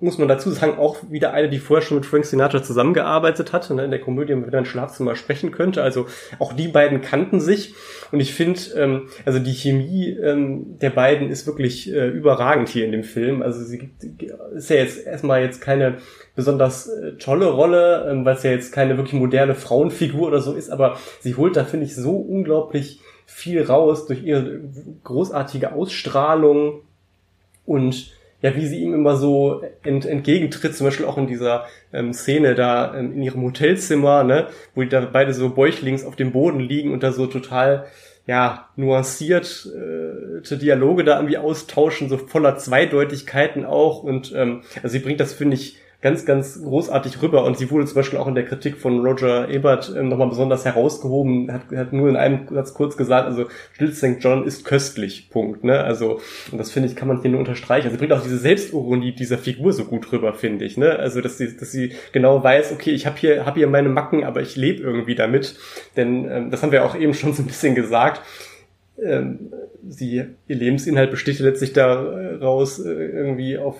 muss 0.00 0.18
man 0.18 0.28
dazu 0.28 0.50
sagen, 0.50 0.78
auch 0.78 0.98
wieder 1.10 1.32
eine, 1.32 1.48
die 1.48 1.58
vorher 1.58 1.86
schon 1.86 1.98
mit 1.98 2.06
Frank 2.06 2.24
Sinatra 2.24 2.62
zusammengearbeitet 2.62 3.52
hat 3.52 3.70
ne, 3.70 3.84
in 3.84 3.90
der 3.90 4.00
Komödie 4.00 4.34
mit 4.34 4.54
einem 4.54 4.64
Schlafzimmer 4.64 5.14
sprechen 5.14 5.52
könnte. 5.52 5.82
Also 5.82 6.06
auch 6.38 6.52
die 6.52 6.68
beiden 6.68 7.00
kannten 7.00 7.40
sich 7.40 7.74
und 8.10 8.20
ich 8.20 8.34
finde, 8.34 8.60
ähm, 8.76 9.08
also 9.24 9.38
die 9.38 9.52
Chemie 9.52 10.10
ähm, 10.10 10.78
der 10.78 10.90
beiden 10.90 11.30
ist 11.30 11.46
wirklich 11.46 11.92
äh, 11.92 12.08
überragend 12.08 12.68
hier 12.68 12.84
in 12.84 12.92
dem 12.92 13.04
Film. 13.04 13.42
Also 13.42 13.62
sie 13.62 13.90
ist 14.54 14.70
ja 14.70 14.76
jetzt 14.76 15.06
erstmal 15.06 15.42
jetzt 15.42 15.60
keine 15.60 15.98
besonders 16.34 16.88
äh, 16.88 17.12
tolle 17.18 17.46
Rolle, 17.46 18.08
ähm, 18.10 18.24
weil 18.24 18.36
es 18.36 18.42
ja 18.42 18.50
jetzt 18.50 18.72
keine 18.72 18.96
wirklich 18.96 19.14
moderne 19.14 19.54
Frauenfigur 19.54 20.26
oder 20.26 20.40
so 20.40 20.54
ist, 20.54 20.70
aber 20.70 20.98
sie 21.20 21.36
holt 21.36 21.56
da, 21.56 21.64
finde 21.64 21.86
ich, 21.86 21.94
so 21.94 22.16
unglaublich 22.16 23.00
viel 23.26 23.62
raus 23.62 24.06
durch 24.06 24.24
ihre 24.24 24.60
großartige 25.04 25.72
Ausstrahlung 25.72 26.82
und 27.64 28.12
ja, 28.42 28.56
wie 28.56 28.66
sie 28.66 28.80
ihm 28.82 28.94
immer 28.94 29.16
so 29.16 29.62
ent, 29.82 30.06
entgegentritt, 30.06 30.74
zum 30.74 30.86
Beispiel 30.86 31.06
auch 31.06 31.18
in 31.18 31.26
dieser 31.26 31.66
ähm, 31.92 32.12
Szene 32.12 32.54
da 32.54 32.94
ähm, 32.96 33.12
in 33.14 33.22
ihrem 33.22 33.42
Hotelzimmer, 33.42 34.24
ne, 34.24 34.46
wo 34.74 34.82
die 34.82 34.88
da 34.88 35.00
beide 35.00 35.34
so 35.34 35.50
bäuchlings 35.50 36.04
auf 36.04 36.16
dem 36.16 36.32
Boden 36.32 36.60
liegen 36.60 36.92
und 36.92 37.02
da 37.02 37.12
so 37.12 37.26
total 37.26 37.86
ja, 38.26 38.68
nuanciert 38.76 39.68
äh, 39.74 40.56
Dialoge 40.56 41.04
da 41.04 41.16
irgendwie 41.16 41.38
austauschen, 41.38 42.08
so 42.08 42.16
voller 42.16 42.56
Zweideutigkeiten 42.56 43.64
auch. 43.64 44.02
Und 44.02 44.32
ähm, 44.36 44.62
also 44.82 44.88
sie 44.88 45.00
bringt 45.00 45.20
das, 45.20 45.32
finde 45.32 45.56
ich, 45.56 45.78
ganz, 46.02 46.24
ganz 46.24 46.62
großartig 46.62 47.20
rüber. 47.20 47.44
Und 47.44 47.58
sie 47.58 47.70
wurde 47.70 47.84
zum 47.86 47.96
Beispiel 47.96 48.18
auch 48.18 48.26
in 48.26 48.34
der 48.34 48.44
Kritik 48.44 48.78
von 48.78 49.04
Roger 49.04 49.48
Ebert 49.48 49.92
ähm, 49.96 50.08
nochmal 50.08 50.28
besonders 50.28 50.64
herausgehoben, 50.64 51.52
hat, 51.52 51.62
hat 51.74 51.92
nur 51.92 52.08
in 52.08 52.16
einem 52.16 52.48
Satz 52.50 52.72
kurz 52.74 52.96
gesagt, 52.96 53.26
also 53.26 53.46
Jill 53.78 53.92
St. 53.92 54.16
John 54.20 54.44
ist 54.44 54.64
köstlich, 54.64 55.28
Punkt, 55.30 55.64
ne, 55.64 55.80
also, 55.80 56.20
und 56.50 56.58
das 56.58 56.70
finde 56.70 56.88
ich, 56.88 56.96
kann 56.96 57.08
man 57.08 57.20
hier 57.20 57.30
nur 57.30 57.40
unterstreichen, 57.40 57.86
also 57.86 57.96
sie 57.96 57.98
bringt 57.98 58.12
auch 58.12 58.22
diese 58.22 58.38
Selbstironie 58.38 59.12
dieser 59.12 59.38
Figur 59.38 59.72
so 59.72 59.84
gut 59.84 60.10
rüber, 60.12 60.32
finde 60.32 60.64
ich, 60.64 60.76
ne, 60.76 60.98
also, 60.98 61.20
dass 61.20 61.36
sie, 61.36 61.56
dass 61.56 61.70
sie 61.70 61.92
genau 62.12 62.42
weiß, 62.42 62.72
okay, 62.72 62.90
ich 62.92 63.06
habe 63.06 63.18
hier, 63.18 63.44
hab 63.44 63.56
hier 63.56 63.66
meine 63.66 63.90
Macken, 63.90 64.24
aber 64.24 64.40
ich 64.40 64.56
lebe 64.56 64.82
irgendwie 64.82 65.14
damit, 65.14 65.56
denn 65.96 66.28
ähm, 66.30 66.50
das 66.50 66.62
haben 66.62 66.72
wir 66.72 66.84
auch 66.84 66.96
eben 66.96 67.14
schon 67.14 67.34
so 67.34 67.42
ein 67.42 67.46
bisschen 67.46 67.74
gesagt, 67.74 68.22
ähm, 69.02 69.52
sie, 69.88 70.24
ihr 70.46 70.56
Lebensinhalt 70.56 71.10
besteht 71.10 71.38
letztlich 71.40 71.72
daraus, 71.72 72.78
äh, 72.78 72.90
irgendwie 72.90 73.58
auf 73.58 73.76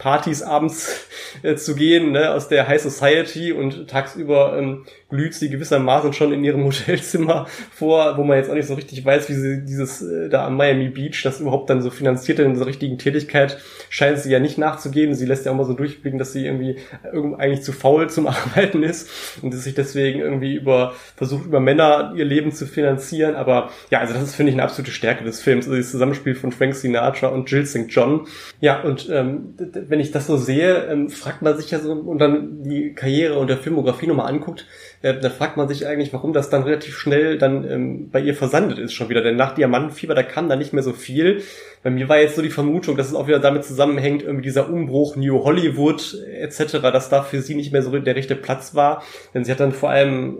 Partys 0.00 0.42
abends 0.42 1.06
äh, 1.42 1.54
zu 1.54 1.76
gehen, 1.76 2.10
ne, 2.10 2.32
aus 2.32 2.48
der 2.48 2.66
High 2.66 2.82
Society 2.82 3.52
und 3.52 3.88
tagsüber 3.88 4.58
ähm, 4.58 4.86
glüht 5.10 5.34
sie 5.34 5.50
gewissermaßen 5.50 6.12
schon 6.12 6.32
in 6.32 6.44
ihrem 6.44 6.64
Hotelzimmer 6.70 7.46
vor, 7.72 8.16
wo 8.16 8.24
man 8.24 8.38
jetzt 8.38 8.50
auch 8.50 8.54
nicht 8.54 8.66
so 8.66 8.74
richtig 8.74 9.04
weiß, 9.04 9.28
wie 9.28 9.34
sie 9.34 9.64
dieses 9.64 10.02
äh, 10.02 10.28
da 10.28 10.46
am 10.46 10.56
Miami 10.56 10.88
Beach 10.88 11.22
das 11.22 11.40
überhaupt 11.40 11.68
dann 11.68 11.82
so 11.82 11.90
finanziert 11.90 12.38
in 12.38 12.54
dieser 12.54 12.66
richtigen 12.66 12.98
Tätigkeit, 12.98 13.58
scheint 13.88 14.18
sie 14.18 14.30
ja 14.30 14.38
nicht 14.38 14.58
nachzugehen. 14.58 15.14
Sie 15.14 15.26
lässt 15.26 15.44
ja 15.44 15.52
auch 15.52 15.56
mal 15.56 15.66
so 15.66 15.74
durchblicken, 15.74 16.18
dass 16.18 16.32
sie 16.32 16.46
irgendwie 16.46 16.76
eigentlich 17.12 17.62
zu 17.62 17.72
faul 17.72 18.08
zum 18.08 18.26
Arbeiten 18.28 18.82
ist 18.82 19.10
und 19.42 19.52
sich 19.52 19.74
deswegen 19.74 20.20
irgendwie 20.20 20.54
über 20.54 20.94
versucht 21.16 21.46
über 21.46 21.60
Männer 21.60 22.14
ihr 22.16 22.24
Leben 22.24 22.52
zu 22.52 22.66
finanzieren. 22.66 23.34
Aber 23.34 23.70
ja, 23.90 23.98
also 23.98 24.14
das 24.14 24.22
ist 24.22 24.34
finde 24.34 24.50
ich 24.50 24.56
eine 24.56 24.64
absolute 24.64 24.92
Stärke 24.92 25.24
des 25.24 25.42
Films, 25.42 25.66
also 25.66 25.76
das 25.76 25.90
Zusammenspiel 25.90 26.34
von 26.34 26.52
Frank 26.52 26.74
Sinatra 26.74 27.28
und 27.28 27.50
Jill 27.50 27.66
St. 27.66 27.86
John. 27.88 28.26
Ja 28.60 28.80
und 28.82 29.08
ähm, 29.10 29.54
wenn 29.58 30.00
ich 30.00 30.12
das 30.12 30.26
so 30.26 30.36
sehe, 30.36 30.86
ähm, 30.86 31.10
fragt 31.10 31.42
man 31.42 31.56
sich 31.56 31.70
ja 31.70 31.80
so 31.80 31.92
und 31.92 32.18
dann 32.18 32.62
die 32.62 32.94
Karriere 32.94 33.38
und 33.38 33.48
der 33.48 33.56
Filmografie 33.56 34.06
nochmal 34.06 34.28
anguckt, 34.28 34.66
äh, 35.02 35.18
da 35.18 35.30
fragt 35.30 35.56
man 35.56 35.68
sich 35.68 35.86
eigentlich, 35.86 36.12
warum 36.12 36.32
das 36.32 36.50
dann 36.50 36.62
relativ 36.62 36.96
schnell 36.98 37.38
dann 37.38 37.68
ähm, 37.68 38.10
bei 38.10 38.20
ihr 38.20 38.34
versandet 38.34 38.78
ist 38.78 38.92
schon 38.92 39.08
wieder. 39.08 39.22
Denn 39.22 39.36
nach 39.36 39.54
Diamantenfieber, 39.54 40.14
da 40.14 40.22
kam 40.22 40.48
da 40.48 40.56
nicht 40.56 40.72
mehr 40.72 40.82
so 40.82 40.92
viel. 40.92 41.42
Bei 41.82 41.90
mir 41.90 42.08
war 42.08 42.18
jetzt 42.18 42.36
so 42.36 42.42
die 42.42 42.50
Vermutung, 42.50 42.96
dass 42.96 43.08
es 43.08 43.14
auch 43.14 43.26
wieder 43.26 43.38
damit 43.38 43.64
zusammenhängt, 43.64 44.22
irgendwie 44.22 44.42
dieser 44.42 44.68
Umbruch 44.68 45.16
New 45.16 45.42
Hollywood 45.42 46.18
etc., 46.40 46.80
dass 46.82 47.08
da 47.08 47.22
für 47.22 47.40
sie 47.40 47.54
nicht 47.54 47.72
mehr 47.72 47.82
so 47.82 47.98
der 47.98 48.16
rechte 48.16 48.36
Platz 48.36 48.74
war. 48.74 49.02
Denn 49.32 49.44
sie 49.44 49.52
hat 49.52 49.60
dann 49.60 49.72
vor 49.72 49.90
allem 49.90 50.38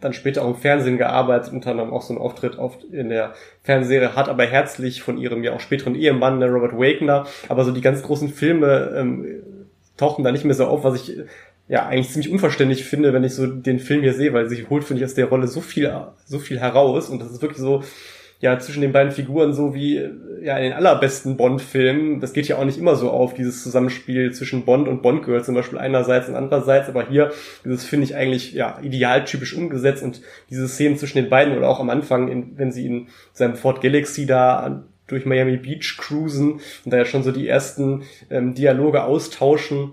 dann 0.00 0.12
später 0.12 0.42
auch 0.42 0.48
im 0.48 0.54
Fernsehen 0.54 0.96
gearbeitet, 0.96 1.52
unter 1.52 1.72
anderem 1.72 1.92
auch 1.92 2.02
so 2.02 2.14
einen 2.14 2.22
Auftritt 2.22 2.58
auf, 2.58 2.78
in 2.90 3.08
der 3.08 3.34
Fernsehserie 3.62 4.14
Hart 4.14 4.28
aber 4.28 4.46
herzlich 4.46 5.02
von 5.02 5.18
ihrem 5.18 5.42
ja 5.42 5.52
auch 5.52 5.60
späteren 5.60 5.94
Ehemann, 5.94 6.40
der 6.40 6.50
Robert 6.50 6.72
Wagner. 6.72 7.26
Aber 7.48 7.64
so 7.64 7.72
die 7.72 7.80
ganz 7.80 8.02
großen 8.02 8.28
Filme 8.28 8.94
ähm, 8.96 9.42
tauchten 9.96 10.22
da 10.22 10.32
nicht 10.32 10.44
mehr 10.44 10.54
so 10.54 10.66
auf, 10.66 10.84
was 10.84 10.94
ich 11.02 11.18
ja 11.68 11.86
eigentlich 11.86 12.10
ziemlich 12.10 12.30
unverständlich 12.30 12.84
finde, 12.84 13.12
wenn 13.12 13.24
ich 13.24 13.34
so 13.34 13.46
den 13.46 13.78
Film 13.78 14.02
hier 14.02 14.14
sehe, 14.14 14.32
weil 14.32 14.48
sie 14.48 14.66
holt, 14.68 14.84
finde 14.84 15.02
ich, 15.02 15.04
aus 15.04 15.14
der 15.14 15.26
Rolle 15.26 15.46
so 15.46 15.60
viel, 15.60 15.92
so 16.24 16.38
viel 16.38 16.58
heraus. 16.58 17.10
Und 17.10 17.20
das 17.20 17.30
ist 17.30 17.42
wirklich 17.42 17.60
so, 17.60 17.82
ja, 18.40 18.58
zwischen 18.58 18.80
den 18.82 18.92
beiden 18.92 19.12
Figuren 19.12 19.52
so 19.52 19.74
wie 19.74 19.96
ja 20.42 20.56
in 20.56 20.64
den 20.64 20.72
allerbesten 20.72 21.36
Bond-Filmen. 21.36 22.20
Das 22.20 22.32
geht 22.32 22.46
ja 22.48 22.56
auch 22.56 22.64
nicht 22.64 22.78
immer 22.78 22.94
so 22.94 23.10
auf, 23.10 23.34
dieses 23.34 23.62
Zusammenspiel 23.62 24.32
zwischen 24.32 24.64
Bond 24.64 24.88
und 24.88 25.02
Bond-Girl 25.02 25.44
zum 25.44 25.54
Beispiel 25.54 25.78
einerseits 25.78 26.28
und 26.28 26.36
andererseits, 26.36 26.88
aber 26.88 27.08
hier, 27.08 27.32
das 27.64 27.84
finde 27.84 28.04
ich 28.04 28.14
eigentlich 28.14 28.52
ja 28.52 28.78
idealtypisch 28.80 29.54
umgesetzt. 29.54 30.02
Und 30.02 30.22
diese 30.50 30.68
Szenen 30.68 30.96
zwischen 30.96 31.18
den 31.18 31.28
beiden 31.28 31.56
oder 31.56 31.68
auch 31.68 31.80
am 31.80 31.90
Anfang, 31.90 32.28
in, 32.28 32.56
wenn 32.56 32.70
sie 32.70 32.86
in 32.86 33.08
seinem 33.32 33.56
Ford 33.56 33.80
Galaxy 33.80 34.24
da 34.24 34.84
durch 35.08 35.26
Miami 35.26 35.56
Beach 35.56 35.96
cruisen 35.98 36.60
und 36.84 36.92
da 36.92 36.98
ja 36.98 37.04
schon 37.04 37.24
so 37.24 37.32
die 37.32 37.48
ersten 37.48 38.02
ähm, 38.30 38.54
Dialoge 38.54 39.02
austauschen, 39.02 39.92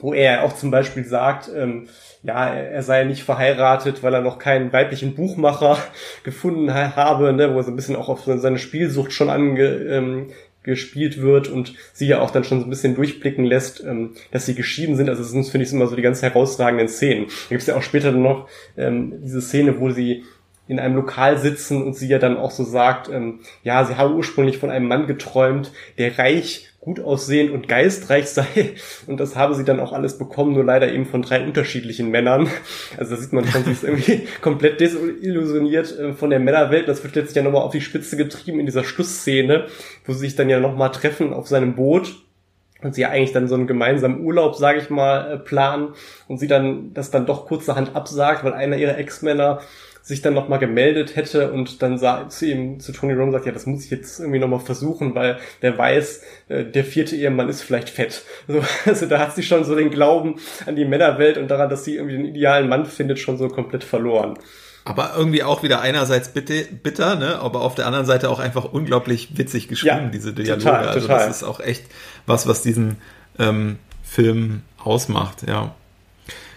wo 0.00 0.12
er 0.14 0.44
auch 0.44 0.54
zum 0.54 0.70
Beispiel 0.70 1.04
sagt, 1.04 1.50
ähm, 1.54 1.88
ja, 2.22 2.48
er 2.52 2.82
sei 2.82 3.04
nicht 3.04 3.22
verheiratet, 3.22 4.02
weil 4.02 4.14
er 4.14 4.20
noch 4.20 4.38
keinen 4.38 4.72
weiblichen 4.72 5.14
Buchmacher 5.14 5.78
gefunden 6.24 6.74
habe, 6.74 7.32
ne, 7.32 7.54
wo 7.54 7.58
er 7.58 7.62
so 7.62 7.70
ein 7.70 7.76
bisschen 7.76 7.96
auch 7.96 8.08
auf 8.08 8.24
seine 8.24 8.58
Spielsucht 8.58 9.12
schon 9.12 9.30
ange, 9.30 9.64
ähm, 9.64 10.26
wird 10.62 11.48
und 11.48 11.74
sie 11.92 12.06
ja 12.06 12.20
auch 12.20 12.30
dann 12.30 12.44
schon 12.44 12.60
so 12.60 12.66
ein 12.66 12.70
bisschen 12.70 12.94
durchblicken 12.94 13.44
lässt, 13.44 13.82
ähm, 13.82 14.12
dass 14.30 14.46
sie 14.46 14.54
geschieden 14.54 14.94
sind. 14.96 15.08
Also 15.08 15.22
sind, 15.22 15.46
finde 15.46 15.66
ich, 15.66 15.72
immer 15.72 15.86
so 15.86 15.96
die 15.96 16.02
ganz 16.02 16.22
herausragenden 16.22 16.88
Szenen. 16.88 17.26
Da 17.26 17.48
gibt 17.48 17.62
es 17.62 17.66
ja 17.66 17.76
auch 17.76 17.82
später 17.82 18.12
noch 18.12 18.48
ähm, 18.76 19.14
diese 19.22 19.40
Szene, 19.40 19.80
wo 19.80 19.90
sie 19.90 20.24
in 20.68 20.78
einem 20.78 20.94
Lokal 20.94 21.38
sitzen 21.38 21.82
und 21.82 21.96
sie 21.96 22.06
ja 22.06 22.18
dann 22.18 22.36
auch 22.36 22.52
so 22.52 22.62
sagt, 22.62 23.08
ähm, 23.08 23.40
ja, 23.64 23.84
sie 23.84 23.96
habe 23.96 24.14
ursprünglich 24.14 24.58
von 24.58 24.70
einem 24.70 24.86
Mann 24.86 25.08
geträumt, 25.08 25.72
der 25.98 26.16
reich 26.16 26.69
gut 26.80 27.00
aussehend 27.00 27.50
und 27.50 27.68
geistreich 27.68 28.26
sei. 28.30 28.74
Und 29.06 29.20
das 29.20 29.36
habe 29.36 29.54
sie 29.54 29.64
dann 29.64 29.80
auch 29.80 29.92
alles 29.92 30.18
bekommen, 30.18 30.54
nur 30.54 30.64
leider 30.64 30.92
eben 30.92 31.06
von 31.06 31.22
drei 31.22 31.44
unterschiedlichen 31.44 32.10
Männern. 32.10 32.48
Also 32.96 33.14
da 33.14 33.20
sieht 33.20 33.32
man 33.32 33.46
schon, 33.46 33.64
sie 33.64 33.72
ist 33.72 33.84
irgendwie 33.84 34.26
komplett 34.40 34.80
desillusioniert 34.80 35.98
äh, 35.98 36.12
von 36.14 36.30
der 36.30 36.40
Männerwelt. 36.40 36.88
Das 36.88 37.02
wird 37.04 37.14
letztlich 37.14 37.36
ja 37.36 37.42
nochmal 37.42 37.62
auf 37.62 37.72
die 37.72 37.80
Spitze 37.80 38.16
getrieben 38.16 38.60
in 38.60 38.66
dieser 38.66 38.84
Schlussszene, 38.84 39.66
wo 40.04 40.12
sie 40.12 40.20
sich 40.20 40.36
dann 40.36 40.48
ja 40.48 40.60
nochmal 40.60 40.90
treffen 40.90 41.32
auf 41.32 41.48
seinem 41.48 41.76
Boot 41.76 42.14
und 42.82 42.94
sie 42.94 43.02
ja 43.02 43.10
eigentlich 43.10 43.32
dann 43.32 43.48
so 43.48 43.54
einen 43.54 43.66
gemeinsamen 43.66 44.20
Urlaub, 44.24 44.56
sage 44.56 44.78
ich 44.78 44.90
mal, 44.90 45.32
äh, 45.32 45.38
planen 45.38 45.90
und 46.28 46.38
sie 46.38 46.46
dann 46.46 46.94
das 46.94 47.10
dann 47.10 47.26
doch 47.26 47.46
kurzerhand 47.46 47.94
absagt, 47.94 48.42
weil 48.44 48.54
einer 48.54 48.76
ihrer 48.76 48.96
Ex-Männer 48.96 49.60
sich 50.02 50.22
dann 50.22 50.34
nochmal 50.34 50.58
gemeldet 50.58 51.16
hätte 51.16 51.52
und 51.52 51.82
dann 51.82 51.98
sah, 51.98 52.28
zu 52.28 52.46
ihm, 52.46 52.80
zu 52.80 52.92
Tony 52.92 53.12
Rome 53.12 53.32
sagt, 53.32 53.46
ja, 53.46 53.52
das 53.52 53.66
muss 53.66 53.84
ich 53.84 53.90
jetzt 53.90 54.20
irgendwie 54.20 54.38
nochmal 54.38 54.60
versuchen, 54.60 55.14
weil 55.14 55.38
der 55.62 55.76
weiß, 55.76 56.22
äh, 56.48 56.64
der 56.64 56.84
vierte 56.84 57.16
Ehemann 57.16 57.48
ist 57.48 57.62
vielleicht 57.62 57.90
fett. 57.90 58.22
Also, 58.48 58.64
also 58.84 59.06
da 59.06 59.18
hat 59.18 59.34
sie 59.36 59.42
schon 59.42 59.64
so 59.64 59.76
den 59.76 59.90
Glauben 59.90 60.36
an 60.66 60.74
die 60.74 60.84
Männerwelt 60.84 61.38
und 61.38 61.48
daran, 61.48 61.70
dass 61.70 61.84
sie 61.84 61.96
irgendwie 61.96 62.16
den 62.16 62.24
idealen 62.24 62.68
Mann 62.68 62.86
findet, 62.86 63.18
schon 63.18 63.38
so 63.38 63.48
komplett 63.48 63.84
verloren. 63.84 64.38
Aber 64.84 65.12
irgendwie 65.16 65.42
auch 65.42 65.62
wieder 65.62 65.80
einerseits 65.82 66.30
bitte, 66.30 66.64
bitter, 66.82 67.14
ne? 67.14 67.38
aber 67.38 67.60
auf 67.60 67.74
der 67.74 67.86
anderen 67.86 68.06
Seite 68.06 68.30
auch 68.30 68.40
einfach 68.40 68.64
unglaublich 68.64 69.36
witzig 69.36 69.68
geschrieben, 69.68 70.04
ja, 70.04 70.08
diese 70.08 70.32
Dialoge. 70.32 70.64
Total, 70.64 70.88
also 70.88 71.00
total. 71.00 71.28
das 71.28 71.36
ist 71.36 71.42
auch 71.44 71.60
echt 71.60 71.84
was, 72.26 72.48
was 72.48 72.62
diesen 72.62 72.96
ähm, 73.38 73.78
Film 74.02 74.62
ausmacht, 74.82 75.46
ja. 75.46 75.74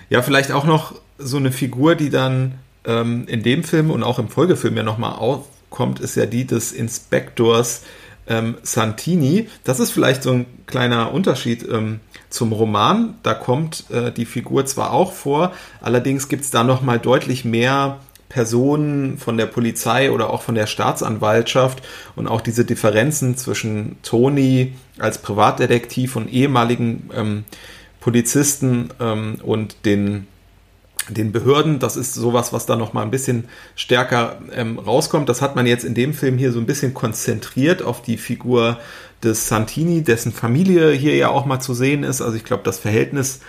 Ja, 0.09 0.21
vielleicht 0.21 0.51
auch 0.51 0.65
noch 0.65 0.95
so 1.17 1.37
eine 1.37 1.51
Figur, 1.51 1.95
die 1.95 2.09
dann 2.09 2.55
ähm, 2.85 3.25
in 3.27 3.43
dem 3.43 3.63
Film 3.63 3.91
und 3.91 4.03
auch 4.03 4.19
im 4.19 4.29
Folgefilm 4.29 4.77
ja 4.77 4.83
nochmal 4.83 5.13
aufkommt, 5.13 5.99
ist 5.99 6.15
ja 6.15 6.25
die 6.25 6.45
des 6.45 6.71
Inspektors 6.71 7.83
ähm, 8.27 8.55
Santini. 8.63 9.49
Das 9.63 9.79
ist 9.79 9.91
vielleicht 9.91 10.23
so 10.23 10.31
ein 10.31 10.45
kleiner 10.65 11.13
Unterschied 11.13 11.67
ähm, 11.69 11.99
zum 12.29 12.51
Roman. 12.51 13.15
Da 13.23 13.33
kommt 13.33 13.89
äh, 13.89 14.11
die 14.11 14.25
Figur 14.25 14.65
zwar 14.65 14.93
auch 14.93 15.13
vor, 15.13 15.53
allerdings 15.81 16.29
gibt 16.29 16.43
es 16.43 16.51
da 16.51 16.63
nochmal 16.63 16.99
deutlich 16.99 17.45
mehr 17.45 17.99
Personen 18.29 19.19
von 19.19 19.37
der 19.37 19.45
Polizei 19.45 20.09
oder 20.11 20.31
auch 20.31 20.41
von 20.41 20.55
der 20.55 20.65
Staatsanwaltschaft 20.65 21.83
und 22.15 22.27
auch 22.27 22.41
diese 22.41 22.65
Differenzen 22.65 23.37
zwischen 23.37 23.97
Tony 24.01 24.73
als 24.97 25.19
Privatdetektiv 25.19 26.15
und 26.15 26.33
ehemaligen 26.33 27.11
ähm, 27.15 27.43
Polizisten 27.99 28.89
ähm, 28.99 29.37
und 29.43 29.85
den 29.85 30.27
den 31.09 31.31
Behörden. 31.31 31.79
Das 31.79 31.97
ist 31.97 32.13
sowas, 32.13 32.53
was 32.53 32.65
da 32.65 32.75
noch 32.75 32.93
mal 32.93 33.01
ein 33.01 33.11
bisschen 33.11 33.45
stärker 33.75 34.37
ähm, 34.53 34.79
rauskommt. 34.79 35.29
Das 35.29 35.41
hat 35.41 35.55
man 35.55 35.65
jetzt 35.65 35.83
in 35.83 35.93
dem 35.93 36.13
Film 36.13 36.37
hier 36.37 36.51
so 36.51 36.59
ein 36.59 36.65
bisschen 36.65 36.93
konzentriert 36.93 37.81
auf 37.81 38.01
die 38.01 38.17
Figur 38.17 38.77
des 39.23 39.47
Santini, 39.47 40.03
dessen 40.03 40.31
Familie 40.31 40.91
hier 40.91 41.15
ja 41.15 41.29
auch 41.29 41.45
mal 41.45 41.59
zu 41.59 41.73
sehen 41.73 42.03
ist. 42.03 42.21
Also 42.21 42.35
ich 42.35 42.43
glaube, 42.43 42.63
das 42.63 42.79
Verhältnis 42.79 43.41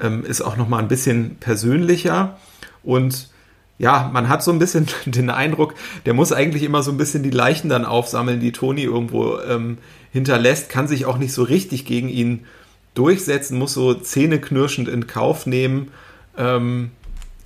ähm, 0.00 0.24
ist 0.24 0.42
auch 0.42 0.56
noch 0.56 0.68
mal 0.68 0.78
ein 0.78 0.88
bisschen 0.88 1.36
persönlicher 1.36 2.38
und 2.82 3.30
ja, 3.78 4.10
man 4.12 4.28
hat 4.28 4.44
so 4.44 4.52
ein 4.52 4.58
bisschen 4.58 4.86
den 5.06 5.30
Eindruck, 5.30 5.74
der 6.06 6.14
muss 6.14 6.32
eigentlich 6.32 6.62
immer 6.62 6.82
so 6.82 6.90
ein 6.90 6.98
bisschen 6.98 7.22
die 7.22 7.30
Leichen 7.30 7.68
dann 7.68 7.84
aufsammeln, 7.84 8.40
die 8.40 8.52
Toni 8.52 8.82
irgendwo 8.82 9.38
ähm, 9.40 9.78
hinterlässt, 10.12 10.68
kann 10.68 10.88
sich 10.88 11.06
auch 11.06 11.18
nicht 11.18 11.32
so 11.32 11.42
richtig 11.42 11.84
gegen 11.84 12.08
ihn 12.08 12.46
durchsetzen, 12.94 13.58
muss 13.58 13.72
so 13.72 13.94
zähneknirschend 13.94 14.88
in 14.88 15.06
Kauf 15.06 15.46
nehmen, 15.46 15.88
ähm, 16.36 16.90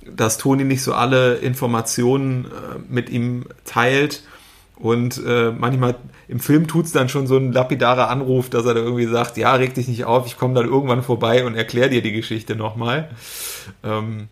dass 0.05 0.37
Toni 0.37 0.63
nicht 0.63 0.83
so 0.83 0.93
alle 0.93 1.35
Informationen 1.35 2.45
äh, 2.45 2.79
mit 2.87 3.09
ihm 3.09 3.45
teilt. 3.65 4.23
Und 4.77 5.21
äh, 5.25 5.51
manchmal 5.51 5.95
im 6.27 6.39
Film 6.39 6.67
tut 6.67 6.85
es 6.85 6.91
dann 6.91 7.09
schon 7.09 7.25
so 7.25 7.37
ein 7.37 7.51
lapidarer 7.51 8.09
Anruf, 8.09 8.49
dass 8.49 8.65
er 8.65 8.75
da 8.75 8.81
irgendwie 8.81 9.07
sagt, 9.07 9.37
ja, 9.37 9.53
reg 9.55 9.73
dich 9.73 9.87
nicht 9.87 10.05
auf, 10.05 10.27
ich 10.27 10.37
komme 10.37 10.53
dann 10.53 10.67
irgendwann 10.67 11.01
vorbei 11.01 11.45
und 11.45 11.55
erkläre 11.55 11.89
dir 11.89 12.01
die 12.01 12.11
Geschichte 12.11 12.55
nochmal. 12.55 13.09
Ähm, 13.83 14.27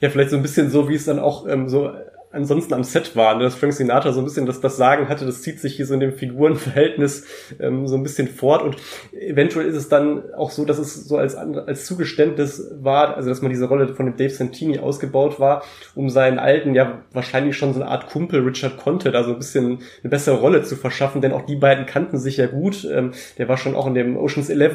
ja, 0.00 0.10
vielleicht 0.10 0.30
so 0.30 0.36
ein 0.36 0.42
bisschen 0.42 0.70
so, 0.70 0.88
wie 0.88 0.94
es 0.94 1.06
dann 1.06 1.18
auch 1.18 1.46
ähm, 1.46 1.68
so 1.68 1.90
ansonsten 2.32 2.74
am 2.74 2.84
Set 2.84 3.16
waren. 3.16 3.40
Dass 3.40 3.54
Frank 3.54 3.72
Sinatra 3.72 4.12
so 4.12 4.20
ein 4.20 4.24
bisschen 4.24 4.46
das, 4.46 4.60
das 4.60 4.76
Sagen 4.76 5.08
hatte, 5.08 5.26
das 5.26 5.42
zieht 5.42 5.60
sich 5.60 5.76
hier 5.76 5.86
so 5.86 5.94
in 5.94 6.00
dem 6.00 6.12
Figurenverhältnis 6.12 7.26
ähm, 7.58 7.86
so 7.86 7.96
ein 7.96 8.02
bisschen 8.02 8.28
fort 8.28 8.62
und 8.62 8.76
eventuell 9.12 9.66
ist 9.66 9.76
es 9.76 9.88
dann 9.88 10.32
auch 10.34 10.50
so, 10.50 10.64
dass 10.64 10.78
es 10.78 11.06
so 11.06 11.16
als, 11.16 11.34
als 11.34 11.86
Zugeständnis 11.86 12.70
war, 12.80 13.16
also 13.16 13.28
dass 13.28 13.42
man 13.42 13.50
diese 13.50 13.66
Rolle 13.66 13.94
von 13.94 14.06
dem 14.06 14.16
Dave 14.16 14.30
Santini 14.30 14.78
ausgebaut 14.78 15.40
war, 15.40 15.62
um 15.94 16.10
seinen 16.10 16.38
alten, 16.38 16.74
ja 16.74 17.02
wahrscheinlich 17.12 17.56
schon 17.56 17.74
so 17.74 17.80
eine 17.80 17.90
Art 17.90 18.06
Kumpel 18.08 18.40
Richard 18.42 18.76
Conte 18.76 19.10
da 19.10 19.24
so 19.24 19.32
ein 19.32 19.38
bisschen 19.38 19.78
eine 20.02 20.10
bessere 20.10 20.36
Rolle 20.36 20.62
zu 20.62 20.76
verschaffen, 20.76 21.20
denn 21.20 21.32
auch 21.32 21.46
die 21.46 21.56
beiden 21.56 21.86
kannten 21.86 22.18
sich 22.18 22.36
ja 22.36 22.46
gut. 22.46 22.86
Ähm, 22.90 23.12
der 23.38 23.48
war 23.48 23.56
schon 23.56 23.74
auch 23.74 23.86
in 23.86 23.94
dem 23.94 24.16
Oceans 24.16 24.48
11 24.48 24.70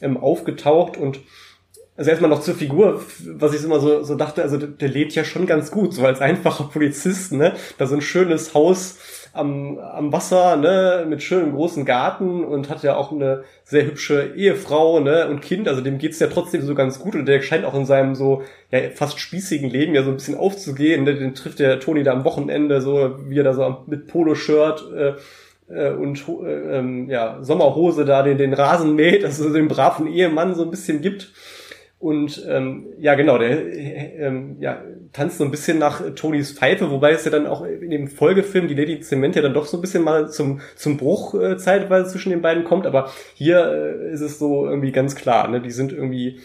ähm, 0.00 0.16
aufgetaucht 0.16 0.96
und 0.96 1.20
also 2.00 2.12
erstmal 2.12 2.30
noch 2.30 2.40
zur 2.40 2.54
Figur, 2.54 3.02
was 3.34 3.52
ich 3.52 3.62
immer 3.62 3.78
so, 3.78 4.02
so 4.02 4.14
dachte, 4.14 4.40
also 4.40 4.56
der, 4.56 4.68
der 4.68 4.88
lebt 4.88 5.14
ja 5.14 5.22
schon 5.22 5.44
ganz 5.44 5.70
gut, 5.70 5.92
so 5.92 6.06
als 6.06 6.22
einfacher 6.22 6.64
Polizist, 6.64 7.32
ne? 7.32 7.52
Da 7.76 7.86
so 7.86 7.94
ein 7.94 8.00
schönes 8.00 8.54
Haus 8.54 8.96
am, 9.34 9.76
am 9.76 10.10
Wasser, 10.10 10.56
ne, 10.56 11.04
mit 11.06 11.22
schönem 11.22 11.52
großen 11.52 11.84
Garten 11.84 12.42
und 12.42 12.70
hat 12.70 12.82
ja 12.84 12.96
auch 12.96 13.12
eine 13.12 13.44
sehr 13.64 13.84
hübsche 13.84 14.32
Ehefrau, 14.34 15.00
ne, 15.00 15.28
und 15.28 15.42
Kind, 15.42 15.68
also 15.68 15.82
dem 15.82 15.98
geht's 15.98 16.18
ja 16.20 16.28
trotzdem 16.28 16.62
so 16.62 16.74
ganz 16.74 17.00
gut 17.00 17.16
und 17.16 17.26
der 17.26 17.42
scheint 17.42 17.66
auch 17.66 17.74
in 17.74 17.84
seinem 17.84 18.14
so, 18.14 18.44
ja, 18.70 18.78
fast 18.94 19.20
spießigen 19.20 19.68
Leben 19.68 19.94
ja 19.94 20.02
so 20.02 20.08
ein 20.08 20.16
bisschen 20.16 20.38
aufzugehen, 20.38 21.04
ne? 21.04 21.16
den 21.16 21.34
trifft 21.34 21.58
der 21.58 21.80
Toni 21.80 22.02
da 22.02 22.12
am 22.12 22.24
Wochenende, 22.24 22.80
so, 22.80 23.18
wie 23.28 23.38
er 23.40 23.44
da 23.44 23.52
so 23.52 23.84
mit 23.86 24.06
Poloshirt, 24.06 24.90
äh, 24.90 25.12
äh, 25.68 25.92
und 25.92 26.26
äh, 26.26 26.78
ähm, 26.78 27.10
ja, 27.10 27.40
Sommerhose 27.42 28.06
da 28.06 28.22
den, 28.22 28.38
den 28.38 28.54
Rasen 28.54 28.94
mäht, 28.94 29.22
also 29.22 29.52
den 29.52 29.68
braven 29.68 30.06
Ehemann 30.06 30.54
so 30.54 30.62
ein 30.62 30.70
bisschen 30.70 31.02
gibt. 31.02 31.30
Und 32.00 32.46
ähm, 32.48 32.86
ja, 32.98 33.14
genau, 33.14 33.36
der 33.36 33.50
äh, 33.50 34.16
ähm, 34.16 34.56
ja, 34.58 34.82
tanzt 35.12 35.36
so 35.36 35.44
ein 35.44 35.50
bisschen 35.50 35.78
nach 35.78 36.02
Tonys 36.14 36.52
Pfeife, 36.52 36.90
wobei 36.90 37.10
es 37.10 37.26
ja 37.26 37.30
dann 37.30 37.46
auch 37.46 37.62
in 37.62 37.90
dem 37.90 38.08
Folgefilm 38.08 38.68
die 38.68 38.74
Lady 38.74 39.00
Zement 39.00 39.36
ja 39.36 39.42
dann 39.42 39.52
doch 39.52 39.66
so 39.66 39.76
ein 39.76 39.82
bisschen 39.82 40.02
mal 40.02 40.30
zum, 40.30 40.62
zum 40.76 40.96
Bruch 40.96 41.34
äh, 41.34 41.58
zeitweise 41.58 42.10
zwischen 42.10 42.30
den 42.30 42.40
beiden 42.40 42.64
kommt. 42.64 42.86
Aber 42.86 43.10
hier 43.34 43.66
äh, 43.66 44.12
ist 44.14 44.22
es 44.22 44.38
so 44.38 44.64
irgendwie 44.66 44.92
ganz 44.92 45.14
klar, 45.14 45.46
ne? 45.48 45.60
Die 45.60 45.70
sind 45.70 45.92
irgendwie 45.92 46.40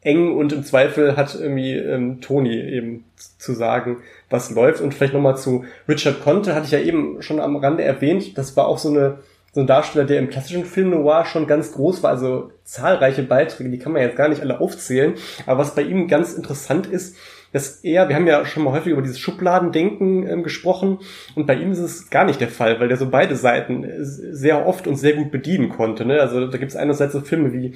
eng 0.00 0.36
und 0.36 0.52
im 0.52 0.64
Zweifel 0.64 1.16
hat 1.16 1.36
irgendwie 1.36 1.76
ähm, 1.76 2.20
Tony 2.20 2.58
eben 2.60 3.04
zu 3.14 3.52
sagen, 3.52 3.98
was 4.30 4.50
läuft. 4.50 4.80
Und 4.80 4.94
vielleicht 4.94 5.14
nochmal 5.14 5.36
zu 5.36 5.64
Richard 5.88 6.22
Conte, 6.24 6.56
hatte 6.56 6.66
ich 6.66 6.72
ja 6.72 6.80
eben 6.80 7.22
schon 7.22 7.38
am 7.38 7.54
Rande 7.54 7.84
erwähnt, 7.84 8.36
das 8.36 8.56
war 8.56 8.66
auch 8.66 8.78
so 8.78 8.88
eine 8.88 9.18
so 9.52 9.60
ein 9.60 9.66
Darsteller, 9.66 10.06
der 10.06 10.18
im 10.18 10.30
klassischen 10.30 10.64
Film 10.64 10.90
Noir 10.90 11.26
schon 11.26 11.46
ganz 11.46 11.72
groß 11.72 12.02
war, 12.02 12.10
also 12.10 12.50
zahlreiche 12.64 13.22
Beiträge, 13.22 13.70
die 13.70 13.78
kann 13.78 13.92
man 13.92 14.00
jetzt 14.00 14.16
gar 14.16 14.28
nicht 14.28 14.40
alle 14.40 14.60
aufzählen. 14.60 15.14
Aber 15.46 15.60
was 15.60 15.74
bei 15.74 15.82
ihm 15.82 16.08
ganz 16.08 16.32
interessant 16.32 16.86
ist, 16.86 17.16
dass 17.52 17.84
er, 17.84 18.08
wir 18.08 18.16
haben 18.16 18.26
ja 18.26 18.44
schon 18.46 18.64
mal 18.64 18.72
häufig 18.72 18.92
über 18.92 19.02
dieses 19.02 19.18
Schubladendenken 19.18 20.26
ähm, 20.26 20.42
gesprochen 20.42 21.00
und 21.34 21.46
bei 21.46 21.54
ihm 21.54 21.70
ist 21.70 21.80
es 21.80 22.08
gar 22.08 22.24
nicht 22.24 22.40
der 22.40 22.48
Fall, 22.48 22.80
weil 22.80 22.88
der 22.88 22.96
so 22.96 23.10
beide 23.10 23.36
Seiten 23.36 23.86
sehr 23.98 24.66
oft 24.66 24.86
und 24.86 24.96
sehr 24.96 25.12
gut 25.12 25.30
bedienen 25.30 25.68
konnte. 25.68 26.06
Ne? 26.06 26.18
Also 26.20 26.46
da 26.46 26.56
gibt 26.56 26.70
es 26.70 26.76
einerseits 26.76 27.12
so 27.12 27.20
Filme 27.20 27.52
wie 27.52 27.74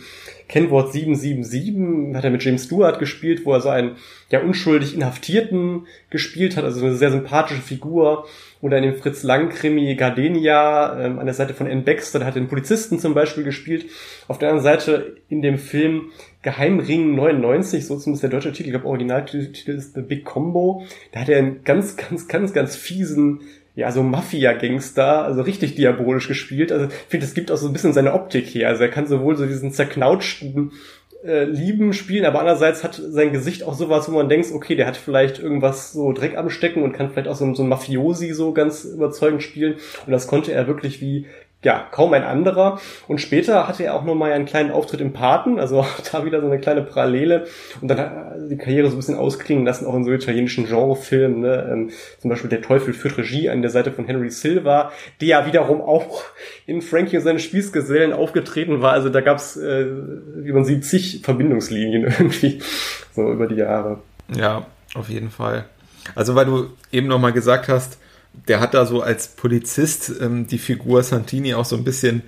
Kennwort 0.48 0.92
777, 0.92 2.14
hat 2.14 2.24
er 2.24 2.30
mit 2.30 2.44
James 2.44 2.64
Stewart 2.64 2.98
gespielt, 2.98 3.44
wo 3.44 3.52
er 3.52 3.60
so 3.60 3.68
einen 3.68 3.96
ja 4.30 4.40
unschuldig 4.40 4.94
Inhaftierten 4.94 5.86
gespielt 6.10 6.56
hat, 6.56 6.64
also 6.64 6.84
eine 6.84 6.94
sehr 6.94 7.10
sympathische 7.10 7.60
Figur 7.60 8.26
oder 8.60 8.78
in 8.78 8.84
dem 8.84 8.96
Fritz 8.96 9.22
Lang-Krimi 9.22 9.94
Gardenia 9.96 10.98
ähm, 11.00 11.18
an 11.18 11.26
der 11.26 11.34
Seite 11.34 11.52
von 11.52 11.66
Anne 11.66 11.82
Baxter, 11.82 12.20
der 12.20 12.28
hat 12.28 12.36
den 12.36 12.48
Polizisten 12.48 12.98
zum 12.98 13.14
Beispiel 13.14 13.44
gespielt. 13.44 13.86
Auf 14.28 14.38
der 14.38 14.50
anderen 14.50 14.64
Seite 14.64 15.16
in 15.28 15.42
dem 15.42 15.58
Film 15.58 16.10
Geheimring 16.42 17.16
99, 17.16 17.84
so 17.84 17.98
zumindest 17.98 18.22
der 18.22 18.30
deutsche 18.30 18.52
Titel, 18.52 18.68
ich 18.68 18.72
glaube 18.72 18.86
Originaltitel 18.86 19.72
ist 19.72 19.94
The 19.94 20.02
Big 20.02 20.24
Combo. 20.24 20.84
Da 21.12 21.20
hat 21.20 21.28
er 21.28 21.38
einen 21.38 21.64
ganz, 21.64 21.96
ganz, 21.96 22.28
ganz, 22.28 22.52
ganz 22.52 22.76
fiesen 22.76 23.40
ja, 23.76 23.92
so 23.92 24.02
Mafia-Gangster, 24.02 25.22
also 25.24 25.42
richtig 25.42 25.74
diabolisch 25.74 26.28
gespielt. 26.28 26.72
Also 26.72 26.86
ich 26.86 26.94
finde, 27.08 27.26
es 27.26 27.34
gibt 27.34 27.52
auch 27.52 27.58
so 27.58 27.66
ein 27.66 27.74
bisschen 27.74 27.92
seine 27.92 28.14
Optik 28.14 28.46
hier. 28.46 28.68
Also 28.68 28.82
er 28.82 28.88
kann 28.88 29.06
sowohl 29.06 29.36
so 29.36 29.44
diesen 29.44 29.70
zerknautschten 29.70 30.72
äh, 31.22 31.44
lieben 31.44 31.92
spielen, 31.92 32.24
aber 32.24 32.40
andererseits 32.40 32.82
hat 32.82 32.94
sein 32.94 33.32
Gesicht 33.32 33.64
auch 33.64 33.74
sowas, 33.74 34.10
wo 34.10 34.16
man 34.16 34.30
denkt, 34.30 34.50
okay, 34.50 34.76
der 34.76 34.86
hat 34.86 34.96
vielleicht 34.96 35.38
irgendwas 35.38 35.92
so 35.92 36.12
Dreck 36.12 36.38
am 36.38 36.48
Stecken 36.48 36.82
und 36.82 36.94
kann 36.94 37.10
vielleicht 37.10 37.28
auch 37.28 37.36
so, 37.36 37.54
so 37.54 37.62
ein 37.62 37.68
Mafiosi 37.68 38.32
so 38.32 38.52
ganz 38.52 38.84
überzeugend 38.84 39.42
spielen. 39.42 39.74
Und 40.06 40.12
das 40.12 40.26
konnte 40.26 40.52
er 40.52 40.66
wirklich 40.66 41.02
wie 41.02 41.26
ja, 41.66 41.84
kaum 41.90 42.12
ein 42.12 42.22
anderer. 42.22 42.78
Und 43.08 43.20
später 43.20 43.66
hatte 43.66 43.82
er 43.82 43.96
auch 43.96 44.04
nochmal 44.04 44.30
einen 44.30 44.46
kleinen 44.46 44.70
Auftritt 44.70 45.00
im 45.00 45.12
Paten, 45.12 45.58
also 45.58 45.84
da 46.12 46.24
wieder 46.24 46.40
so 46.40 46.46
eine 46.46 46.60
kleine 46.60 46.82
Parallele. 46.82 47.48
Und 47.80 47.88
dann 47.88 47.98
hat 47.98 48.12
er 48.12 48.38
die 48.48 48.56
Karriere 48.56 48.88
so 48.88 48.94
ein 48.94 48.98
bisschen 48.98 49.16
ausklingen 49.16 49.66
lassen, 49.66 49.84
auch 49.84 49.96
in 49.96 50.04
so 50.04 50.12
italienischen 50.12 50.66
Genrefilmen. 50.66 51.40
Ne? 51.40 51.68
Ähm, 51.68 51.90
zum 52.20 52.30
Beispiel 52.30 52.50
Der 52.50 52.62
Teufel 52.62 52.94
führt 52.94 53.18
Regie 53.18 53.50
an 53.50 53.62
der 53.62 53.72
Seite 53.72 53.90
von 53.90 54.04
Henry 54.04 54.30
Silva, 54.30 54.92
der 55.20 55.26
ja 55.26 55.46
wiederum 55.46 55.80
auch 55.80 56.22
in 56.66 56.82
Frankie 56.82 57.16
und 57.16 57.24
seine 57.24 57.40
Spießgesellen 57.40 58.12
aufgetreten 58.12 58.80
war. 58.80 58.92
Also 58.92 59.08
da 59.08 59.20
gab's, 59.20 59.56
äh, 59.56 59.86
wie 60.36 60.52
man 60.52 60.64
sieht, 60.64 60.84
zig 60.84 61.22
Verbindungslinien 61.24 62.04
irgendwie 62.04 62.60
so 63.12 63.28
über 63.32 63.48
die 63.48 63.56
Jahre. 63.56 63.98
Ja, 64.36 64.66
auf 64.94 65.08
jeden 65.08 65.30
Fall. 65.30 65.64
Also 66.14 66.36
weil 66.36 66.44
du 66.44 66.66
eben 66.92 67.08
nochmal 67.08 67.32
gesagt 67.32 67.68
hast, 67.68 67.98
der 68.32 68.60
hat 68.60 68.74
da 68.74 68.86
so 68.86 69.00
als 69.02 69.28
Polizist 69.28 70.12
ähm, 70.20 70.46
die 70.46 70.58
Figur 70.58 71.02
Santini 71.02 71.54
auch 71.54 71.64
so 71.64 71.76
ein 71.76 71.84
bisschen 71.84 72.22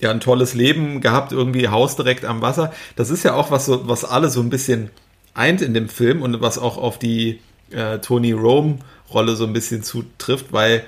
ja 0.00 0.10
ein 0.10 0.20
tolles 0.20 0.54
Leben 0.54 1.00
gehabt, 1.00 1.32
irgendwie 1.32 1.68
Haus 1.68 1.96
direkt 1.96 2.24
am 2.24 2.40
Wasser. 2.40 2.72
Das 2.96 3.10
ist 3.10 3.24
ja 3.24 3.34
auch 3.34 3.50
was 3.50 3.66
so, 3.66 3.88
was 3.88 4.04
alle 4.04 4.30
so 4.30 4.40
ein 4.40 4.50
bisschen 4.50 4.90
eint 5.34 5.60
in 5.60 5.74
dem 5.74 5.88
Film 5.88 6.22
und 6.22 6.40
was 6.40 6.58
auch 6.58 6.76
auf 6.76 6.98
die 6.98 7.40
äh, 7.70 7.98
Tony 7.98 8.32
Rome 8.32 8.78
Rolle 9.12 9.36
so 9.36 9.44
ein 9.44 9.52
bisschen 9.52 9.82
zutrifft, 9.82 10.52
weil 10.52 10.84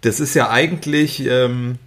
das 0.00 0.20
ist 0.20 0.34
ja 0.34 0.50
eigentlich 0.50 1.24
ähm, 1.26 1.78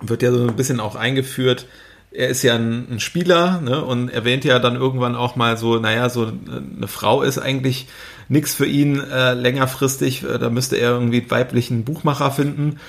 wird 0.00 0.22
ja 0.22 0.32
so 0.32 0.46
ein 0.46 0.56
bisschen 0.56 0.80
auch 0.80 0.94
eingeführt. 0.94 1.66
Er 2.12 2.28
ist 2.28 2.42
ja 2.42 2.56
ein, 2.56 2.86
ein 2.90 3.00
Spieler 3.00 3.60
ne, 3.60 3.84
und 3.84 4.08
erwähnt 4.08 4.44
ja 4.44 4.58
dann 4.58 4.74
irgendwann 4.74 5.14
auch 5.14 5.36
mal 5.36 5.56
so, 5.56 5.78
naja, 5.78 6.08
so 6.08 6.32
eine 6.76 6.88
Frau 6.88 7.22
ist 7.22 7.38
eigentlich 7.38 7.86
nichts 8.28 8.54
für 8.54 8.66
ihn 8.66 9.00
äh, 9.00 9.34
längerfristig. 9.34 10.24
Äh, 10.24 10.38
da 10.38 10.50
müsste 10.50 10.76
er 10.76 10.90
irgendwie 10.90 11.20
einen 11.20 11.30
weiblichen 11.30 11.84
Buchmacher 11.84 12.30
finden. 12.30 12.80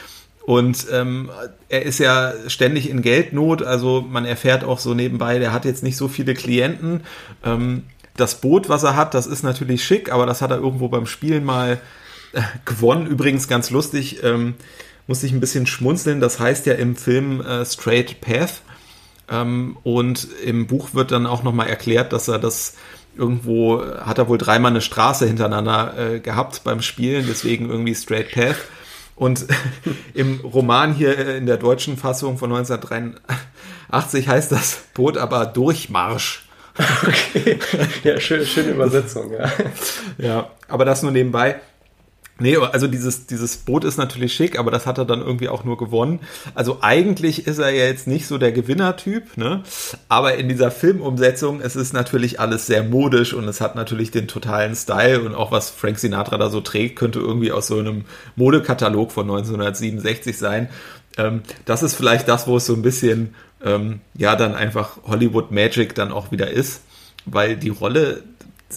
Und 0.46 0.88
ähm, 0.92 1.30
er 1.70 1.84
ist 1.84 2.00
ja 2.00 2.34
ständig 2.48 2.90
in 2.90 3.02
Geldnot, 3.02 3.62
also 3.62 4.02
man 4.02 4.26
erfährt 4.26 4.64
auch 4.64 4.80
so 4.80 4.94
nebenbei, 4.94 5.38
der 5.38 5.54
hat 5.54 5.66
jetzt 5.66 5.84
nicht 5.84 5.98
so 5.98 6.08
viele 6.08 6.34
Klienten. 6.34 7.02
Ähm, 7.46 7.84
das 8.18 8.42
Boot, 8.42 8.68
was 8.68 8.84
er 8.84 8.96
hat, 8.96 9.14
das 9.14 9.28
ist 9.28 9.44
natürlich 9.44 9.84
schick, 9.84 10.12
aber 10.12 10.26
das 10.26 10.42
hat 10.42 10.52
er 10.52 10.58
irgendwo 10.58 10.88
beim 10.90 11.06
Spielen 11.06 11.46
mal 11.46 11.80
äh, 12.34 12.42
gewonnen. 12.66 13.08
Übrigens 13.08 13.48
ganz 13.48 13.70
lustig, 13.70 14.24
ähm, 14.24 14.56
muss 15.08 15.24
ich 15.24 15.32
ein 15.32 15.40
bisschen 15.40 15.68
schmunzeln. 15.68 16.20
Das 16.20 16.40
heißt 16.40 16.66
ja 16.66 16.74
im 16.74 16.96
Film 16.96 17.42
äh, 17.42 17.66
Straight 17.66 18.22
Path. 18.22 18.62
Ähm, 19.32 19.78
und 19.84 20.28
im 20.46 20.68
Buch 20.68 20.94
wird 20.94 21.12
dann 21.12 21.26
auch 21.26 21.44
nochmal 21.44 21.70
erklärt, 21.70 22.14
dass 22.14 22.28
er 22.28 22.38
das 22.38 22.76
irgendwo 23.18 23.84
hat 23.84 24.18
er 24.18 24.28
wohl 24.30 24.38
dreimal 24.38 24.72
eine 24.72 24.82
Straße 24.82 25.28
hintereinander 25.28 25.94
äh, 25.98 26.20
gehabt 26.20 26.64
beim 26.64 26.82
Spielen, 26.82 27.26
deswegen 27.28 27.70
irgendwie 27.70 27.96
Straight 27.96 28.32
Path. 28.32 28.58
Und 29.16 29.46
im 30.14 30.40
Roman 30.42 30.94
hier 30.94 31.18
äh, 31.18 31.38
in 31.38 31.46
der 31.46 31.58
deutschen 31.58 31.98
Fassung 31.98 32.38
von 32.38 32.52
1983 32.52 34.28
heißt 34.28 34.52
das 34.52 34.84
Boot 34.94 35.18
aber 35.18 35.46
Durchmarsch. 35.46 36.48
Okay. 37.06 37.60
Ja, 38.04 38.18
schön, 38.20 38.46
schöne 38.46 38.70
Übersetzung, 38.72 39.34
ja. 39.34 39.52
Ja, 40.18 40.52
aber 40.70 40.86
das 40.86 41.04
nur 41.04 41.12
nebenbei. 41.12 41.60
Nee, 42.42 42.58
also 42.58 42.88
dieses, 42.88 43.28
dieses 43.28 43.58
Boot 43.58 43.84
ist 43.84 43.98
natürlich 43.98 44.34
schick, 44.34 44.58
aber 44.58 44.72
das 44.72 44.88
hat 44.88 44.98
er 44.98 45.06
dann 45.06 45.22
irgendwie 45.22 45.48
auch 45.48 45.64
nur 45.64 45.78
gewonnen. 45.78 46.20
Also 46.56 46.80
eigentlich 46.82 47.46
ist 47.46 47.60
er 47.60 47.70
ja 47.70 47.86
jetzt 47.86 48.08
nicht 48.08 48.26
so 48.26 48.40
der 48.40 48.52
Gewinnertyp, 48.52 49.38
ne? 49.38 49.62
Aber 50.10 50.34
in 50.36 50.50
dieser 50.50 50.72
Filmumsetzung, 50.72 51.62
es 51.62 51.76
ist 51.76 51.94
natürlich 51.94 52.40
alles 52.40 52.66
sehr 52.66 52.84
modisch 52.84 53.36
und 53.36 53.48
es 53.48 53.62
hat 53.62 53.76
natürlich 53.76 54.10
den 54.10 54.28
totalen 54.28 54.76
Style 54.76 55.22
und 55.22 55.36
auch 55.36 55.52
was 55.52 55.70
Frank 55.70 56.00
Sinatra 56.00 56.40
da 56.40 56.50
so 56.50 56.62
trägt, 56.62 56.96
könnte 56.96 57.20
irgendwie 57.20 57.52
aus 57.52 57.68
so 57.68 57.78
einem 57.78 58.06
Modekatalog 58.36 59.12
von 59.12 59.30
1967 59.30 60.36
sein. 60.36 60.70
Ähm, 61.18 61.44
das 61.66 61.84
ist 61.84 61.94
vielleicht 61.94 62.28
das, 62.28 62.48
wo 62.48 62.58
es 62.58 62.66
so 62.66 62.74
ein 62.74 62.82
bisschen, 62.82 63.36
ähm, 63.64 64.00
ja, 64.16 64.36
dann 64.36 64.56
einfach 64.56 64.98
Hollywood 65.04 65.52
Magic 65.52 65.94
dann 65.94 66.12
auch 66.12 66.32
wieder 66.32 66.50
ist, 66.50 66.82
weil 67.26 67.56
die 67.56 67.70
Rolle 67.70 68.24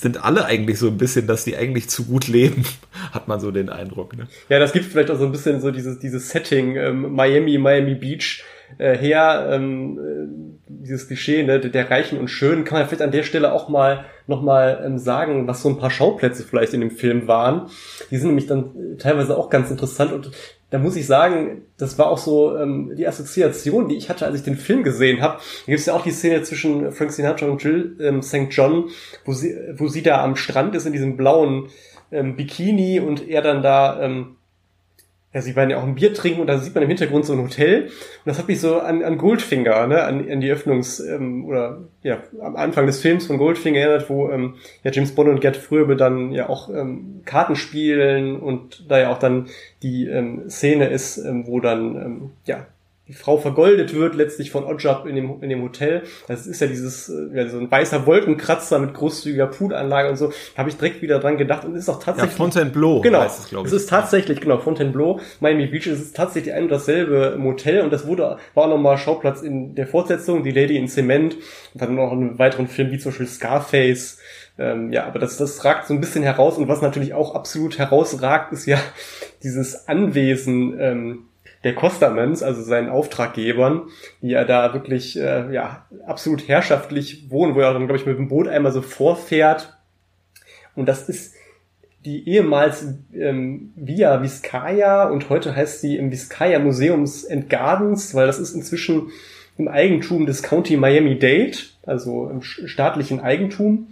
sind 0.01 0.25
alle 0.25 0.45
eigentlich 0.45 0.79
so 0.79 0.89
ein 0.89 0.99
bisschen, 0.99 1.27
dass 1.27 1.45
die 1.45 1.57
eigentlich 1.57 1.89
zu 1.89 2.05
gut 2.05 2.29
leben, 2.29 2.65
hat 3.13 3.29
man 3.29 3.41
so 3.41 3.51
den 3.51 3.69
Eindruck. 3.69 4.17
Ne? 4.17 4.29
Ja, 4.49 4.59
das 4.59 4.73
gibt 4.73 4.87
vielleicht 4.87 5.11
auch 5.11 5.19
so 5.19 5.25
ein 5.25 5.33
bisschen 5.33 5.61
so 5.61 5.71
dieses, 5.71 5.99
dieses 5.99 6.31
Setting, 6.31 6.77
ähm, 6.77 7.15
Miami, 7.15 7.59
Miami 7.59 7.95
Beach 7.95 8.45
äh, 8.79 8.97
her, 8.97 9.49
ähm, 9.53 9.99
äh, 9.99 10.55
dieses 10.67 11.07
Klischee, 11.07 11.43
ne, 11.43 11.61
der 11.61 11.91
Reichen 11.91 12.19
und 12.19 12.29
Schönen, 12.29 12.65
kann 12.65 12.79
man 12.79 12.87
vielleicht 12.87 13.03
an 13.03 13.13
der 13.13 13.23
Stelle 13.23 13.53
auch 13.53 13.69
mal 13.69 14.07
nochmal 14.27 14.83
ähm, 14.85 14.99
sagen, 14.99 15.47
was 15.47 15.63
so 15.63 15.69
ein 15.69 15.79
paar 15.79 15.91
Schauplätze 15.91 16.43
vielleicht 16.43 16.75
in 16.75 16.81
dem 16.81 16.91
Film 16.91 17.29
waren. 17.29 17.69
Die 18.11 18.17
sind 18.17 18.29
nämlich 18.29 18.47
dann 18.47 18.95
äh, 18.95 18.97
teilweise 18.97 19.37
auch 19.37 19.51
ganz 19.51 19.71
interessant 19.71 20.13
und 20.13 20.31
da 20.71 20.79
muss 20.79 20.97
ich 20.97 21.07
sagen, 21.07 21.63
das 21.77 21.99
war 21.99 22.09
auch 22.09 22.19
so 22.19 22.57
ähm, 22.57 22.93
die 22.97 23.07
Assoziation, 23.07 23.89
die 23.89 23.97
ich 23.97 24.09
hatte, 24.09 24.27
als 24.27 24.37
ich 24.37 24.43
den 24.43 24.57
Film 24.57 24.83
gesehen 24.83 25.21
habe. 25.21 25.35
Da 25.37 25.67
gibt 25.67 25.81
es 25.81 25.87
ja 25.87 25.95
auch 25.95 26.03
die 26.03 26.11
Szene 26.11 26.43
zwischen 26.43 26.91
Frank 26.93 27.13
Sinatra 27.13 27.47
und 27.47 27.63
Jill 27.63 27.97
ähm, 28.01 28.23
St. 28.23 28.49
John, 28.51 28.91
wo 29.25 29.33
sie, 29.33 29.57
wo 29.77 29.89
sie 29.89 30.03
da 30.03 30.23
am 30.23 30.37
Strand 30.37 30.75
ist 30.75 30.87
in 30.87 30.93
diesem 30.93 31.17
blauen 31.17 31.69
ähm, 32.11 32.37
Bikini 32.37 33.01
und 33.01 33.29
er 33.29 33.43
dann 33.43 33.63
da 33.63 34.01
ähm, 34.01 34.37
ja, 35.35 35.41
sie 35.41 35.57
waren 35.57 35.69
ja 35.69 35.79
auch 35.79 35.83
ein 35.83 35.97
Bier 35.97 36.15
trinken 36.15 36.41
und 36.41 36.47
da 36.47 36.59
sieht 36.59 36.75
man 36.75 36.85
im 36.85 36.89
Hintergrund 36.89 37.27
so 37.27 37.33
ein 37.33 37.43
Hotel. 37.43 37.83
Und 37.87 37.91
das 38.25 38.39
hat 38.39 38.47
mich 38.47 38.61
so 38.61 38.79
an, 38.79 39.03
an 39.03 39.19
Goldfinger, 39.19 39.89
ne, 39.89 40.05
an, 40.05 40.31
an 40.31 40.41
die 40.41 40.53
Öffnungs- 40.53 41.05
ähm, 41.05 41.45
oder 41.45 41.81
ja, 42.03 42.23
am 42.41 42.55
Anfang 42.55 42.87
des 42.87 43.01
Films 43.01 43.27
von 43.27 43.37
Goldfinger 43.37 43.81
erinnert, 43.81 44.09
wo 44.09 44.31
ähm, 44.31 44.55
ja 44.85 44.93
James 44.93 45.13
Bond 45.13 45.29
und 45.29 45.41
Gerd 45.41 45.57
Fröbe 45.57 45.97
dann 45.97 46.31
ja 46.31 46.49
auch 46.49 46.69
ähm, 46.71 47.23
Karten 47.25 47.57
spielen 47.57 48.39
und 48.39 48.89
da 48.89 49.01
ja 49.01 49.11
auch 49.11 49.19
dann 49.19 49.49
die 49.83 50.07
ähm, 50.07 50.49
Szene 50.49 50.87
ist, 50.87 51.19
ähm, 51.19 51.49
wo 51.49 51.59
dann 51.59 51.97
ähm, 51.97 52.31
ja 52.47 52.67
die 53.07 53.13
Frau 53.13 53.37
vergoldet 53.37 53.93
wird, 53.95 54.15
letztlich 54.15 54.51
von 54.51 54.65
Oddjob 54.65 55.05
in 55.05 55.15
dem, 55.15 55.43
in 55.43 55.51
dem 55.51 55.63
Hotel. 55.63 56.05
Das 56.27 56.47
ist 56.47 56.61
ja 56.61 56.67
dieses, 56.67 57.11
äh, 57.11 57.29
ja, 57.35 57.49
so 57.49 57.59
ein 57.59 57.71
weißer 57.71 58.07
Wolkenkratzer 58.07 58.79
mit 58.79 58.95
großzügiger 58.95 59.47
Poolanlage 59.47 60.09
und 60.09 60.17
so. 60.17 60.29
Da 60.29 60.59
habe 60.59 60.71
ich 60.71 60.77
direkt 60.77 61.03
wieder 61.03 61.19
dran 61.19 61.37
gedacht 61.37 61.67
und 61.67 61.75
ist 61.75 61.91
auch 61.91 62.03
tatsächlich. 62.03 62.33
Ja, 62.33 62.37
Fontainebleau 62.39 63.03
genau, 63.03 63.23
es. 63.23 63.53
Es 63.53 63.73
ist 63.73 63.91
tatsächlich, 63.91 64.41
genau, 64.41 64.57
Fontainebleau, 64.57 65.21
Miami 65.41 65.67
Beach, 65.67 65.87
es 65.87 66.01
ist 66.01 66.17
tatsächlich 66.17 66.55
ein 66.55 66.65
und 66.65 66.71
dasselbe 66.71 67.37
Motel 67.39 67.83
und 67.83 67.93
das 67.93 68.07
wurde, 68.07 68.39
war 68.55 68.65
auch 68.65 68.69
nochmal 68.69 68.97
Schauplatz 68.97 69.43
in 69.43 69.75
der 69.75 69.87
Fortsetzung, 69.87 70.43
Die 70.43 70.53
Lady 70.53 70.79
in 70.79 70.89
Zement 70.89 71.35
und 71.35 71.83
dann 71.83 71.95
noch 71.95 72.11
einen 72.11 72.39
weiteren 72.39 72.69
Film, 72.69 72.91
wie 72.91 72.99
zum 72.99 73.13
Beispiel 73.13 73.27
Scarface. 73.27 74.19
Ähm, 74.57 74.93
ja, 74.93 75.05
aber 75.05 75.19
das, 75.19 75.37
das 75.37 75.65
ragt 75.65 75.89
so 75.89 75.95
ein 75.95 76.01
bisschen 76.01 76.23
heraus 76.23 76.57
und 76.57 76.69
was 76.69 76.81
natürlich 76.81 77.13
auch 77.13 77.35
absolut 77.35 77.79
herausragt, 77.79 78.53
ist 78.53 78.65
ja 78.65 78.79
dieses 79.43 79.89
Anwesen, 79.89 80.81
ähm, 80.81 81.25
der 81.65 81.75
Costamans, 81.75 82.43
also 82.43 82.63
seinen 82.63 82.91
Auftraggebern, 82.91 83.89
die 84.21 84.29
ja 84.29 84.45
da 84.45 84.75
wirklich 84.75 85.19
äh, 85.19 85.53
ja 85.53 85.87
absolut 86.07 86.47
herrschaftlich 86.47 87.31
wohnen, 87.31 87.55
wo 87.55 87.61
er 87.61 87.73
dann, 87.73 87.87
glaube 87.87 87.99
ich, 87.99 88.07
mit 88.07 88.19
dem 88.19 88.29
Boot 88.29 88.47
einmal 88.47 88.73
so 88.73 88.83
vorfährt. 88.83 89.77
Und 90.77 90.87
das 90.87 91.09
ist 91.09 91.35
die 92.05 92.29
ehemals 92.29 92.87
ähm, 93.15 93.73
Via 93.77 94.23
Vizcaya 94.23 95.09
und 95.09 95.31
heute 95.31 95.57
heißt 95.57 95.81
sie 95.81 95.97
im 95.97 96.13
Vizcaya 96.13 96.59
Museums 96.59 97.29
and 97.29 97.49
Gardens, 97.49 98.15
weil 98.15 98.27
das 98.27 98.39
ist 98.39 98.55
inzwischen 98.55 99.11
im 99.57 99.69
Eigentum 99.69 100.27
des 100.27 100.43
County 100.43 100.77
Miami-Dade, 100.77 101.57
also 101.87 102.29
im 102.29 102.43
staatlichen 102.43 103.21
Eigentum. 103.21 103.89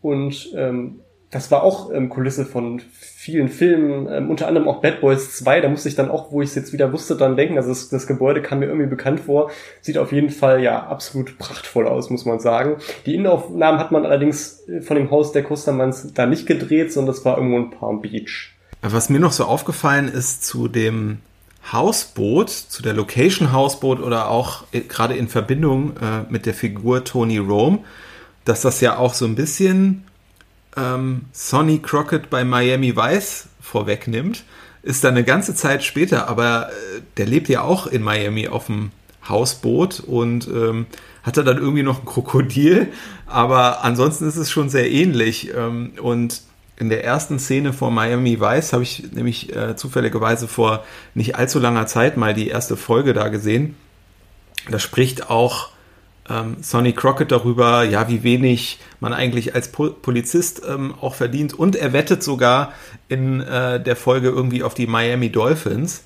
Und 0.00 0.52
ähm, 0.54 1.00
das 1.30 1.50
war 1.52 1.62
auch 1.62 1.92
ähm, 1.92 2.08
Kulisse 2.08 2.44
von 2.44 2.82
vielen 2.98 3.48
Filmen, 3.48 4.08
ähm, 4.10 4.30
unter 4.30 4.48
anderem 4.48 4.66
auch 4.68 4.80
Bad 4.80 5.00
Boys 5.00 5.36
2, 5.36 5.60
da 5.60 5.68
musste 5.68 5.88
ich 5.88 5.94
dann 5.94 6.10
auch, 6.10 6.32
wo 6.32 6.42
ich 6.42 6.50
es 6.50 6.54
jetzt 6.56 6.72
wieder 6.72 6.92
wusste, 6.92 7.16
dann 7.16 7.36
denken, 7.36 7.56
also 7.56 7.68
das, 7.68 7.88
das, 7.88 8.08
Gebäude 8.08 8.42
kam 8.42 8.58
mir 8.58 8.66
irgendwie 8.66 8.88
bekannt 8.88 9.20
vor, 9.20 9.50
sieht 9.80 9.96
auf 9.98 10.10
jeden 10.10 10.30
Fall 10.30 10.60
ja 10.60 10.86
absolut 10.86 11.38
prachtvoll 11.38 11.86
aus, 11.86 12.10
muss 12.10 12.24
man 12.24 12.40
sagen. 12.40 12.78
Die 13.06 13.14
Innenaufnahmen 13.14 13.78
hat 13.78 13.92
man 13.92 14.04
allerdings 14.04 14.66
äh, 14.68 14.80
von 14.80 14.96
dem 14.96 15.10
Haus 15.12 15.30
der 15.30 15.44
Kustermanns 15.44 16.12
da 16.14 16.26
nicht 16.26 16.46
gedreht, 16.46 16.92
sondern 16.92 17.14
das 17.14 17.24
war 17.24 17.36
irgendwo 17.36 17.58
in 17.58 17.70
Palm 17.70 18.00
Beach. 18.00 18.50
Was 18.82 19.08
mir 19.08 19.20
noch 19.20 19.32
so 19.32 19.44
aufgefallen 19.44 20.08
ist 20.08 20.44
zu 20.44 20.66
dem 20.66 21.18
Hausboot, 21.70 22.48
zu 22.50 22.82
der 22.82 22.94
Location 22.94 23.52
Hausboot 23.52 24.00
oder 24.00 24.30
auch 24.30 24.64
äh, 24.72 24.80
gerade 24.80 25.14
in 25.14 25.28
Verbindung 25.28 25.92
äh, 25.98 26.24
mit 26.28 26.44
der 26.46 26.54
Figur 26.54 27.04
Tony 27.04 27.38
Rome, 27.38 27.80
dass 28.44 28.62
das 28.62 28.80
ja 28.80 28.96
auch 28.96 29.14
so 29.14 29.26
ein 29.26 29.36
bisschen 29.36 30.04
ähm, 30.76 31.26
Sonny 31.32 31.78
Crockett 31.78 32.30
bei 32.30 32.44
Miami 32.44 32.96
Vice 32.96 33.48
vorwegnimmt, 33.60 34.44
ist 34.82 35.04
dann 35.04 35.14
eine 35.14 35.24
ganze 35.24 35.54
Zeit 35.54 35.84
später, 35.84 36.28
aber 36.28 36.70
äh, 36.70 37.00
der 37.16 37.26
lebt 37.26 37.48
ja 37.48 37.62
auch 37.62 37.86
in 37.86 38.02
Miami 38.02 38.48
auf 38.48 38.66
dem 38.66 38.92
Hausboot 39.28 40.00
und 40.00 40.48
ähm, 40.48 40.86
hat 41.22 41.36
er 41.36 41.44
dann 41.44 41.58
irgendwie 41.58 41.82
noch 41.82 42.00
ein 42.00 42.06
Krokodil, 42.06 42.88
aber 43.26 43.84
ansonsten 43.84 44.26
ist 44.26 44.36
es 44.36 44.50
schon 44.50 44.70
sehr 44.70 44.90
ähnlich 44.90 45.52
ähm, 45.54 45.92
und 46.00 46.42
in 46.80 46.88
der 46.88 47.04
ersten 47.04 47.38
Szene 47.38 47.74
vor 47.74 47.90
Miami 47.90 48.40
Vice 48.40 48.72
habe 48.72 48.82
ich 48.82 49.12
nämlich 49.12 49.54
äh, 49.54 49.76
zufälligerweise 49.76 50.48
vor 50.48 50.82
nicht 51.14 51.36
allzu 51.36 51.58
langer 51.58 51.86
Zeit 51.86 52.16
mal 52.16 52.32
die 52.32 52.48
erste 52.48 52.78
Folge 52.78 53.12
da 53.12 53.28
gesehen. 53.28 53.76
Da 54.70 54.78
spricht 54.78 55.28
auch 55.28 55.68
ähm, 56.30 56.56
Sonny 56.60 56.92
Crockett 56.92 57.32
darüber, 57.32 57.82
ja, 57.84 58.08
wie 58.08 58.22
wenig 58.22 58.78
man 59.00 59.12
eigentlich 59.12 59.54
als 59.54 59.72
po 59.72 59.90
Polizist 59.90 60.62
ähm, 60.68 60.94
auch 61.00 61.14
verdient. 61.14 61.54
Und 61.58 61.76
er 61.76 61.92
wettet 61.92 62.22
sogar 62.22 62.72
in 63.08 63.40
äh, 63.40 63.82
der 63.82 63.96
Folge 63.96 64.28
irgendwie 64.28 64.62
auf 64.62 64.74
die 64.74 64.86
Miami 64.86 65.30
Dolphins. 65.30 66.04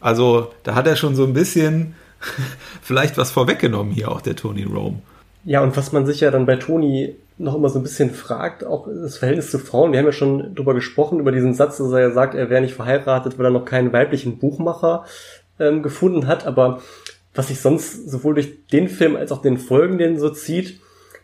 Also 0.00 0.52
da 0.62 0.74
hat 0.74 0.86
er 0.86 0.96
schon 0.96 1.14
so 1.14 1.24
ein 1.24 1.32
bisschen 1.32 1.94
vielleicht 2.82 3.18
was 3.18 3.30
vorweggenommen 3.30 3.92
hier 3.92 4.10
auch 4.10 4.20
der 4.20 4.36
Tony 4.36 4.64
Rome. 4.64 5.00
Ja, 5.44 5.60
und 5.60 5.76
was 5.76 5.92
man 5.92 6.06
sich 6.06 6.20
ja 6.20 6.30
dann 6.30 6.46
bei 6.46 6.56
Tony 6.56 7.14
noch 7.38 7.54
immer 7.54 7.68
so 7.68 7.78
ein 7.78 7.82
bisschen 7.82 8.10
fragt, 8.10 8.64
auch 8.64 8.88
das 8.88 9.18
Verhältnis 9.18 9.50
zu 9.50 9.58
Frauen. 9.58 9.92
Wir 9.92 9.98
haben 9.98 10.06
ja 10.06 10.12
schon 10.12 10.54
drüber 10.54 10.74
gesprochen, 10.74 11.20
über 11.20 11.32
diesen 11.32 11.54
Satz, 11.54 11.76
dass 11.76 11.92
er 11.92 12.00
ja 12.00 12.10
sagt, 12.10 12.34
er 12.34 12.48
wäre 12.48 12.62
nicht 12.62 12.74
verheiratet, 12.74 13.38
weil 13.38 13.46
er 13.46 13.50
noch 13.50 13.66
keinen 13.66 13.92
weiblichen 13.92 14.38
Buchmacher 14.38 15.04
ähm, 15.60 15.82
gefunden 15.82 16.26
hat. 16.26 16.46
Aber 16.46 16.80
was 17.36 17.48
sich 17.48 17.60
sonst 17.60 18.10
sowohl 18.10 18.34
durch 18.34 18.66
den 18.68 18.88
Film 18.88 19.14
als 19.14 19.30
auch 19.30 19.42
den 19.42 19.58
folgenden 19.58 20.18
so 20.18 20.30
zieht, 20.30 20.80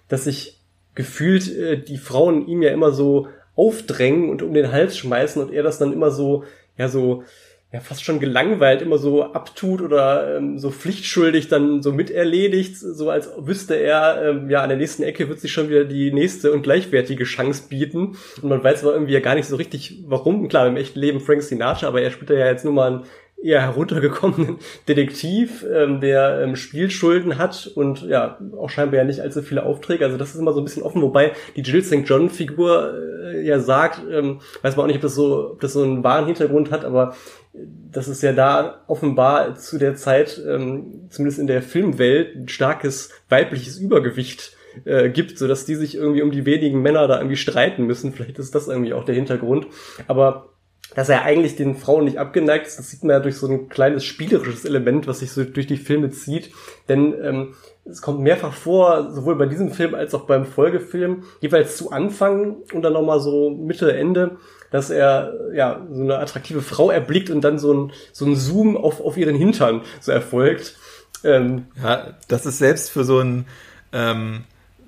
dass 0.08 0.24
sich 0.24 0.60
gefühlt 0.94 1.54
äh, 1.56 1.82
die 1.82 1.98
Frauen 1.98 2.46
ihm 2.46 2.62
ja 2.62 2.70
immer 2.70 2.92
so 2.92 3.28
aufdrängen 3.56 4.30
und 4.30 4.42
um 4.42 4.54
den 4.54 4.70
Hals 4.70 4.96
schmeißen 4.96 5.42
und 5.42 5.52
er 5.52 5.62
das 5.62 5.78
dann 5.78 5.92
immer 5.92 6.10
so, 6.10 6.44
ja, 6.76 6.88
so, 6.88 7.24
ja, 7.72 7.80
fast 7.80 8.04
schon 8.04 8.20
gelangweilt 8.20 8.82
immer 8.82 8.98
so 8.98 9.24
abtut 9.24 9.80
oder 9.80 10.36
ähm, 10.36 10.58
so 10.58 10.70
pflichtschuldig 10.70 11.48
dann 11.48 11.82
so 11.82 11.92
miterledigt, 11.92 12.76
so 12.76 13.08
als 13.08 13.30
wüsste 13.38 13.74
er, 13.74 14.22
ähm, 14.22 14.50
ja, 14.50 14.62
an 14.62 14.68
der 14.68 14.76
nächsten 14.76 15.02
Ecke 15.02 15.30
wird 15.30 15.40
sich 15.40 15.52
schon 15.52 15.70
wieder 15.70 15.84
die 15.84 16.12
nächste 16.12 16.52
und 16.52 16.62
gleichwertige 16.62 17.24
Chance 17.24 17.64
bieten. 17.70 18.16
Und 18.42 18.48
man 18.50 18.62
weiß 18.62 18.82
aber 18.82 18.92
irgendwie 18.92 19.14
ja 19.14 19.20
gar 19.20 19.34
nicht 19.34 19.48
so 19.48 19.56
richtig, 19.56 20.02
warum. 20.06 20.48
Klar, 20.48 20.66
im 20.66 20.76
echten 20.76 20.98
Leben 20.98 21.20
Frank 21.20 21.42
Sinatra, 21.42 21.88
aber 21.88 22.02
er 22.02 22.10
spielt 22.10 22.28
ja 22.28 22.46
jetzt 22.46 22.64
nur 22.64 22.74
mal 22.74 22.92
ein 22.92 23.04
eher 23.42 23.60
heruntergekommenen 23.60 24.58
Detektiv, 24.88 25.64
ähm, 25.72 26.00
der 26.00 26.42
ähm, 26.42 26.56
Spielschulden 26.56 27.38
hat 27.38 27.70
und 27.74 28.02
ja, 28.02 28.38
auch 28.56 28.70
scheinbar 28.70 28.98
ja 28.98 29.04
nicht 29.04 29.20
allzu 29.20 29.42
viele 29.42 29.64
Aufträge. 29.64 30.04
Also 30.04 30.16
das 30.16 30.34
ist 30.34 30.40
immer 30.40 30.52
so 30.52 30.60
ein 30.60 30.64
bisschen 30.64 30.82
offen, 30.82 31.02
wobei 31.02 31.32
die 31.56 31.62
Jill 31.62 31.82
St. 31.82 32.02
John-Figur 32.04 32.94
äh, 33.24 33.46
ja 33.46 33.58
sagt, 33.58 34.02
ähm, 34.10 34.40
weiß 34.62 34.76
man 34.76 34.84
auch 34.84 34.88
nicht, 34.88 34.96
ob 34.96 35.02
das 35.02 35.14
so, 35.14 35.52
ob 35.52 35.60
das 35.60 35.72
so 35.72 35.82
einen 35.82 36.04
wahren 36.04 36.26
Hintergrund 36.26 36.70
hat, 36.70 36.84
aber 36.84 37.14
dass 37.54 38.06
es 38.06 38.22
ja 38.22 38.32
da 38.32 38.82
offenbar 38.86 39.56
zu 39.56 39.78
der 39.78 39.94
Zeit, 39.94 40.40
ähm, 40.48 41.08
zumindest 41.10 41.38
in 41.38 41.46
der 41.46 41.62
Filmwelt, 41.62 42.34
ein 42.34 42.48
starkes 42.48 43.10
weibliches 43.28 43.76
Übergewicht 43.76 44.56
äh, 44.84 45.10
gibt, 45.10 45.38
so 45.38 45.46
dass 45.46 45.66
die 45.66 45.74
sich 45.74 45.94
irgendwie 45.94 46.22
um 46.22 46.30
die 46.30 46.46
wenigen 46.46 46.80
Männer 46.80 47.06
da 47.08 47.18
irgendwie 47.18 47.36
streiten 47.36 47.84
müssen. 47.84 48.12
Vielleicht 48.12 48.38
ist 48.38 48.54
das 48.54 48.68
irgendwie 48.68 48.94
auch 48.94 49.04
der 49.04 49.14
Hintergrund. 49.14 49.66
Aber 50.06 50.51
dass 50.94 51.08
er 51.08 51.22
eigentlich 51.22 51.56
den 51.56 51.76
Frauen 51.76 52.04
nicht 52.04 52.18
abgeneigt 52.18 52.66
ist. 52.66 52.78
Das 52.78 52.90
sieht 52.90 53.02
man 53.02 53.14
ja 53.14 53.20
durch 53.20 53.36
so 53.36 53.46
ein 53.46 53.68
kleines 53.68 54.04
spielerisches 54.04 54.64
Element, 54.64 55.06
was 55.06 55.20
sich 55.20 55.32
so 55.32 55.44
durch 55.44 55.66
die 55.66 55.76
Filme 55.76 56.10
zieht. 56.10 56.50
Denn 56.88 57.14
ähm, 57.22 57.54
es 57.84 58.02
kommt 58.02 58.20
mehrfach 58.20 58.52
vor, 58.52 59.10
sowohl 59.12 59.36
bei 59.36 59.46
diesem 59.46 59.72
Film 59.72 59.94
als 59.94 60.14
auch 60.14 60.26
beim 60.26 60.44
Folgefilm, 60.44 61.24
jeweils 61.40 61.76
zu 61.76 61.90
Anfang 61.90 62.56
und 62.72 62.82
dann 62.82 62.92
nochmal 62.92 63.20
so 63.20 63.50
Mitte, 63.50 63.92
Ende, 63.92 64.36
dass 64.70 64.90
er 64.90 65.34
ja 65.52 65.86
so 65.90 66.02
eine 66.02 66.18
attraktive 66.18 66.62
Frau 66.62 66.90
erblickt 66.90 67.30
und 67.30 67.42
dann 67.42 67.58
so 67.58 67.74
ein, 67.74 67.92
so 68.12 68.24
ein 68.24 68.36
Zoom 68.36 68.76
auf, 68.76 69.00
auf 69.00 69.16
ihren 69.16 69.34
Hintern 69.34 69.82
so 70.00 70.12
erfolgt. 70.12 70.76
Ähm, 71.24 71.66
ja, 71.82 72.14
das 72.28 72.46
ist 72.46 72.58
selbst 72.58 72.90
für 72.90 73.04
so 73.04 73.18
einen 73.18 73.46
ähm, 73.92 74.44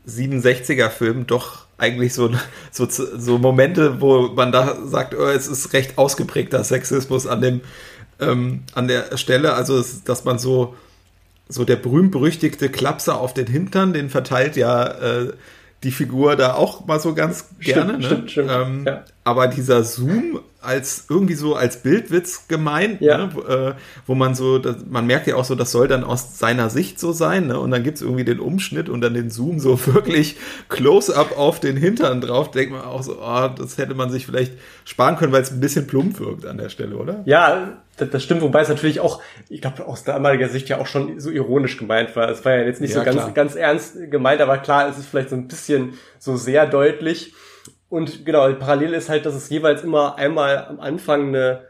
67er-Film 0.07 1.27
doch 1.27 1.64
eigentlich 1.79 2.15
so, 2.15 2.31
so, 2.71 2.87
so 2.89 3.39
Momente, 3.39 4.01
wo 4.01 4.29
man 4.29 4.53
da 4.53 4.77
sagt, 4.87 5.15
oh, 5.15 5.27
es 5.27 5.47
ist 5.47 5.73
recht 5.73 5.99
ausgeprägter 5.99 6.63
Sexismus 6.65 7.27
an 7.27 7.41
dem, 7.41 7.61
ähm, 8.21 8.63
an 8.75 8.89
der 8.89 9.17
Stelle. 9.17 9.55
Also, 9.55 9.85
dass 10.05 10.25
man 10.25 10.39
so, 10.39 10.75
so 11.49 11.65
der 11.65 11.77
berühmt-berüchtigte 11.77 12.69
Klapser 12.69 13.19
auf 13.19 13.35
den 13.35 13.47
Hintern, 13.47 13.93
den 13.93 14.11
verteilt 14.11 14.57
ja 14.57 14.87
äh, 14.87 15.33
die 15.83 15.91
Figur 15.91 16.37
da 16.37 16.55
auch 16.55 16.87
mal 16.87 16.99
so 16.99 17.15
ganz 17.15 17.47
gerne. 17.61 17.95
Stimmt, 17.95 18.01
ne? 18.01 18.07
stimmt, 18.07 18.31
stimmt. 18.31 18.51
Ähm, 18.51 18.85
ja. 18.87 19.05
Aber 19.25 19.49
dieser 19.49 19.85
Zoom 19.85 20.41
als 20.65 21.07
irgendwie 21.09 21.35
so 21.35 21.55
als 21.55 21.83
Bildwitz 21.83 22.49
gemeint, 22.49 23.01
ja. 23.01 23.27
ne? 23.27 23.75
äh, 23.77 23.81
wo 24.07 24.15
man 24.15 24.35
so, 24.35 24.59
das, 24.59 24.77
man 24.89 25.07
merkt 25.07 25.27
ja 25.27 25.37
auch 25.37 25.45
so, 25.45 25.55
das 25.55 25.71
soll 25.73 25.89
dann 25.89 26.05
aus 26.05 26.39
seiner 26.39 26.71
Sicht 26.71 26.99
so 26.99 27.13
sein, 27.13 27.47
ne? 27.49 27.59
und 27.59 27.71
dann 27.71 27.83
gibt's 27.83 28.03
irgendwie 28.03 28.25
den 28.25 28.41
Umschnitt 28.41 28.89
und 28.89 29.01
dann 29.01 29.15
den 29.15 29.31
Zoom 29.31 29.61
so 29.61 29.87
wirklich 29.93 30.37
Close-up 30.69 31.37
auf 31.37 31.61
den 31.61 31.77
Hintern 31.77 32.21
drauf, 32.21 32.51
denkt 32.51 32.73
man 32.73 32.83
auch 32.83 33.03
so, 33.03 33.19
oh, 33.21 33.49
das 33.49 33.79
hätte 33.79 33.95
man 33.95 34.11
sich 34.11 34.27
vielleicht 34.27 34.53
sparen 34.85 35.17
können, 35.17 35.33
weil 35.33 35.43
es 35.43 35.51
ein 35.51 35.61
bisschen 35.61 35.87
plump 35.87 36.19
wirkt 36.21 36.47
an 36.47 36.59
der 36.59 36.69
Stelle, 36.69 36.97
oder? 36.97 37.23
Ja, 37.27 37.79
das, 37.97 38.11
das 38.11 38.23
stimmt, 38.23 38.43
wobei 38.43 38.61
es 38.63 38.69
natürlich 38.69 39.01
auch, 39.01 39.23
ich 39.49 39.61
glaube, 39.61 39.87
aus 39.87 40.05
damaliger 40.05 40.49
Sicht 40.49 40.69
ja 40.69 40.79
auch 40.79 40.87
schon 40.87 41.21
so 41.21 41.31
ironisch 41.31 41.77
gemeint 41.77 42.15
war. 42.17 42.29
Es 42.29 42.45
war 42.45 42.55
ja 42.55 42.65
jetzt 42.65 42.81
nicht 42.81 42.95
ja, 42.95 43.01
so 43.01 43.05
ganz, 43.05 43.35
ganz 43.35 43.55
ernst 43.55 44.11
gemeint, 44.11 44.41
aber 44.41 44.59
klar, 44.59 44.89
es 44.89 44.99
ist 44.99 45.07
vielleicht 45.07 45.31
so 45.31 45.37
ein 45.37 45.47
bisschen 45.47 45.95
so 46.19 46.37
sehr 46.37 46.67
deutlich. 46.67 47.35
Und 47.89 48.25
genau, 48.25 48.53
parallel 48.55 48.95
ist 48.95 49.09
halt, 49.09 49.27
dass 49.27 49.35
es 49.35 49.49
jeweils 49.51 49.83
immer 49.83 50.17
einmal 50.17 50.67
am 50.67 50.81
Anfang 50.81 51.29
eine 51.29 51.63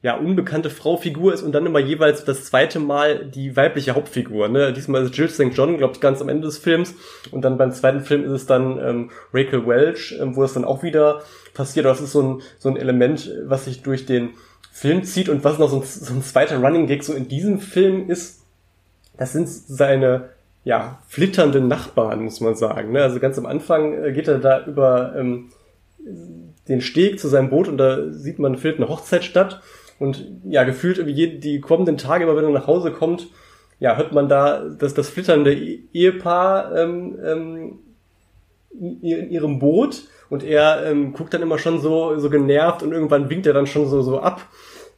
ja, 0.00 0.16
unbekannte 0.16 0.70
Frau-Figur 0.70 1.34
ist 1.34 1.42
und 1.42 1.52
dann 1.52 1.66
immer 1.66 1.80
jeweils 1.80 2.24
das 2.24 2.44
zweite 2.44 2.78
Mal 2.78 3.26
die 3.26 3.56
weibliche 3.56 3.96
Hauptfigur. 3.96 4.48
Ne? 4.48 4.72
Diesmal 4.72 5.02
ist 5.02 5.16
Jill 5.16 5.28
St. 5.28 5.50
John, 5.52 5.76
glaube 5.76 5.94
ich, 5.94 6.00
ganz 6.00 6.22
am 6.22 6.28
Ende 6.28 6.46
des 6.46 6.58
Films. 6.58 6.94
Und 7.32 7.42
dann 7.42 7.58
beim 7.58 7.72
zweiten 7.72 8.02
Film 8.02 8.24
ist 8.24 8.30
es 8.30 8.46
dann 8.46 8.78
ähm, 8.78 9.10
Rachel 9.34 9.66
Welch, 9.66 10.16
ähm, 10.20 10.36
wo 10.36 10.44
es 10.44 10.52
dann 10.52 10.64
auch 10.64 10.84
wieder 10.84 11.22
passiert. 11.52 11.84
Das 11.84 12.00
ist 12.00 12.12
so 12.12 12.22
ein, 12.22 12.42
so 12.58 12.68
ein 12.68 12.76
Element, 12.76 13.28
was 13.44 13.64
sich 13.64 13.82
durch 13.82 14.06
den 14.06 14.30
Film 14.70 15.02
zieht 15.02 15.28
und 15.28 15.42
was 15.42 15.58
noch 15.58 15.68
so 15.68 15.80
ein, 15.80 15.82
so 15.82 16.14
ein 16.14 16.22
zweiter 16.22 16.58
Running 16.58 16.86
Gag 16.86 17.02
so 17.02 17.12
in 17.12 17.26
diesem 17.26 17.58
Film 17.58 18.08
ist, 18.08 18.44
das 19.16 19.32
sind 19.32 19.48
seine 19.48 20.28
ja, 20.62 21.00
flitternden 21.08 21.66
Nachbarn, 21.66 22.22
muss 22.22 22.40
man 22.40 22.54
sagen. 22.54 22.92
Ne? 22.92 23.02
Also 23.02 23.18
ganz 23.18 23.36
am 23.36 23.46
Anfang 23.46 24.04
äh, 24.04 24.12
geht 24.12 24.28
er 24.28 24.38
da 24.38 24.64
über 24.64 25.14
ähm, 25.16 25.50
den 26.68 26.80
Steg 26.80 27.18
zu 27.18 27.28
seinem 27.28 27.50
Boot 27.50 27.68
und 27.68 27.78
da 27.78 28.10
sieht 28.10 28.38
man, 28.38 28.56
findet 28.56 28.80
eine 28.80 28.88
Hochzeit 28.88 29.24
statt 29.24 29.60
und 29.98 30.26
ja, 30.44 30.64
gefühlt 30.64 30.98
irgendwie 30.98 31.38
die 31.38 31.60
kommenden 31.60 31.96
Tage, 31.96 32.24
immer 32.24 32.36
wenn 32.36 32.44
er 32.44 32.50
nach 32.50 32.66
Hause 32.66 32.92
kommt, 32.92 33.28
ja, 33.80 33.96
hört 33.96 34.12
man 34.12 34.28
da 34.28 34.64
das, 34.64 34.94
das 34.94 35.08
flitternde 35.08 35.54
e-, 35.54 35.80
Ehepaar 35.92 36.76
ähm, 36.76 37.18
ähm, 37.24 37.78
in 38.80 39.30
ihrem 39.30 39.58
Boot 39.58 40.04
und 40.30 40.44
er 40.44 40.84
ähm, 40.84 41.12
guckt 41.12 41.34
dann 41.34 41.42
immer 41.42 41.58
schon 41.58 41.80
so, 41.80 42.18
so 42.18 42.28
genervt 42.28 42.82
und 42.82 42.92
irgendwann 42.92 43.30
winkt 43.30 43.46
er 43.46 43.54
dann 43.54 43.66
schon 43.66 43.88
so, 43.88 44.02
so 44.02 44.20
ab. 44.20 44.46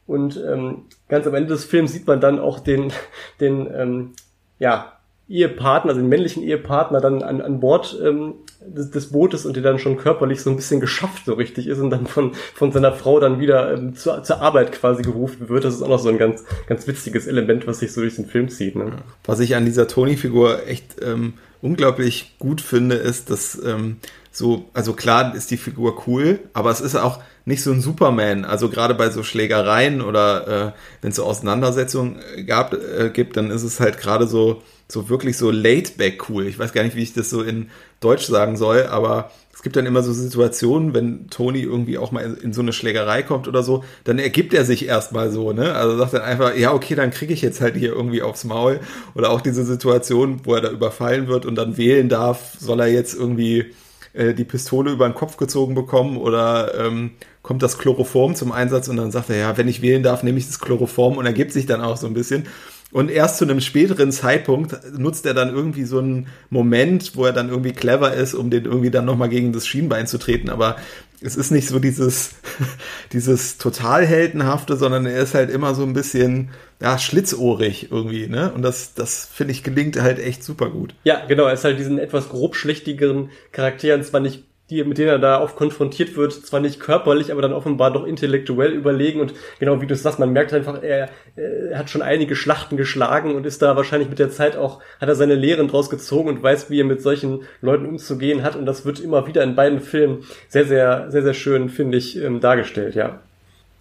Und 0.07 0.35
ähm, 0.45 0.85
ganz 1.07 1.25
am 1.25 1.35
Ende 1.35 1.49
des 1.49 1.63
Films 1.63 1.93
sieht 1.93 2.07
man 2.07 2.19
dann 2.19 2.39
auch 2.39 2.59
den, 2.59 2.91
den 3.39 3.69
ähm, 3.73 4.11
ja, 4.59 4.99
Ehepartner, 5.31 5.91
also 5.91 6.01
den 6.01 6.09
männlichen 6.09 6.43
Ehepartner 6.43 6.99
dann 6.99 7.23
an, 7.23 7.41
an 7.41 7.59
Bord 7.59 7.97
ähm, 8.03 8.33
des, 8.59 8.91
des 8.91 9.11
Bootes 9.11 9.45
und 9.45 9.55
der 9.55 9.63
dann 9.63 9.79
schon 9.79 9.97
körperlich 9.97 10.41
so 10.41 10.49
ein 10.49 10.57
bisschen 10.57 10.79
geschafft 10.79 11.25
so 11.25 11.33
richtig 11.33 11.67
ist 11.67 11.79
und 11.79 11.89
dann 11.89 12.05
von, 12.05 12.33
von 12.53 12.71
seiner 12.71 12.91
Frau 12.91 13.19
dann 13.19 13.39
wieder 13.39 13.73
ähm, 13.73 13.95
zur, 13.95 14.23
zur 14.23 14.41
Arbeit 14.41 14.71
quasi 14.73 15.03
gerufen 15.03 15.47
wird. 15.49 15.63
Das 15.63 15.73
ist 15.73 15.81
auch 15.81 15.87
noch 15.87 15.99
so 15.99 16.09
ein 16.09 16.17
ganz, 16.17 16.43
ganz 16.67 16.85
witziges 16.85 17.27
Element, 17.27 17.65
was 17.65 17.79
sich 17.79 17.93
so 17.93 18.01
durch 18.01 18.15
den 18.15 18.25
Film 18.25 18.49
zieht. 18.49 18.75
Ne? 18.75 18.91
Was 19.23 19.39
ich 19.39 19.55
an 19.55 19.65
dieser 19.65 19.87
Tony-Figur 19.87 20.67
echt 20.67 20.97
ähm, 21.01 21.33
unglaublich 21.61 22.35
gut 22.37 22.59
finde, 22.59 22.95
ist, 22.95 23.29
dass 23.29 23.61
ähm, 23.63 23.97
so, 24.31 24.65
also 24.73 24.93
klar 24.93 25.35
ist 25.35 25.51
die 25.51 25.57
Figur 25.57 26.03
cool, 26.07 26.39
aber 26.53 26.71
es 26.71 26.81
ist 26.81 26.95
auch 26.95 27.19
nicht 27.45 27.63
so 27.63 27.71
ein 27.71 27.81
Superman. 27.81 28.45
Also 28.45 28.69
gerade 28.69 28.95
bei 28.95 29.09
so 29.09 29.23
Schlägereien 29.23 30.01
oder 30.01 30.47
äh, 30.47 30.71
wenn 31.01 31.11
es 31.11 31.17
so 31.17 31.25
Auseinandersetzungen 31.25 32.19
gab, 32.45 32.73
äh, 32.73 33.09
gibt, 33.09 33.37
dann 33.37 33.49
ist 33.49 33.63
es 33.63 33.79
halt 33.79 33.97
gerade 33.97 34.27
so 34.27 34.61
so 34.91 35.09
wirklich 35.09 35.37
so 35.37 35.51
laid 35.51 35.97
back 35.97 36.29
cool. 36.29 36.47
Ich 36.47 36.59
weiß 36.59 36.73
gar 36.73 36.83
nicht, 36.83 36.95
wie 36.95 37.03
ich 37.03 37.13
das 37.13 37.29
so 37.29 37.41
in 37.41 37.69
Deutsch 37.99 38.25
sagen 38.25 38.57
soll, 38.57 38.87
aber 38.87 39.31
es 39.53 39.63
gibt 39.63 39.75
dann 39.75 39.85
immer 39.85 40.01
so 40.01 40.11
Situationen, 40.11 40.93
wenn 40.95 41.27
Tony 41.29 41.61
irgendwie 41.61 41.97
auch 41.99 42.11
mal 42.11 42.23
in, 42.23 42.35
in 42.37 42.53
so 42.53 42.61
eine 42.61 42.73
Schlägerei 42.73 43.21
kommt 43.21 43.47
oder 43.47 43.61
so, 43.61 43.83
dann 44.05 44.17
ergibt 44.17 44.53
er 44.53 44.65
sich 44.65 44.87
erstmal 44.87 45.31
so, 45.31 45.53
ne? 45.53 45.75
Also 45.75 45.97
sagt 45.97 46.13
dann 46.13 46.23
einfach, 46.23 46.55
ja, 46.55 46.73
okay, 46.73 46.95
dann 46.95 47.11
kriege 47.11 47.33
ich 47.33 47.43
jetzt 47.43 47.61
halt 47.61 47.75
hier 47.75 47.93
irgendwie 47.93 48.23
aufs 48.23 48.43
Maul. 48.43 48.79
Oder 49.13 49.29
auch 49.29 49.39
diese 49.39 49.63
Situation, 49.63 50.41
wo 50.45 50.55
er 50.55 50.61
da 50.61 50.71
überfallen 50.71 51.27
wird 51.27 51.45
und 51.45 51.55
dann 51.55 51.77
wählen 51.77 52.09
darf, 52.09 52.55
soll 52.59 52.79
er 52.79 52.87
jetzt 52.87 53.13
irgendwie 53.13 53.71
äh, 54.13 54.33
die 54.33 54.45
Pistole 54.45 54.91
über 54.91 55.07
den 55.07 55.15
Kopf 55.15 55.37
gezogen 55.37 55.75
bekommen 55.75 56.17
oder 56.17 56.73
ähm, 56.79 57.11
kommt 57.43 57.61
das 57.61 57.77
Chloroform 57.77 58.35
zum 58.35 58.51
Einsatz 58.51 58.87
und 58.87 58.97
dann 58.97 59.11
sagt 59.11 59.29
er, 59.29 59.37
ja, 59.37 59.57
wenn 59.57 59.67
ich 59.67 59.81
wählen 59.81 60.03
darf, 60.03 60.23
nehme 60.23 60.37
ich 60.37 60.47
das 60.47 60.59
Chloroform 60.59 61.17
und 61.17 61.25
ergibt 61.25 61.53
sich 61.53 61.65
dann 61.65 61.81
auch 61.81 61.97
so 61.97 62.07
ein 62.07 62.13
bisschen. 62.13 62.47
Und 62.91 63.09
erst 63.09 63.37
zu 63.37 63.45
einem 63.45 63.61
späteren 63.61 64.11
Zeitpunkt 64.11 64.77
nutzt 64.97 65.25
er 65.25 65.33
dann 65.33 65.53
irgendwie 65.53 65.85
so 65.85 65.99
einen 65.99 66.27
Moment, 66.49 67.15
wo 67.15 67.25
er 67.25 67.33
dann 67.33 67.49
irgendwie 67.49 67.71
clever 67.71 68.13
ist, 68.13 68.33
um 68.33 68.49
den 68.49 68.65
irgendwie 68.65 68.91
dann 68.91 69.05
nochmal 69.05 69.29
gegen 69.29 69.53
das 69.53 69.65
Schienbein 69.65 70.07
zu 70.07 70.17
treten. 70.17 70.49
Aber 70.49 70.75
es 71.21 71.35
ist 71.35 71.51
nicht 71.51 71.67
so 71.67 71.79
dieses, 71.79 72.35
dieses 73.13 73.57
total 73.57 74.05
heldenhafte, 74.05 74.75
sondern 74.75 75.05
er 75.05 75.21
ist 75.21 75.35
halt 75.35 75.49
immer 75.49 75.75
so 75.75 75.83
ein 75.83 75.93
bisschen, 75.93 76.49
ja, 76.81 76.97
schlitzohrig 76.97 77.91
irgendwie, 77.91 78.27
ne? 78.27 78.51
Und 78.51 78.63
das, 78.63 78.93
das 78.93 79.29
finde 79.31 79.53
ich 79.53 79.63
gelingt 79.63 80.01
halt 80.01 80.19
echt 80.19 80.43
super 80.43 80.69
gut. 80.69 80.95
Ja, 81.03 81.25
genau. 81.25 81.45
Er 81.45 81.53
ist 81.53 81.63
halt 81.63 81.79
diesen 81.79 81.99
etwas 81.99 82.29
grobschlächtigeren 82.29 83.29
Charakteren 83.51 84.03
zwar 84.03 84.19
nicht 84.19 84.43
die, 84.71 84.83
mit 84.83 84.97
denen 84.97 85.09
er 85.09 85.19
da 85.19 85.41
oft 85.41 85.55
konfrontiert 85.55 86.15
wird, 86.15 86.33
zwar 86.33 86.61
nicht 86.61 86.79
körperlich, 86.79 87.31
aber 87.31 87.41
dann 87.41 87.53
offenbar 87.53 87.91
doch 87.91 88.05
intellektuell 88.05 88.71
überlegen 88.71 89.19
und 89.19 89.33
genau 89.59 89.81
wie 89.81 89.87
du 89.87 89.95
sagst, 89.95 90.17
man 90.17 90.31
merkt 90.31 90.53
einfach, 90.53 90.81
er, 90.81 91.09
er 91.35 91.77
hat 91.77 91.89
schon 91.89 92.01
einige 92.01 92.35
Schlachten 92.35 92.77
geschlagen 92.77 93.35
und 93.35 93.45
ist 93.45 93.61
da 93.61 93.75
wahrscheinlich 93.75 94.09
mit 94.09 94.19
der 94.19 94.31
Zeit 94.31 94.55
auch, 94.55 94.81
hat 94.99 95.09
er 95.09 95.15
seine 95.15 95.35
Lehren 95.35 95.67
draus 95.67 95.89
gezogen 95.89 96.29
und 96.29 96.41
weiß, 96.41 96.69
wie 96.69 96.79
er 96.79 96.85
mit 96.85 97.01
solchen 97.01 97.41
Leuten 97.61 97.85
umzugehen 97.85 98.43
hat 98.43 98.55
und 98.55 98.65
das 98.65 98.85
wird 98.85 99.01
immer 99.01 99.27
wieder 99.27 99.43
in 99.43 99.55
beiden 99.55 99.81
Filmen 99.81 100.23
sehr, 100.47 100.65
sehr, 100.65 101.11
sehr, 101.11 101.23
sehr 101.23 101.33
schön, 101.33 101.69
finde 101.69 101.97
ich, 101.97 102.17
ähm, 102.17 102.39
dargestellt, 102.39 102.95
ja. 102.95 103.19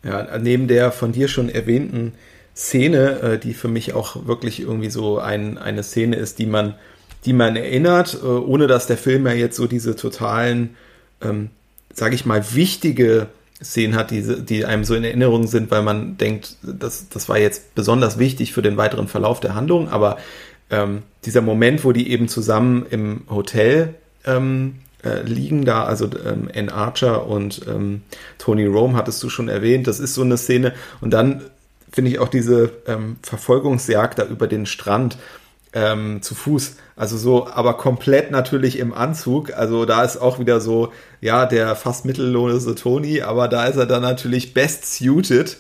Ja, 0.02 0.38
neben 0.38 0.66
der 0.66 0.92
von 0.92 1.12
dir 1.12 1.28
schon 1.28 1.48
erwähnten 1.48 2.14
Szene, 2.56 3.20
äh, 3.20 3.38
die 3.38 3.54
für 3.54 3.68
mich 3.68 3.94
auch 3.94 4.26
wirklich 4.26 4.60
irgendwie 4.60 4.90
so 4.90 5.18
ein, 5.18 5.56
eine 5.56 5.82
Szene 5.82 6.16
ist, 6.16 6.38
die 6.38 6.46
man 6.46 6.74
die 7.24 7.32
man 7.32 7.56
erinnert, 7.56 8.18
äh, 8.22 8.26
ohne 8.26 8.66
dass 8.66 8.86
der 8.86 8.96
Film 8.96 9.26
ja 9.26 9.32
jetzt 9.32 9.56
so 9.56 9.66
diese 9.66 9.96
totalen, 9.96 10.76
ähm, 11.22 11.50
sage 11.92 12.14
ich 12.14 12.24
mal, 12.24 12.54
wichtige 12.54 13.28
Szenen 13.62 13.94
hat, 13.94 14.10
die, 14.10 14.22
die 14.44 14.64
einem 14.64 14.84
so 14.84 14.94
in 14.94 15.04
Erinnerung 15.04 15.46
sind, 15.46 15.70
weil 15.70 15.82
man 15.82 16.16
denkt, 16.16 16.56
das, 16.62 17.08
das 17.08 17.28
war 17.28 17.38
jetzt 17.38 17.74
besonders 17.74 18.18
wichtig 18.18 18.52
für 18.52 18.62
den 18.62 18.76
weiteren 18.76 19.06
Verlauf 19.06 19.40
der 19.40 19.54
Handlung, 19.54 19.88
aber 19.88 20.16
ähm, 20.70 21.02
dieser 21.24 21.42
Moment, 21.42 21.84
wo 21.84 21.92
die 21.92 22.10
eben 22.10 22.28
zusammen 22.28 22.86
im 22.88 23.22
Hotel 23.28 23.94
ähm, 24.24 24.76
äh, 25.04 25.22
liegen 25.22 25.64
da, 25.64 25.84
also 25.84 26.08
ähm, 26.24 26.48
Ann 26.54 26.68
Archer 26.68 27.26
und 27.26 27.62
ähm, 27.68 28.02
Tony 28.38 28.66
Rome 28.66 28.96
hattest 28.96 29.22
du 29.22 29.28
schon 29.28 29.48
erwähnt, 29.48 29.86
das 29.86 30.00
ist 30.00 30.14
so 30.14 30.22
eine 30.22 30.38
Szene. 30.38 30.72
Und 31.00 31.10
dann 31.10 31.42
finde 31.92 32.10
ich 32.10 32.18
auch 32.18 32.28
diese 32.28 32.70
ähm, 32.86 33.16
Verfolgungsjagd 33.22 34.18
da 34.18 34.26
über 34.26 34.46
den 34.46 34.66
Strand, 34.66 35.18
ähm, 35.72 36.22
zu 36.22 36.34
Fuß. 36.34 36.76
Also 36.96 37.16
so, 37.16 37.46
aber 37.46 37.74
komplett 37.74 38.30
natürlich 38.30 38.78
im 38.78 38.92
Anzug. 38.92 39.52
Also 39.54 39.84
da 39.84 40.04
ist 40.04 40.16
auch 40.16 40.38
wieder 40.38 40.60
so, 40.60 40.92
ja, 41.20 41.46
der 41.46 41.76
fast 41.76 42.04
mittellose 42.04 42.74
Tony, 42.74 43.22
aber 43.22 43.48
da 43.48 43.66
ist 43.66 43.76
er 43.76 43.86
dann 43.86 44.02
natürlich 44.02 44.52
best 44.54 44.84
suited. 44.94 45.58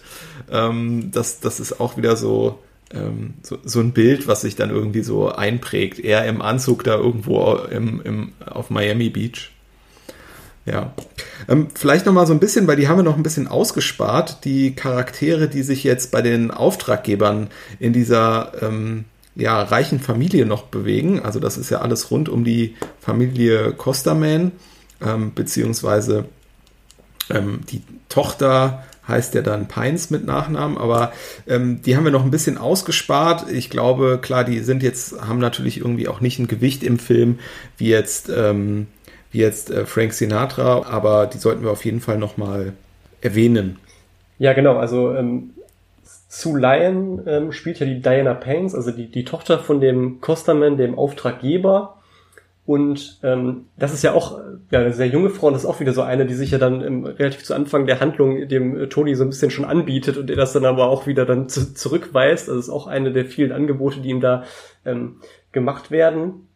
Ähm, 0.50 1.10
das, 1.12 1.40
das 1.40 1.60
ist 1.60 1.80
auch 1.80 1.96
wieder 1.96 2.16
so, 2.16 2.58
ähm, 2.92 3.34
so, 3.42 3.58
so 3.64 3.80
ein 3.80 3.92
Bild, 3.92 4.26
was 4.26 4.42
sich 4.42 4.56
dann 4.56 4.70
irgendwie 4.70 5.02
so 5.02 5.30
einprägt. 5.30 5.98
Er 6.00 6.26
im 6.26 6.42
Anzug 6.42 6.84
da 6.84 6.96
irgendwo 6.96 7.54
im, 7.70 8.02
im, 8.02 8.32
auf 8.44 8.70
Miami 8.70 9.10
Beach. 9.10 9.52
Ja. 10.66 10.92
Ähm, 11.48 11.68
vielleicht 11.74 12.04
nochmal 12.04 12.26
so 12.26 12.34
ein 12.34 12.40
bisschen, 12.40 12.66
weil 12.66 12.76
die 12.76 12.86
haben 12.86 12.98
wir 12.98 13.02
noch 13.02 13.16
ein 13.16 13.22
bisschen 13.22 13.48
ausgespart, 13.48 14.44
die 14.44 14.74
Charaktere, 14.74 15.48
die 15.48 15.62
sich 15.62 15.84
jetzt 15.84 16.12
bei 16.12 16.20
den 16.20 16.50
Auftraggebern 16.50 17.48
in 17.78 17.92
dieser 17.92 18.52
ähm, 18.62 19.06
ja, 19.34 19.62
reichen 19.62 20.00
Familie 20.00 20.46
noch 20.46 20.64
bewegen. 20.64 21.20
Also 21.20 21.40
das 21.40 21.56
ist 21.56 21.70
ja 21.70 21.80
alles 21.80 22.10
rund 22.10 22.28
um 22.28 22.44
die 22.44 22.76
Familie 23.00 23.72
Costerman, 23.72 24.52
ähm, 25.04 25.32
beziehungsweise 25.34 26.26
ähm, 27.30 27.60
die 27.70 27.82
Tochter 28.08 28.84
heißt 29.06 29.34
ja 29.34 29.42
dann 29.42 29.68
Pines 29.68 30.10
mit 30.10 30.24
Nachnamen, 30.24 30.78
aber 30.78 31.12
ähm, 31.48 31.82
die 31.82 31.96
haben 31.96 32.04
wir 32.04 32.12
noch 32.12 32.24
ein 32.24 32.30
bisschen 32.30 32.58
ausgespart. 32.58 33.50
Ich 33.50 33.68
glaube, 33.70 34.18
klar, 34.22 34.44
die 34.44 34.60
sind 34.60 34.82
jetzt, 34.82 35.20
haben 35.20 35.38
natürlich 35.38 35.78
irgendwie 35.78 36.08
auch 36.08 36.20
nicht 36.20 36.38
ein 36.38 36.46
Gewicht 36.46 36.82
im 36.84 36.98
Film 36.98 37.38
wie 37.76 37.88
jetzt, 37.88 38.30
ähm, 38.34 38.86
wie 39.32 39.38
jetzt 39.38 39.70
äh, 39.70 39.84
Frank 39.84 40.12
Sinatra, 40.12 40.86
aber 40.86 41.26
die 41.26 41.38
sollten 41.38 41.62
wir 41.62 41.70
auf 41.70 41.84
jeden 41.84 42.00
Fall 42.00 42.18
nochmal 42.18 42.72
erwähnen. 43.20 43.78
Ja, 44.38 44.52
genau, 44.52 44.76
also 44.76 45.14
ähm, 45.14 45.50
Sue 46.32 46.60
Lyon 46.60 47.24
ähm, 47.26 47.50
spielt 47.50 47.80
ja 47.80 47.86
die 47.86 48.00
Diana 48.00 48.34
Pains, 48.34 48.72
also 48.76 48.92
die, 48.92 49.10
die 49.10 49.24
Tochter 49.24 49.58
von 49.58 49.80
dem 49.80 50.20
Costerman, 50.20 50.76
dem 50.76 50.96
Auftraggeber. 50.96 51.96
Und 52.64 53.18
ähm, 53.24 53.64
das 53.76 53.92
ist 53.92 54.04
ja 54.04 54.12
auch 54.12 54.38
ja, 54.70 54.78
eine 54.78 54.92
sehr 54.92 55.08
junge 55.08 55.30
Frau 55.30 55.48
und 55.48 55.54
das 55.54 55.64
ist 55.64 55.68
auch 55.68 55.80
wieder 55.80 55.92
so 55.92 56.02
eine, 56.02 56.26
die 56.26 56.34
sich 56.34 56.52
ja 56.52 56.58
dann 56.58 56.82
im, 56.82 57.04
relativ 57.04 57.42
zu 57.42 57.52
Anfang 57.52 57.84
der 57.84 57.98
Handlung 57.98 58.46
dem 58.46 58.78
äh, 58.78 58.86
Tony 58.86 59.16
so 59.16 59.24
ein 59.24 59.30
bisschen 59.30 59.50
schon 59.50 59.64
anbietet 59.64 60.18
und 60.18 60.30
er 60.30 60.36
das 60.36 60.52
dann 60.52 60.64
aber 60.64 60.88
auch 60.88 61.08
wieder 61.08 61.26
dann 61.26 61.48
zu, 61.48 61.74
zurückweist. 61.74 62.48
Also 62.48 62.60
ist 62.60 62.70
auch 62.70 62.86
eine 62.86 63.10
der 63.10 63.24
vielen 63.24 63.50
Angebote, 63.50 63.98
die 63.98 64.10
ihm 64.10 64.20
da 64.20 64.44
ähm, 64.84 65.16
gemacht 65.50 65.90
werden. 65.90 66.46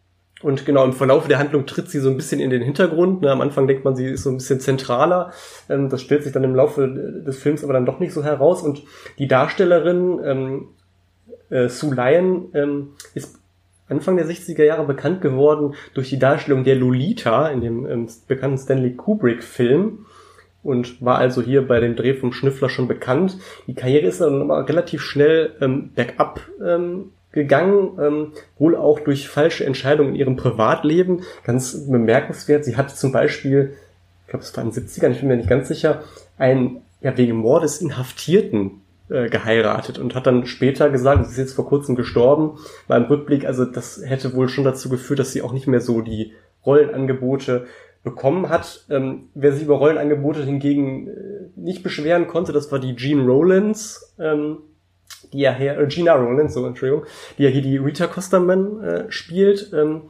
Und 0.43 0.67
genau, 0.67 0.85
im 0.85 0.93
Verlauf 0.93 1.27
der 1.27 1.39
Handlung 1.39 1.65
tritt 1.65 1.89
sie 1.89 2.01
so 2.01 2.11
ein 2.11 2.17
bisschen 2.17 2.41
in 2.41 2.51
den 2.51 2.61
Hintergrund. 2.63 3.23
Ne? 3.23 3.31
Am 3.31 3.41
Anfang 3.41 3.67
denkt 3.67 3.85
man, 3.85 3.97
sie 3.97 4.07
ist 4.07 4.25
so 4.25 4.31
ein 4.31 4.37
bisschen 4.37 4.61
zentraler. 4.61 5.33
Ähm, 5.71 5.89
das 5.89 6.03
stellt 6.03 6.25
sich 6.25 6.33
dann 6.33 6.45
im 6.45 6.55
Laufe 6.55 6.87
des 6.87 7.39
Films 7.39 7.65
aber 7.65 7.73
dann 7.73 7.87
doch 7.87 8.01
nicht 8.01 8.13
so 8.13 8.25
heraus. 8.25 8.63
Und 8.63 8.83
die 9.19 9.29
Darstellerin 9.29 10.21
ähm, 10.25 10.69
äh, 11.51 11.69
Sue 11.69 11.95
Lyon 11.95 12.49
ähm, 12.55 12.89
ist 13.15 13.39
Anfang 13.89 14.17
der 14.17 14.27
60er 14.27 14.65
Jahre 14.65 14.85
bekannt 14.85 15.21
geworden 15.21 15.75
durch 15.93 16.11
die 16.11 16.19
Darstellung 16.19 16.65
der 16.65 16.77
Lolita 16.77 17.49
in 17.49 17.61
dem 17.61 17.87
ähm, 17.87 18.09
bekannten 18.27 18.59
Stanley 18.59 18.95
Kubrick-Film 18.95 20.07
und 20.63 21.03
war 21.05 21.19
also 21.19 21.43
hier 21.43 21.67
bei 21.67 21.79
dem 21.81 21.95
Dreh 21.95 22.15
vom 22.15 22.33
Schnüffler 22.33 22.71
schon 22.71 22.89
bekannt. 22.89 23.39
Die 23.67 23.75
Karriere 23.75 24.07
ist 24.07 24.21
dann 24.21 24.41
aber 24.41 24.67
relativ 24.69 25.03
schnell 25.03 25.53
ähm, 25.61 25.91
bergab 25.95 26.41
ähm, 26.65 27.13
gegangen, 27.35 27.99
ähm, 28.01 28.33
wohl 28.59 28.77
auch 28.77 29.01
durch 29.01 29.29
falsche 29.29 29.67
Entscheidungen 29.67 30.11
in 30.11 30.17
ihrem 30.17 30.37
Privatleben. 30.37 31.23
Ganz 31.45 31.87
bemerkenswert, 31.87 32.65
sie 32.65 32.77
hat 32.77 32.97
zum 32.97 33.13
Beispiel, 33.13 33.75
ich 34.25 34.31
glaube 34.31 34.45
es 34.45 34.57
war 34.57 34.65
in 34.65 34.71
den 34.71 34.87
70ern, 34.87 35.11
ich 35.11 35.21
bin 35.21 35.29
mir 35.29 35.37
nicht 35.37 35.49
ganz 35.49 35.69
sicher, 35.69 36.03
einen 36.39 36.83
ja, 37.01 37.17
wegen 37.19 37.37
Mordes 37.37 37.81
Inhaftierten 37.81 38.83
äh, 39.11 39.29
geheiratet 39.29 39.99
und 39.99 40.15
hat 40.15 40.27
dann 40.27 40.47
später 40.47 40.89
gesagt, 40.89 41.27
sie 41.27 41.33
ist 41.33 41.39
jetzt 41.39 41.55
vor 41.55 41.67
kurzem 41.67 41.97
gestorben, 41.97 42.59
beim 42.89 43.05
Rückblick, 43.05 43.45
also 43.45 43.65
das 43.65 44.01
hätte 44.03 44.35
wohl 44.35 44.49
schon 44.49 44.65
dazu 44.65 44.89
geführt, 44.89 45.19
dass 45.19 45.33
sie 45.33 45.43
auch 45.43 45.53
nicht 45.53 45.67
mehr 45.67 45.81
so 45.81 46.01
die 46.01 46.33
Rollenangebote 46.65 47.67
bekommen 48.03 48.49
hat. 48.49 48.85
Ähm, 48.91 49.29
wer 49.35 49.53
sich 49.53 49.65
über 49.65 49.77
Rollenangebote 49.77 50.45
hingegen 50.45 51.09
äh, 51.09 51.13
nicht 51.57 51.83
beschweren 51.83 52.29
konnte, 52.29 52.53
das 52.53 52.71
war 52.71 52.79
die 52.79 52.97
Jean 52.97 53.27
Rowlands, 53.27 54.15
ähm, 54.19 54.59
die 55.33 55.41
ja 55.41 55.55
hier, 55.55 55.79
äh, 55.79 55.87
Gina 55.87 56.15
Rowlands, 56.15 56.55
so 56.55 56.67
Entschuldigung, 56.67 57.05
die 57.39 57.45
ja 57.45 57.51
hier 57.51 57.63
die 57.63 57.77
Rita 57.77 58.07
Costerman 58.07 58.83
äh, 58.83 59.05
spielt. 59.11 59.73
Ähm, 59.73 60.03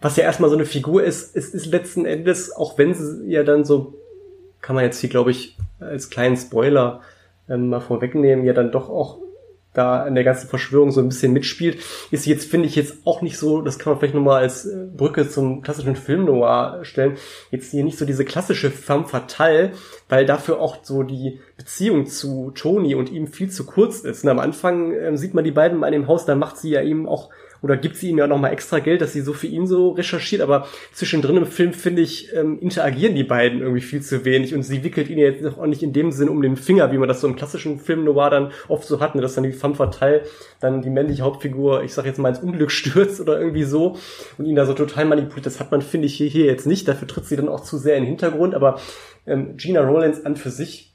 was 0.00 0.16
ja 0.16 0.24
erstmal 0.24 0.50
so 0.50 0.56
eine 0.56 0.64
Figur 0.64 1.04
ist, 1.04 1.36
es 1.36 1.54
ist 1.54 1.66
letzten 1.66 2.06
Endes, 2.06 2.50
auch 2.50 2.76
wenn 2.76 2.92
sie 2.92 3.30
ja 3.30 3.44
dann 3.44 3.64
so, 3.64 3.94
kann 4.60 4.74
man 4.74 4.84
jetzt 4.84 5.00
hier, 5.00 5.10
glaube 5.10 5.30
ich, 5.30 5.56
als 5.78 6.10
kleinen 6.10 6.36
Spoiler 6.36 7.00
ähm, 7.48 7.68
mal 7.68 7.80
vorwegnehmen, 7.80 8.44
ja 8.44 8.52
dann 8.52 8.72
doch 8.72 8.90
auch 8.90 9.21
da 9.72 10.02
an 10.02 10.14
der 10.14 10.24
ganzen 10.24 10.48
Verschwörung 10.48 10.90
so 10.90 11.00
ein 11.00 11.08
bisschen 11.08 11.32
mitspielt, 11.32 11.78
ist 12.10 12.26
jetzt, 12.26 12.50
finde 12.50 12.68
ich, 12.68 12.76
jetzt 12.76 12.98
auch 13.04 13.22
nicht 13.22 13.38
so, 13.38 13.62
das 13.62 13.78
kann 13.78 13.92
man 13.92 14.00
vielleicht 14.00 14.14
nochmal 14.14 14.42
als 14.42 14.66
äh, 14.66 14.86
Brücke 14.94 15.28
zum 15.28 15.62
klassischen 15.62 15.96
Film 15.96 16.24
noir 16.24 16.80
stellen, 16.82 17.16
jetzt 17.50 17.70
hier 17.70 17.84
nicht 17.84 17.98
so 17.98 18.04
diese 18.04 18.24
klassische 18.24 18.70
femme 18.70 19.06
fatale, 19.06 19.72
weil 20.08 20.26
dafür 20.26 20.60
auch 20.60 20.78
so 20.82 21.02
die 21.02 21.40
Beziehung 21.56 22.06
zu 22.06 22.52
Tony 22.54 22.94
und 22.94 23.10
ihm 23.10 23.26
viel 23.26 23.50
zu 23.50 23.64
kurz 23.64 24.00
ist. 24.00 24.24
Und 24.24 24.30
am 24.30 24.38
Anfang 24.38 24.92
äh, 24.92 25.16
sieht 25.16 25.34
man 25.34 25.44
die 25.44 25.50
beiden 25.50 25.78
mal 25.78 25.86
in 25.86 26.02
dem 26.02 26.08
Haus, 26.08 26.26
da 26.26 26.34
macht 26.34 26.58
sie 26.58 26.70
ja 26.70 26.82
ihm 26.82 27.08
auch 27.08 27.30
oder 27.62 27.76
gibt 27.76 27.96
sie 27.96 28.10
ihm 28.10 28.18
ja 28.18 28.26
nochmal 28.26 28.52
extra 28.52 28.80
Geld, 28.80 29.00
dass 29.00 29.12
sie 29.12 29.20
so 29.20 29.32
für 29.32 29.46
ihn 29.46 29.66
so 29.66 29.90
recherchiert, 29.90 30.42
aber 30.42 30.66
zwischendrin 30.92 31.36
im 31.36 31.46
Film, 31.46 31.72
finde 31.72 32.02
ich, 32.02 32.34
ähm, 32.34 32.58
interagieren 32.60 33.14
die 33.14 33.24
beiden 33.24 33.60
irgendwie 33.60 33.80
viel 33.80 34.02
zu 34.02 34.24
wenig 34.24 34.54
und 34.54 34.62
sie 34.62 34.82
wickelt 34.84 35.08
ihn 35.08 35.18
jetzt 35.18 35.44
auch 35.46 35.66
nicht 35.66 35.82
in 35.82 35.92
dem 35.92 36.10
Sinn 36.10 36.28
um 36.28 36.42
den 36.42 36.56
Finger, 36.56 36.92
wie 36.92 36.98
man 36.98 37.08
das 37.08 37.20
so 37.20 37.28
im 37.28 37.36
klassischen 37.36 37.78
Film 37.78 38.04
Noir 38.04 38.30
dann 38.30 38.50
oft 38.68 38.86
so 38.86 39.00
hat, 39.00 39.14
ne, 39.14 39.22
dass 39.22 39.34
dann 39.34 39.44
die 39.44 39.52
femme 39.52 39.74
fatale 39.74 40.22
dann 40.60 40.82
die 40.82 40.90
männliche 40.90 41.22
Hauptfigur, 41.22 41.82
ich 41.82 41.94
sag 41.94 42.04
jetzt 42.04 42.18
mal 42.18 42.30
ins 42.30 42.40
Unglück 42.40 42.70
stürzt 42.72 43.20
oder 43.20 43.38
irgendwie 43.38 43.64
so 43.64 43.96
und 44.38 44.46
ihn 44.46 44.56
da 44.56 44.66
so 44.66 44.74
total 44.74 45.04
manipuliert. 45.04 45.46
Das 45.46 45.60
hat 45.60 45.70
man, 45.70 45.82
finde 45.82 46.06
ich, 46.06 46.14
hier, 46.14 46.28
hier 46.28 46.46
jetzt 46.46 46.66
nicht. 46.66 46.88
Dafür 46.88 47.08
tritt 47.08 47.26
sie 47.26 47.36
dann 47.36 47.48
auch 47.48 47.60
zu 47.60 47.78
sehr 47.78 47.96
in 47.96 48.02
den 48.02 48.08
Hintergrund, 48.08 48.54
aber 48.54 48.80
ähm, 49.26 49.56
Gina 49.56 49.80
Rowlands 49.80 50.24
an 50.24 50.36
für 50.36 50.50
sich 50.50 50.91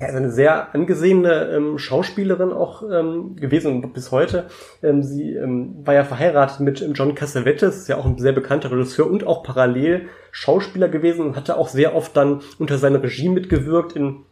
ja, 0.00 0.08
ist 0.08 0.14
eine 0.14 0.30
sehr 0.30 0.74
angesehene 0.74 1.50
ähm, 1.54 1.78
Schauspielerin 1.78 2.52
auch 2.52 2.82
ähm, 2.90 3.36
gewesen 3.36 3.92
bis 3.92 4.10
heute. 4.10 4.46
Ähm, 4.82 5.02
sie 5.02 5.34
ähm, 5.34 5.76
war 5.84 5.94
ja 5.94 6.04
verheiratet 6.04 6.60
mit 6.60 6.82
ähm, 6.82 6.94
John 6.94 7.14
Cassavetes, 7.14 7.76
ist 7.76 7.88
ja 7.88 7.98
auch 7.98 8.06
ein 8.06 8.18
sehr 8.18 8.32
bekannter 8.32 8.70
Regisseur 8.72 9.08
und 9.08 9.26
auch 9.26 9.42
parallel 9.42 10.08
Schauspieler 10.32 10.88
gewesen 10.88 11.26
und 11.26 11.36
hatte 11.36 11.56
auch 11.56 11.68
sehr 11.68 11.94
oft 11.94 12.16
dann 12.16 12.40
unter 12.58 12.78
seinem 12.78 13.00
Regime 13.00 13.34
mitgewirkt 13.34 13.92
in 13.92 14.24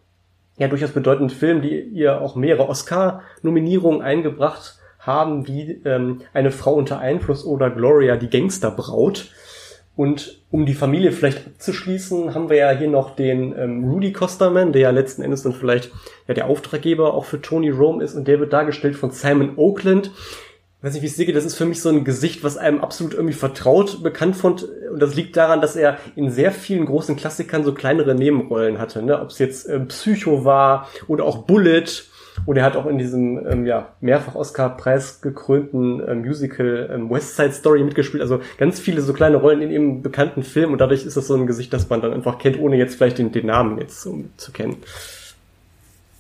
ja 0.56 0.68
durchaus 0.68 0.90
bedeutenden 0.90 1.34
Filmen, 1.34 1.62
die 1.62 1.80
ihr 1.80 2.20
auch 2.20 2.36
mehrere 2.36 2.68
Oscar-Nominierungen 2.68 4.02
eingebracht 4.02 4.78
haben, 4.98 5.46
wie 5.48 5.80
ähm, 5.84 6.20
Eine 6.34 6.50
Frau 6.50 6.74
unter 6.74 6.98
Einfluss 6.98 7.44
oder 7.44 7.70
Gloria, 7.70 8.16
die 8.16 8.28
Gangsterbraut. 8.28 9.30
Und 9.96 10.42
um 10.50 10.66
die 10.66 10.74
Familie 10.74 11.12
vielleicht 11.12 11.46
abzuschließen, 11.46 12.34
haben 12.34 12.48
wir 12.48 12.56
ja 12.56 12.70
hier 12.70 12.88
noch 12.88 13.16
den 13.16 13.54
ähm, 13.58 13.84
Rudy 13.84 14.12
Costerman, 14.12 14.72
der 14.72 14.82
ja 14.82 14.90
letzten 14.90 15.22
Endes 15.22 15.42
dann 15.42 15.52
vielleicht 15.52 15.90
ja 16.26 16.34
der 16.34 16.46
Auftraggeber 16.46 17.12
auch 17.14 17.24
für 17.24 17.40
Tony 17.40 17.70
Rome 17.70 18.02
ist 18.02 18.14
und 18.14 18.26
der 18.26 18.40
wird 18.40 18.52
dargestellt 18.52 18.96
von 18.96 19.10
Simon 19.10 19.56
Oakland. 19.56 20.10
Ich 20.78 20.84
weiß 20.84 20.94
nicht, 20.94 21.02
wie 21.02 21.06
ich 21.08 21.16
sehe, 21.16 21.30
das 21.34 21.44
ist 21.44 21.56
für 21.56 21.66
mich 21.66 21.82
so 21.82 21.90
ein 21.90 22.04
Gesicht, 22.04 22.42
was 22.42 22.56
einem 22.56 22.80
absolut 22.80 23.12
irgendwie 23.12 23.34
vertraut 23.34 24.02
bekannt 24.02 24.36
von 24.36 24.56
und 24.90 25.00
das 25.00 25.14
liegt 25.14 25.36
daran, 25.36 25.60
dass 25.60 25.76
er 25.76 25.98
in 26.16 26.30
sehr 26.30 26.52
vielen 26.52 26.86
großen 26.86 27.16
Klassikern 27.16 27.64
so 27.64 27.74
kleinere 27.74 28.14
Nebenrollen 28.14 28.78
hatte, 28.78 29.02
ne? 29.02 29.20
ob 29.20 29.28
es 29.28 29.38
jetzt 29.38 29.68
ähm, 29.68 29.88
Psycho 29.88 30.44
war 30.44 30.88
oder 31.06 31.24
auch 31.24 31.44
Bullet 31.44 31.84
und 32.46 32.56
er 32.56 32.64
hat 32.64 32.76
auch 32.76 32.86
in 32.86 32.98
diesem 32.98 33.46
ähm, 33.46 33.66
ja, 33.66 33.88
mehrfach 34.00 34.34
Oscar-Preis 34.34 35.20
gekrönten 35.20 36.00
äh, 36.00 36.14
Musical 36.14 36.90
ähm, 36.92 37.10
West 37.10 37.36
Side 37.36 37.52
Story 37.52 37.82
mitgespielt. 37.82 38.22
Also 38.22 38.40
ganz 38.58 38.80
viele 38.80 39.02
so 39.02 39.12
kleine 39.12 39.36
Rollen 39.36 39.62
in 39.62 39.70
eben 39.70 40.02
bekannten 40.02 40.42
Filmen 40.42 40.72
und 40.72 40.78
dadurch 40.80 41.04
ist 41.04 41.16
das 41.16 41.26
so 41.26 41.34
ein 41.34 41.46
Gesicht, 41.46 41.72
das 41.72 41.88
man 41.88 42.00
dann 42.00 42.12
einfach 42.12 42.38
kennt, 42.38 42.58
ohne 42.58 42.76
jetzt 42.76 42.96
vielleicht 42.96 43.18
den, 43.18 43.32
den 43.32 43.46
Namen 43.46 43.78
jetzt 43.78 44.04
um, 44.06 44.30
zu 44.36 44.52
kennen. 44.52 44.76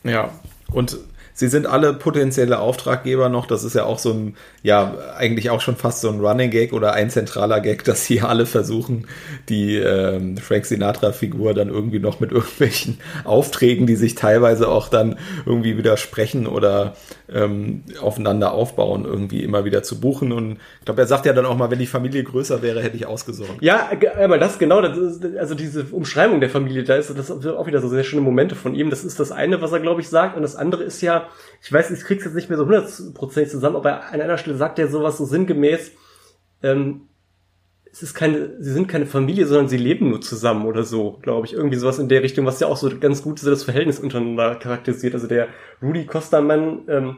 Ja, 0.04 0.30
und 0.72 0.98
sie 1.40 1.48
sind 1.48 1.66
alle 1.66 1.94
potenzielle 1.94 2.58
Auftraggeber 2.58 3.30
noch. 3.30 3.46
Das 3.46 3.64
ist 3.64 3.74
ja 3.74 3.84
auch 3.84 3.98
so 3.98 4.12
ein, 4.12 4.36
ja, 4.62 4.94
eigentlich 5.16 5.48
auch 5.48 5.62
schon 5.62 5.74
fast 5.74 6.02
so 6.02 6.10
ein 6.10 6.20
Running 6.20 6.50
Gag 6.50 6.74
oder 6.74 6.92
ein 6.92 7.08
zentraler 7.08 7.60
Gag, 7.60 7.82
dass 7.90 8.04
sie 8.04 8.20
alle 8.20 8.44
versuchen, 8.44 9.06
die 9.48 9.76
ähm, 9.76 10.36
Frank 10.36 10.66
Sinatra-Figur 10.66 11.54
dann 11.54 11.70
irgendwie 11.70 11.98
noch 11.98 12.20
mit 12.20 12.30
irgendwelchen 12.30 12.98
Aufträgen, 13.24 13.86
die 13.86 13.96
sich 13.96 14.14
teilweise 14.14 14.68
auch 14.68 14.88
dann 14.88 15.16
irgendwie 15.46 15.78
widersprechen 15.78 16.46
oder 16.46 16.94
ähm, 17.32 17.84
aufeinander 18.02 18.52
aufbauen, 18.52 19.06
irgendwie 19.06 19.42
immer 19.42 19.64
wieder 19.64 19.82
zu 19.82 19.98
buchen. 19.98 20.32
Und 20.32 20.58
ich 20.80 20.84
glaube, 20.84 21.00
er 21.00 21.06
sagt 21.06 21.24
ja 21.24 21.32
dann 21.32 21.46
auch 21.46 21.56
mal, 21.56 21.70
wenn 21.70 21.78
die 21.78 21.86
Familie 21.86 22.22
größer 22.22 22.60
wäre, 22.60 22.82
hätte 22.82 22.98
ich 22.98 23.06
ausgesorgt. 23.06 23.62
Ja, 23.62 23.88
einmal 24.18 24.38
das 24.38 24.58
genau, 24.58 24.82
das 24.82 24.98
ist, 24.98 25.24
also 25.38 25.54
diese 25.54 25.84
Umschreibung 25.84 26.40
der 26.40 26.50
Familie, 26.50 26.84
da 26.84 26.96
ist 26.96 27.16
das 27.16 27.30
auch 27.30 27.66
wieder 27.66 27.80
so 27.80 27.88
sehr 27.88 28.04
schöne 28.04 28.20
Momente 28.20 28.54
von 28.54 28.74
ihm. 28.74 28.90
Das 28.90 29.04
ist 29.04 29.18
das 29.18 29.32
eine, 29.32 29.62
was 29.62 29.72
er, 29.72 29.80
glaube 29.80 30.02
ich, 30.02 30.10
sagt. 30.10 30.36
Und 30.36 30.42
das 30.42 30.54
andere 30.54 30.82
ist 30.82 31.00
ja, 31.00 31.29
ich 31.62 31.72
weiß, 31.72 31.90
ich 31.90 32.04
krieg's 32.04 32.24
jetzt 32.24 32.34
nicht 32.34 32.48
mehr 32.48 32.58
so 32.58 32.64
hundertprozentig 32.64 33.50
zusammen, 33.50 33.76
aber 33.76 34.04
an 34.04 34.20
einer 34.20 34.38
Stelle 34.38 34.56
sagt 34.56 34.78
er 34.78 34.88
sowas 34.88 35.18
so 35.18 35.24
sinngemäß, 35.24 35.92
ähm, 36.62 37.02
es 37.92 38.02
ist 38.02 38.14
keine, 38.14 38.62
sie 38.62 38.72
sind 38.72 38.88
keine 38.88 39.06
Familie, 39.06 39.46
sondern 39.46 39.68
sie 39.68 39.76
leben 39.76 40.10
nur 40.10 40.20
zusammen 40.20 40.66
oder 40.66 40.84
so, 40.84 41.18
glaube 41.22 41.46
ich. 41.46 41.54
Irgendwie 41.54 41.76
sowas 41.76 41.98
in 41.98 42.08
der 42.08 42.22
Richtung, 42.22 42.46
was 42.46 42.60
ja 42.60 42.68
auch 42.68 42.76
so 42.76 42.90
ganz 42.98 43.22
gut 43.22 43.38
so 43.40 43.50
das 43.50 43.64
Verhältnis 43.64 43.98
untereinander 43.98 44.54
charakterisiert. 44.54 45.14
Also 45.14 45.26
der 45.26 45.48
Rudy 45.82 46.06
Costermann, 46.06 46.82
ähm, 46.88 47.16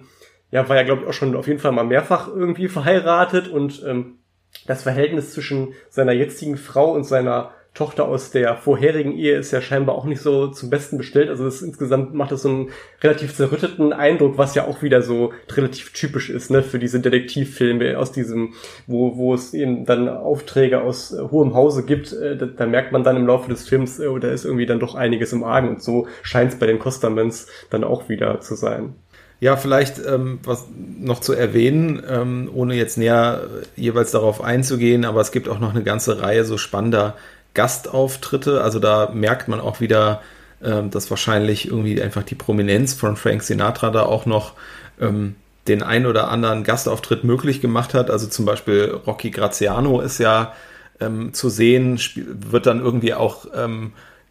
ja, 0.50 0.68
war 0.68 0.76
ja, 0.76 0.82
glaube 0.82 1.02
ich, 1.02 1.08
auch 1.08 1.12
schon 1.12 1.36
auf 1.36 1.46
jeden 1.46 1.58
Fall 1.58 1.72
mal 1.72 1.84
mehrfach 1.84 2.28
irgendwie 2.28 2.68
verheiratet 2.68 3.48
und 3.48 3.82
ähm, 3.86 4.18
das 4.66 4.82
Verhältnis 4.82 5.32
zwischen 5.32 5.74
seiner 5.90 6.12
jetzigen 6.12 6.56
Frau 6.56 6.92
und 6.92 7.04
seiner 7.04 7.52
Tochter 7.75 8.07
aus 8.07 8.31
der 8.31 8.55
vorherigen 8.57 9.16
Ehe 9.16 9.37
ist 9.37 9.51
ja 9.51 9.62
scheinbar 9.62 9.95
auch 9.95 10.05
nicht 10.05 10.20
so 10.20 10.49
zum 10.49 10.68
Besten 10.68 10.99
bestellt. 10.99 11.31
Also 11.31 11.45
das 11.45 11.62
insgesamt 11.62 12.12
macht 12.12 12.31
das 12.31 12.43
so 12.43 12.51
einen 12.51 12.70
relativ 13.03 13.35
zerrütteten 13.35 13.95
Eindruck, 13.95 14.37
was 14.37 14.55
ja 14.55 14.66
auch 14.66 14.83
wieder 14.83 15.01
so 15.01 15.33
relativ 15.51 15.95
typisch 15.95 16.29
ist, 16.29 16.51
ne, 16.51 16.62
für 16.62 16.79
diese 16.79 17.01
Detektivfilme 17.01 17.99
aus 17.99 18.12
diesem, 18.12 18.53
wo, 18.87 19.16
wo 19.16 19.33
es 19.33 19.55
eben 19.55 19.87
dann 19.87 20.11
Aufträge 20.11 20.83
aus 20.83 21.12
äh, 21.12 21.23
hohem 21.31 21.55
Hause 21.55 21.87
gibt, 21.87 22.12
äh, 22.12 22.37
da, 22.37 22.45
da, 22.45 22.66
merkt 22.66 22.93
man 22.93 23.05
dann 23.05 23.16
im 23.16 23.27
Laufe 23.27 23.49
des 23.49 23.66
Films, 23.66 23.99
äh, 23.99 24.20
da 24.20 24.29
ist 24.29 24.45
irgendwie 24.45 24.66
dann 24.66 24.79
doch 24.79 24.95
einiges 24.95 25.33
im 25.33 25.43
Argen 25.43 25.70
und 25.70 25.83
so 25.83 26.07
scheint 26.23 26.53
es 26.53 26.59
bei 26.59 26.66
den 26.66 26.79
Costamans 26.79 27.47
dann 27.70 27.85
auch 27.85 28.11
wieder 28.11 28.41
zu 28.41 28.55
sein. 28.55 28.97
Ja, 29.41 29.57
vielleicht 29.57 29.99
ähm, 30.07 30.39
was 30.45 30.66
noch 31.01 31.20
zu 31.20 31.33
erwähnen, 31.33 32.03
ähm, 32.09 32.51
ohne 32.55 32.75
jetzt 32.75 32.97
näher 32.99 33.49
jeweils 33.75 34.12
darauf 34.12 34.41
einzugehen, 34.41 35.05
aber 35.05 35.20
es 35.20 35.33
gibt 35.33 35.49
auch 35.49 35.59
noch 35.59 35.75
eine 35.75 35.83
ganze 35.83 36.20
Reihe 36.23 36.45
so 36.45 36.59
spannender 36.59 37.16
Gastauftritte. 37.55 38.62
Also 38.62 38.78
da 38.78 39.11
merkt 39.12 39.48
man 39.48 39.61
auch 39.61 39.80
wieder, 39.80 40.22
ähm, 40.62 40.90
dass 40.90 41.11
wahrscheinlich 41.11 41.68
irgendwie 41.68 42.00
einfach 42.00 42.22
die 42.22 42.34
Prominenz 42.34 42.94
von 42.94 43.16
Frank 43.16 43.42
Sinatra 43.42 43.90
da 43.90 44.05
auch 44.05 44.26
noch 44.26 44.55
ähm, 45.00 45.34
den 45.68 45.82
ein 45.82 46.07
oder 46.07 46.28
anderen 46.28 46.64
Gastauftritt 46.64 47.24
möglich 47.24 47.61
gemacht 47.61 47.94
hat. 47.94 48.11
Also 48.11 48.26
zum 48.26 48.44
Beispiel 48.44 49.00
Rocky 49.07 49.30
Graziano 49.30 50.00
ist 50.00 50.18
ja 50.18 50.55
ähm, 51.00 51.34
zu 51.34 51.48
sehen, 51.48 52.00
wird 52.16 52.66
dann 52.66 52.80
irgendwie 52.80 53.14
auch, 53.14 53.46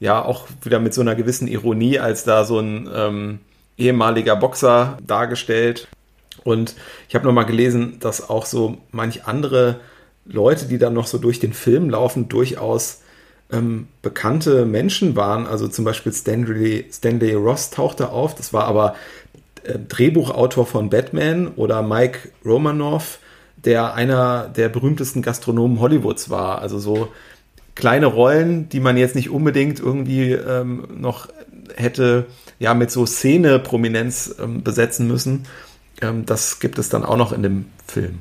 ja, 0.02 0.22
auch 0.22 0.48
wieder 0.62 0.80
mit 0.80 0.94
so 0.94 1.00
einer 1.00 1.16
gewissen 1.16 1.48
Ironie 1.48 2.00
als 2.00 2.26
da 2.26 2.44
so 2.44 2.60
ein 2.60 3.40
ehemaliger 3.78 4.36
Boxer 4.36 4.98
dargestellt. 5.06 5.88
Und 6.44 6.76
ich 7.08 7.16
habe 7.16 7.26
nochmal 7.26 7.46
gelesen, 7.46 7.98
dass 8.00 8.30
auch 8.30 8.46
so 8.46 8.78
manch 8.92 9.26
andere 9.26 9.80
Leute, 10.26 10.66
die 10.66 10.78
dann 10.78 10.94
noch 10.94 11.08
so 11.08 11.18
durch 11.18 11.40
den 11.40 11.54
Film 11.54 11.90
laufen, 11.90 12.30
durchaus 12.30 13.01
ähm, 13.52 13.88
bekannte 14.02 14.66
Menschen 14.66 15.16
waren. 15.16 15.48
Also 15.48 15.68
zum 15.68 15.86
Beispiel 15.86 16.14
Stanley, 16.14 16.86
Stanley 16.92 17.34
Ross 17.34 17.70
tauchte 17.70 18.10
auf. 18.10 18.36
Das 18.36 18.54
war 18.54 18.66
aber 18.66 18.96
äh, 19.64 19.78
Drehbuchautor 19.78 20.66
von 20.66 20.90
Batman 20.90 21.50
oder 21.56 21.82
Mike 21.82 22.30
Romanoff, 22.46 23.20
der 23.58 23.94
einer 23.94 24.48
der 24.48 24.70
berühmtesten 24.70 25.22
Gastronomen 25.22 25.80
Hollywoods 25.80 26.30
war. 26.30 26.60
Also 26.60 26.80
so 26.80 27.10
kleine 27.76 28.08
Rollen, 28.08 28.70
die 28.70 28.80
man 28.80 28.98
jetzt 28.98 29.16
nicht 29.16 29.30
unbedingt 29.30 29.80
irgendwie 29.80 30.34
ähm, 30.34 30.88
noch 30.98 31.28
hätte 31.76 32.26
ja 32.60 32.74
mit 32.74 32.92
so 32.92 33.06
Szene-Prominenz 33.06 34.36
ähm, 34.40 34.64
besetzen 34.64 35.08
müssen. 35.08 35.46
Ähm, 36.02 36.26
das 36.26 36.60
gibt 36.60 36.78
es 36.78 36.90
dann 36.90 37.06
auch 37.06 37.18
noch 37.18 37.32
in 37.32 37.44
dem 37.44 37.66
Film. 37.86 38.20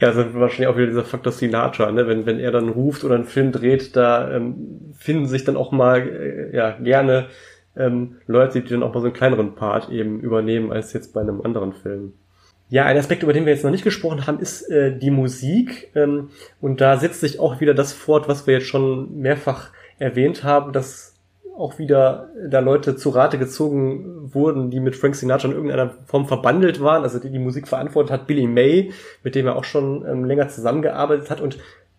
Ja, 0.00 0.08
also 0.08 0.34
wahrscheinlich 0.34 0.68
auch 0.68 0.76
wieder 0.76 0.86
dieser 0.86 1.04
Faktor 1.04 1.32
Sinatra, 1.32 1.90
ne? 1.90 2.06
Wenn, 2.06 2.24
wenn 2.24 2.38
er 2.38 2.52
dann 2.52 2.68
ruft 2.68 3.02
oder 3.02 3.16
einen 3.16 3.24
Film 3.24 3.50
dreht, 3.50 3.96
da 3.96 4.30
ähm, 4.30 4.92
finden 4.96 5.26
sich 5.26 5.44
dann 5.44 5.56
auch 5.56 5.72
mal 5.72 6.00
äh, 6.00 6.56
ja, 6.56 6.70
gerne 6.78 7.26
ähm, 7.76 8.16
Leute, 8.26 8.60
die 8.60 8.68
dann 8.68 8.84
auch 8.84 8.94
mal 8.94 9.00
so 9.00 9.06
einen 9.06 9.14
kleineren 9.14 9.54
Part 9.54 9.88
eben 9.90 10.20
übernehmen, 10.20 10.72
als 10.72 10.92
jetzt 10.92 11.14
bei 11.14 11.20
einem 11.20 11.40
anderen 11.40 11.72
Film. 11.72 12.12
Ja, 12.70 12.84
ein 12.84 12.98
Aspekt, 12.98 13.22
über 13.22 13.32
den 13.32 13.46
wir 13.46 13.52
jetzt 13.52 13.64
noch 13.64 13.70
nicht 13.70 13.84
gesprochen 13.84 14.26
haben, 14.26 14.40
ist 14.40 14.62
äh, 14.70 14.96
die 14.96 15.10
Musik. 15.10 15.90
Ähm, 15.94 16.30
und 16.60 16.80
da 16.80 16.98
setzt 16.98 17.20
sich 17.20 17.40
auch 17.40 17.60
wieder 17.60 17.74
das 17.74 17.92
fort, 17.92 18.28
was 18.28 18.46
wir 18.46 18.54
jetzt 18.54 18.66
schon 18.66 19.18
mehrfach 19.18 19.70
erwähnt 19.98 20.44
haben, 20.44 20.72
dass 20.72 21.07
auch 21.58 21.78
wieder 21.78 22.30
da 22.48 22.60
Leute 22.60 22.96
zu 22.96 23.10
Rate 23.10 23.38
gezogen 23.38 24.32
wurden, 24.32 24.70
die 24.70 24.80
mit 24.80 24.96
Frank 24.96 25.16
Sinatra 25.16 25.48
in 25.48 25.54
irgendeiner 25.54 25.94
Form 26.06 26.26
verbandelt 26.26 26.80
waren, 26.80 27.02
also 27.02 27.18
die 27.18 27.30
die 27.30 27.38
Musik 27.38 27.68
verantwortet 27.68 28.12
hat, 28.12 28.26
Billy 28.26 28.46
May, 28.46 28.92
mit 29.22 29.34
dem 29.34 29.46
er 29.46 29.56
auch 29.56 29.64
schon 29.64 30.06
ähm, 30.06 30.24
länger 30.24 30.48
zusammengearbeitet 30.48 31.30
hat 31.30 31.40
und 31.40 31.58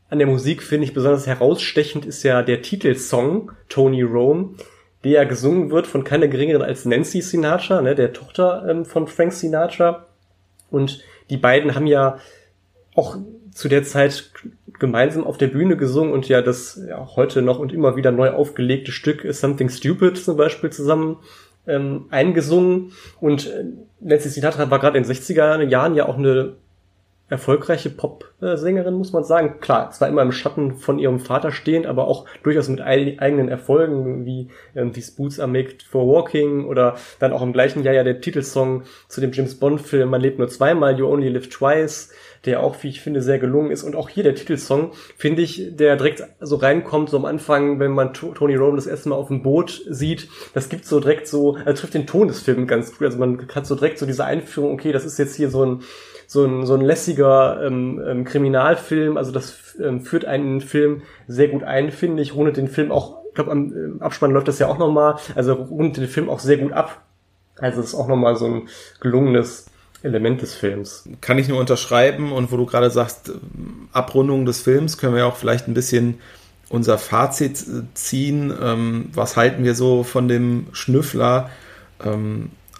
an 0.09 0.17
der 0.17 0.27
Musik 0.27 0.63
finde 0.63 0.85
ich 0.85 0.93
besonders 0.93 1.27
herausstechend 1.27 2.05
ist 2.05 2.23
ja 2.23 2.41
der 2.41 2.63
Titelsong 2.63 3.51
Tony 3.67 4.01
Rome, 4.01 4.55
der 5.03 5.11
ja 5.11 5.23
gesungen 5.23 5.69
wird 5.69 5.87
von 5.87 6.03
keiner 6.03 6.27
geringeren 6.27 6.63
als 6.63 6.85
Nancy 6.85 7.21
Sinatra, 7.21 7.81
ne, 7.81 7.95
der 7.95 8.11
Tochter 8.11 8.65
ähm, 8.67 8.85
von 8.85 9.07
Frank 9.07 9.33
Sinatra. 9.33 10.07
Und 10.71 11.03
die 11.29 11.37
beiden 11.37 11.75
haben 11.75 11.87
ja 11.87 12.17
auch 12.95 13.17
zu 13.53 13.69
der 13.69 13.83
Zeit 13.83 14.31
gemeinsam 14.79 15.25
auf 15.25 15.37
der 15.37 15.47
Bühne 15.47 15.77
gesungen 15.77 16.13
und 16.13 16.27
ja 16.27 16.41
das 16.41 16.81
ja, 16.87 17.15
heute 17.15 17.41
noch 17.41 17.59
und 17.59 17.73
immer 17.73 17.95
wieder 17.95 18.11
neu 18.11 18.31
aufgelegte 18.31 18.91
Stück 18.91 19.25
Something 19.29 19.69
Stupid 19.69 20.17
zum 20.17 20.37
Beispiel 20.37 20.69
zusammen 20.69 21.17
ähm, 21.67 22.05
eingesungen. 22.09 22.91
Und 23.19 23.47
äh, 23.47 23.65
Nancy 23.99 24.29
Sinatra 24.29 24.69
war 24.71 24.79
gerade 24.79 24.97
in 24.97 25.03
den 25.03 25.11
60er 25.11 25.63
Jahren 25.63 25.95
ja 25.95 26.07
auch 26.07 26.17
eine 26.17 26.55
erfolgreiche 27.29 27.89
Pop-Sängerin, 27.89 28.95
muss 28.95 29.13
man 29.13 29.23
sagen. 29.23 29.59
Klar, 29.59 29.91
zwar 29.91 30.07
immer 30.07 30.21
im 30.21 30.31
Schatten 30.31 30.75
von 30.75 30.99
ihrem 30.99 31.19
Vater 31.19 31.51
stehend, 31.51 31.85
aber 31.85 32.07
auch 32.07 32.25
durchaus 32.43 32.67
mit 32.67 32.81
eigenen 32.81 33.49
Erfolgen, 33.49 34.25
wie 34.25 34.49
ähm, 34.75 34.93
These 34.93 35.15
Boots 35.15 35.39
Are 35.39 35.49
Made 35.49 35.69
for 35.89 36.07
Walking 36.07 36.65
oder 36.65 36.95
dann 37.19 37.31
auch 37.31 37.41
im 37.41 37.53
gleichen 37.53 37.83
Jahr 37.83 37.93
ja 37.93 38.03
der 38.03 38.21
Titelsong 38.21 38.83
zu 39.07 39.21
dem 39.21 39.31
James 39.31 39.59
Bond-Film 39.59 40.09
Man 40.09 40.21
lebt 40.21 40.39
nur 40.39 40.47
zweimal, 40.47 40.97
You 40.97 41.07
Only 41.07 41.29
Live 41.29 41.49
Twice, 41.49 42.11
der 42.45 42.63
auch, 42.63 42.75
wie 42.81 42.89
ich 42.89 43.01
finde, 43.01 43.21
sehr 43.21 43.39
gelungen 43.39 43.71
ist. 43.71 43.83
Und 43.83 43.95
auch 43.95 44.09
hier 44.09 44.23
der 44.23 44.35
Titelsong, 44.35 44.91
finde 45.17 45.41
ich, 45.41 45.75
der 45.75 45.97
direkt 45.97 46.23
so 46.39 46.55
reinkommt, 46.55 47.09
so 47.09 47.17
am 47.17 47.25
Anfang, 47.25 47.79
wenn 47.79 47.91
man 47.91 48.13
Tony 48.13 48.55
Rome 48.55 48.75
das 48.75 48.87
erste 48.87 49.09
Mal 49.09 49.15
auf 49.15 49.27
dem 49.27 49.43
Boot 49.43 49.81
sieht, 49.89 50.29
das 50.53 50.69
gibt 50.69 50.85
so 50.85 50.99
direkt 50.99 51.27
so, 51.27 51.57
er 51.57 51.75
trifft 51.75 51.93
den 51.93 52.07
Ton 52.07 52.27
des 52.27 52.41
Films 52.41 52.67
ganz 52.67 52.97
gut. 52.97 53.05
Also 53.05 53.17
man 53.19 53.47
hat 53.53 53.65
so 53.65 53.75
direkt 53.75 53.99
so 53.99 54.05
diese 54.05 54.25
Einführung, 54.25 54.73
okay, 54.73 54.91
das 54.91 55.05
ist 55.05 55.19
jetzt 55.19 55.35
hier 55.35 55.49
so 55.49 55.65
ein 55.65 55.81
so 56.31 56.45
ein, 56.45 56.63
so 56.67 56.75
ein 56.75 56.81
lässiger 56.81 57.59
ähm, 57.65 57.99
ähm, 58.05 58.23
Kriminalfilm. 58.23 59.17
Also 59.17 59.31
das 59.31 59.75
ähm, 59.83 60.01
führt 60.01 60.25
einen 60.25 60.61
Film 60.61 61.01
sehr 61.27 61.47
gut 61.47 61.63
ein, 61.63 61.91
finde 61.91 62.21
ich. 62.21 62.35
Rundet 62.35 62.57
den 62.57 62.67
Film 62.67 62.91
auch, 62.91 63.23
ich 63.29 63.33
glaube, 63.33 63.49
am 63.49 63.73
im 63.73 64.01
Abspann 64.03 64.29
läuft 64.29 64.47
das 64.47 64.59
ja 64.59 64.67
auch 64.67 64.77
nochmal. 64.77 65.15
Also 65.33 65.53
rundet 65.53 65.97
den 65.97 66.07
Film 66.07 66.29
auch 66.29 66.37
sehr 66.37 66.57
gut 66.57 66.71
ab. 66.71 67.01
Also 67.57 67.79
es 67.79 67.87
ist 67.87 67.95
auch 67.95 68.07
nochmal 68.07 68.35
so 68.35 68.45
ein 68.45 68.69
gelungenes 68.99 69.71
Element 70.03 70.43
des 70.43 70.53
Films. 70.53 71.09
Kann 71.19 71.39
ich 71.39 71.47
nur 71.47 71.59
unterschreiben 71.59 72.31
und 72.31 72.51
wo 72.51 72.57
du 72.57 72.67
gerade 72.67 72.91
sagst, 72.91 73.31
Abrundung 73.91 74.45
des 74.45 74.61
Films, 74.61 74.99
können 74.99 75.15
wir 75.15 75.25
auch 75.25 75.35
vielleicht 75.35 75.67
ein 75.67 75.73
bisschen 75.73 76.19
unser 76.69 76.99
Fazit 76.99 77.65
ziehen. 77.95 78.53
Ähm, 78.61 79.09
was 79.15 79.35
halten 79.35 79.63
wir 79.63 79.73
so 79.73 80.03
von 80.03 80.27
dem 80.27 80.67
Schnüffler? 80.73 81.49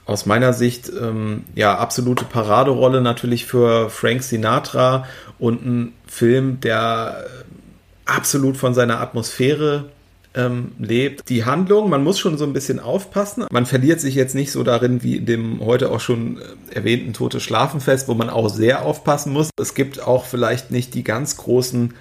Aus 0.10 0.26
meiner 0.26 0.54
Sicht 0.54 0.92
ähm, 1.00 1.44
ja 1.54 1.78
absolute 1.78 2.26
Paraderolle 2.26 3.00
natürlich 3.00 3.46
für 3.46 3.92
Frank 3.92 4.24
Sinatra 4.24 5.06
und 5.38 5.64
ein 5.64 5.94
Film, 6.08 6.60
der 6.62 7.26
äh, 7.28 8.10
absolut 8.10 8.58
von 8.58 8.74
seiner 8.74 9.02
Atmosphäre 9.02 9.86
ähm, 10.34 10.72
lebt. 10.80 11.30
Die 11.30 11.46
Handlung, 11.46 11.92
man 11.92 12.04
muss 12.04 12.18
schon 12.18 12.40
so 12.40 12.46
ein 12.46 12.54
bisschen 12.54 12.80
aufpassen. 12.80 13.46
Man 13.52 13.68
verliert 13.68 14.02
sich 14.02 14.16
jetzt 14.16 14.34
nicht 14.34 14.52
so 14.52 14.64
darin 14.64 15.04
wie 15.04 15.18
in 15.18 15.28
dem 15.28 15.64
heute 15.64 15.92
auch 15.92 16.00
schon 16.00 16.40
äh, 16.40 16.74
erwähnten 16.74 17.14
Tote 17.14 17.40
Schlafenfest, 17.40 18.08
wo 18.08 18.16
man 18.16 18.32
auch 18.32 18.50
sehr 18.50 18.84
aufpassen 18.88 19.32
muss. 19.32 19.52
Es 19.62 19.76
gibt 19.76 20.02
auch 20.02 20.26
vielleicht 20.26 20.72
nicht 20.72 20.96
die 20.96 21.04
ganz 21.04 21.38
großen 21.38 21.94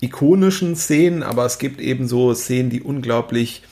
ikonischen 0.00 0.74
Szenen, 0.74 1.22
aber 1.22 1.46
es 1.46 1.60
gibt 1.60 1.80
eben 1.80 2.08
so 2.08 2.34
Szenen, 2.34 2.70
die 2.70 2.82
unglaublich 2.82 3.62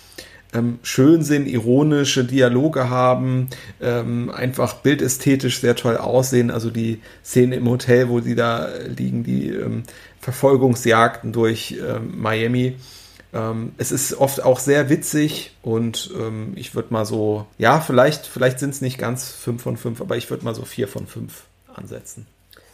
ähm, 0.52 0.78
schön 0.82 1.22
sind, 1.22 1.46
ironische 1.46 2.24
Dialoge 2.24 2.90
haben, 2.90 3.48
ähm, 3.80 4.30
einfach 4.30 4.74
bildästhetisch 4.74 5.60
sehr 5.60 5.76
toll 5.76 5.96
aussehen. 5.96 6.50
Also 6.50 6.70
die 6.70 7.00
Szene 7.24 7.56
im 7.56 7.68
Hotel, 7.68 8.08
wo 8.08 8.20
sie 8.20 8.34
da 8.34 8.68
liegen, 8.96 9.22
die 9.22 9.48
ähm, 9.48 9.84
Verfolgungsjagden 10.20 11.32
durch 11.32 11.78
ähm, 11.80 12.20
Miami. 12.20 12.76
Ähm, 13.32 13.72
es 13.78 13.92
ist 13.92 14.14
oft 14.14 14.42
auch 14.42 14.58
sehr 14.58 14.88
witzig 14.88 15.56
und 15.62 16.10
ähm, 16.18 16.52
ich 16.56 16.74
würde 16.74 16.92
mal 16.92 17.04
so, 17.04 17.46
ja, 17.58 17.80
vielleicht, 17.80 18.26
vielleicht 18.26 18.58
sind 18.58 18.70
es 18.70 18.80
nicht 18.80 18.98
ganz 18.98 19.30
5 19.30 19.62
von 19.62 19.76
5, 19.76 20.00
aber 20.00 20.16
ich 20.16 20.28
würde 20.30 20.44
mal 20.44 20.54
so 20.54 20.64
4 20.64 20.88
von 20.88 21.06
5 21.06 21.44
ansetzen. 21.72 22.26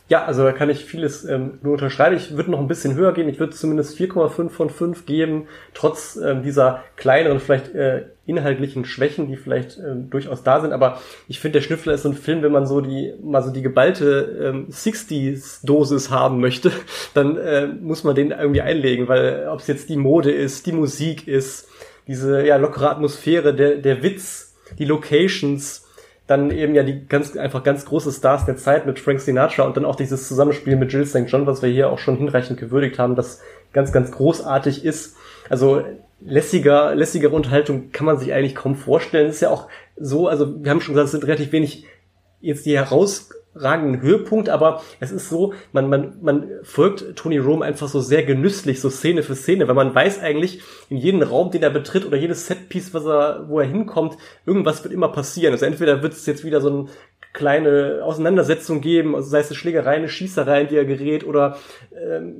Ja, 0.09 0.25
also 0.25 0.45
da 0.45 0.53
kann 0.53 0.71
ich 0.71 0.85
vieles 0.85 1.25
ähm, 1.25 1.59
nur 1.63 1.73
unterschreiben. 1.73 2.17
Ich 2.17 2.37
würde 2.37 2.53
noch 2.53 2.61
ein 2.61 2.69
bisschen 2.69 2.95
höher 2.95 3.13
gehen. 3.13 3.29
Ich 3.29 3.41
würde 3.41 3.53
zumindest 3.53 3.99
4,5 3.99 4.51
von 4.51 4.71
5 4.71 5.05
geben, 5.05 5.49
trotz 5.75 6.17
ähm, 6.17 6.45
dieser 6.45 6.85
kleineren, 6.95 7.41
vielleicht 7.41 7.75
äh, 7.75 8.05
inhaltlichen 8.25 8.85
Schwächen, 8.85 9.27
die 9.27 9.37
vielleicht 9.37 9.79
ähm, 9.79 10.09
durchaus 10.09 10.45
da 10.45 10.61
sind. 10.61 10.73
Aber 10.73 11.01
ich 11.27 11.41
finde, 11.41 11.59
der 11.59 11.63
Schnüffler 11.63 11.95
ist 11.95 12.03
so 12.03 12.11
ein 12.11 12.15
Film, 12.15 12.43
wenn 12.43 12.53
man 12.53 12.67
so 12.67 12.81
die 12.81 13.15
mal 13.21 13.43
so 13.43 13.51
die 13.51 13.63
geballte 13.63 14.53
ähm, 14.55 14.69
60s-Dosis 14.71 16.11
haben 16.11 16.41
möchte, 16.41 16.71
dann 17.15 17.37
äh, 17.37 17.67
muss 17.67 18.05
man 18.05 18.15
den 18.15 18.31
irgendwie 18.31 18.61
einlegen, 18.61 19.09
weil 19.09 19.49
ob 19.49 19.59
es 19.59 19.67
jetzt 19.67 19.89
die 19.89 19.97
Mode 19.97 20.31
ist, 20.31 20.67
die 20.67 20.73
Musik 20.73 21.27
ist, 21.27 21.69
diese 22.07 22.47
ja 22.47 22.57
lockere 22.59 22.91
Atmosphäre, 22.91 23.55
der, 23.55 23.77
der 23.77 24.05
Witz, 24.05 24.55
die 24.79 24.85
Locations, 24.85 25.86
dann 26.27 26.51
eben 26.51 26.74
ja 26.74 26.83
die 26.83 27.07
ganz 27.07 27.37
einfach 27.37 27.62
ganz 27.62 27.85
große 27.85 28.11
Stars 28.11 28.47
der 28.47 28.57
Zeit 28.57 28.87
mit 28.87 28.99
Frank 28.99 29.20
Sinatra 29.20 29.62
und 29.62 29.77
dann 29.77 29.85
auch 29.85 29.97
dieses 29.97 30.27
Zusammenspiel 30.27 30.77
mit 30.77 30.93
Jill 30.93 31.07
St. 31.07 31.27
John, 31.27 31.47
was 31.47 31.62
wir 31.62 31.70
hier 31.70 31.91
auch 31.91 31.99
schon 31.99 32.16
hinreichend 32.16 32.59
gewürdigt 32.59 32.99
haben, 32.99 33.14
das 33.14 33.41
ganz, 33.72 33.93
ganz 33.93 34.11
großartig 34.11 34.85
ist. 34.85 35.16
Also 35.49 35.85
lässiger, 36.20 36.95
lässigere 36.95 37.35
Unterhaltung 37.35 37.93
kann 37.93 38.07
man 38.07 38.18
sich 38.18 38.33
eigentlich 38.33 38.57
kaum 38.57 38.74
vorstellen. 38.74 39.29
Es 39.29 39.37
ist 39.37 39.43
ja 39.43 39.51
auch 39.51 39.68
so, 39.97 40.27
also 40.27 40.62
wir 40.62 40.70
haben 40.70 40.81
schon 40.81 40.95
gesagt, 40.95 41.07
es 41.07 41.12
sind 41.12 41.27
relativ 41.27 41.53
wenig 41.53 41.85
jetzt 42.41 42.66
die 42.66 42.77
heraus 42.77 43.31
ragenden 43.57 44.01
Höhepunkt, 44.01 44.49
aber 44.49 44.83
es 45.01 45.11
ist 45.11 45.29
so, 45.29 45.55
man, 45.73 45.89
man, 45.89 46.15
man 46.21 46.51
folgt 46.63 47.17
Tony 47.17 47.39
Rome 47.39 47.65
einfach 47.65 47.89
so 47.89 48.01
sehr 48.01 48.23
genüsslich, 48.23 48.81
so 48.81 48.91
Szene 48.91 49.23
für 49.23 49.35
Szene, 49.35 49.69
weil 49.69 49.75
man 49.75 49.95
weiß 49.95 50.21
eigentlich, 50.21 50.61
in 50.89 50.97
jedem 50.97 51.23
Raum, 51.23 51.51
den 51.51 51.63
er 51.63 51.71
betritt 51.71 52.07
oder 52.07 52.17
jedes 52.17 52.47
Setpiece, 52.47 52.95
was 52.95 53.05
er, 53.07 53.49
wo 53.49 53.61
er 53.61 53.67
hinkommt, 53.67 54.17
irgendwas 54.45 54.85
wird 54.85 54.95
immer 54.95 55.09
passieren. 55.09 55.53
Also 55.53 55.67
entweder 55.67 56.03
wird 56.03 56.13
es 56.13 56.27
jetzt 56.27 56.45
wieder 56.45 56.61
so 56.61 56.71
ein 56.71 56.89
kleine 57.33 58.01
Auseinandersetzung 58.03 58.81
geben, 58.81 59.15
also 59.15 59.29
sei 59.29 59.41
es 59.41 59.49
eine 59.49 59.57
Schlägerei, 59.57 59.97
eine 59.97 60.09
Schießerei, 60.09 60.63
in 60.63 60.69
die 60.69 60.77
er 60.77 60.85
gerät 60.87 61.27
oder 61.27 61.59
ähm, 61.93 62.35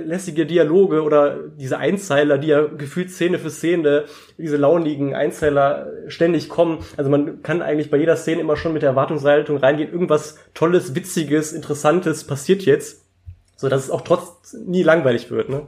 lässige 0.00 0.46
Dialoge 0.46 1.02
oder 1.02 1.38
diese 1.58 1.78
Einzeiler, 1.78 2.38
die 2.38 2.48
ja 2.48 2.62
gefühlt 2.62 3.10
Szene 3.10 3.38
für 3.38 3.50
Szene, 3.50 4.04
diese 4.38 4.56
launigen 4.56 5.14
Einzeiler 5.14 5.88
ständig 6.08 6.48
kommen. 6.48 6.78
Also 6.96 7.10
man 7.10 7.42
kann 7.42 7.62
eigentlich 7.62 7.90
bei 7.90 7.98
jeder 7.98 8.16
Szene 8.16 8.40
immer 8.40 8.56
schon 8.56 8.72
mit 8.72 8.82
der 8.82 8.90
Erwartungshaltung 8.90 9.58
reingehen, 9.58 9.92
irgendwas 9.92 10.38
Tolles, 10.54 10.94
Witziges, 10.94 11.52
Interessantes 11.52 12.24
passiert 12.24 12.62
jetzt, 12.62 13.02
so 13.56 13.68
dass 13.68 13.84
es 13.84 13.90
auch 13.90 14.02
trotz 14.02 14.54
nie 14.54 14.82
langweilig 14.82 15.30
wird, 15.30 15.48
ne? 15.48 15.66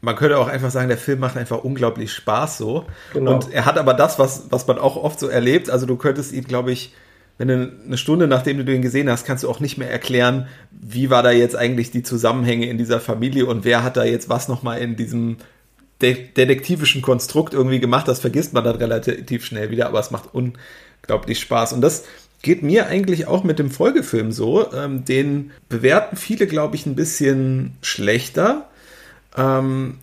man 0.00 0.16
könnte 0.16 0.38
auch 0.38 0.48
einfach 0.48 0.70
sagen, 0.70 0.88
der 0.88 0.98
Film 0.98 1.20
macht 1.20 1.36
einfach 1.36 1.64
unglaublich 1.64 2.12
Spaß 2.12 2.58
so. 2.58 2.86
Genau. 3.12 3.34
Und 3.34 3.52
er 3.52 3.66
hat 3.66 3.78
aber 3.78 3.94
das, 3.94 4.18
was, 4.18 4.46
was 4.50 4.66
man 4.66 4.78
auch 4.78 4.96
oft 4.96 5.18
so 5.18 5.28
erlebt. 5.28 5.70
Also 5.70 5.86
du 5.86 5.96
könntest 5.96 6.32
ihn, 6.32 6.44
glaube 6.44 6.70
ich, 6.70 6.94
wenn 7.38 7.48
du 7.48 7.72
eine 7.86 7.96
Stunde 7.96 8.26
nachdem 8.26 8.58
du 8.58 8.64
den 8.64 8.82
gesehen 8.82 9.08
hast, 9.08 9.24
kannst 9.24 9.44
du 9.44 9.48
auch 9.48 9.60
nicht 9.60 9.78
mehr 9.78 9.90
erklären, 9.90 10.48
wie 10.72 11.08
war 11.08 11.22
da 11.22 11.30
jetzt 11.30 11.56
eigentlich 11.56 11.90
die 11.90 12.02
Zusammenhänge 12.02 12.66
in 12.68 12.78
dieser 12.78 13.00
Familie 13.00 13.46
und 13.46 13.64
wer 13.64 13.82
hat 13.84 13.96
da 13.96 14.04
jetzt 14.04 14.28
was 14.28 14.48
nochmal 14.48 14.80
in 14.80 14.96
diesem 14.96 15.36
de 16.00 16.28
detektivischen 16.36 17.02
Konstrukt 17.02 17.54
irgendwie 17.54 17.80
gemacht. 17.80 18.06
Das 18.06 18.20
vergisst 18.20 18.52
man 18.52 18.64
dann 18.64 18.76
relativ 18.76 19.44
schnell 19.44 19.70
wieder, 19.70 19.86
aber 19.86 20.00
es 20.00 20.10
macht 20.10 20.28
unglaublich 20.32 21.40
Spaß. 21.40 21.72
Und 21.72 21.80
das 21.80 22.04
geht 22.42 22.62
mir 22.62 22.86
eigentlich 22.86 23.26
auch 23.26 23.44
mit 23.44 23.58
dem 23.58 23.70
Folgefilm 23.70 24.30
so. 24.30 24.72
Ähm, 24.72 25.04
den 25.04 25.50
bewerten 25.68 26.16
viele, 26.16 26.46
glaube 26.46 26.76
ich, 26.76 26.86
ein 26.86 26.94
bisschen 26.94 27.76
schlechter. 27.82 28.68
Ähm, 29.36 29.98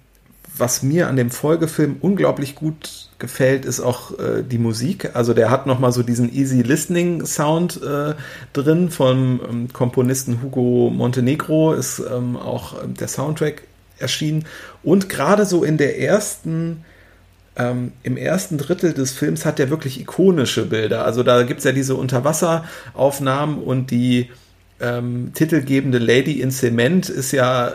was 0.58 0.84
mir 0.84 1.08
an 1.08 1.16
dem 1.16 1.32
Folgefilm 1.32 1.98
unglaublich 2.00 2.56
gut 2.56 3.05
gefällt, 3.20 3.66
ist 3.66 3.80
auch 3.80 4.18
äh, 4.20 4.44
die 4.44 4.58
Musik. 4.58 5.12
Also 5.16 5.34
der 5.34 5.50
hat 5.50 5.68
nochmal 5.68 5.92
so 5.92 6.04
diesen 6.04 6.34
Easy 6.34 6.62
Listening 6.62 7.26
Sound 7.26 7.82
äh, 7.82 8.14
drin 8.54 8.90
vom 8.90 9.40
ähm, 9.50 9.74
Komponisten 9.74 10.42
Hugo 10.42 10.92
Montenegro 10.94 11.74
ist 11.74 12.00
ähm, 12.00 12.36
auch 12.36 12.84
ähm, 12.84 12.96
der 12.96 13.08
Soundtrack 13.08 13.64
erschienen. 13.98 14.46
Und 14.84 15.10
gerade 15.10 15.46
so 15.46 15.64
in 15.64 15.78
der 15.78 16.00
ersten, 16.00 16.84
ähm, 17.56 17.94
im 18.04 18.18
ersten 18.18 18.58
Drittel 18.58 18.94
des 18.94 19.12
Films 19.12 19.46
hat 19.46 19.60
er 19.60 19.70
wirklich 19.70 20.00
ikonische 20.00 20.66
Bilder. 20.66 21.06
Also 21.06 21.24
da 21.24 21.44
gibt 21.44 21.60
es 21.60 21.64
ja 21.64 21.72
diese 21.72 21.96
Unterwasseraufnahmen 21.96 23.60
und 23.60 23.92
die 23.92 24.30
ähm, 24.86 25.32
titelgebende 25.34 25.98
Lady 25.98 26.40
in 26.42 26.52
Zement 26.52 27.10
ist 27.10 27.32
ja, 27.32 27.70
äh, 27.70 27.74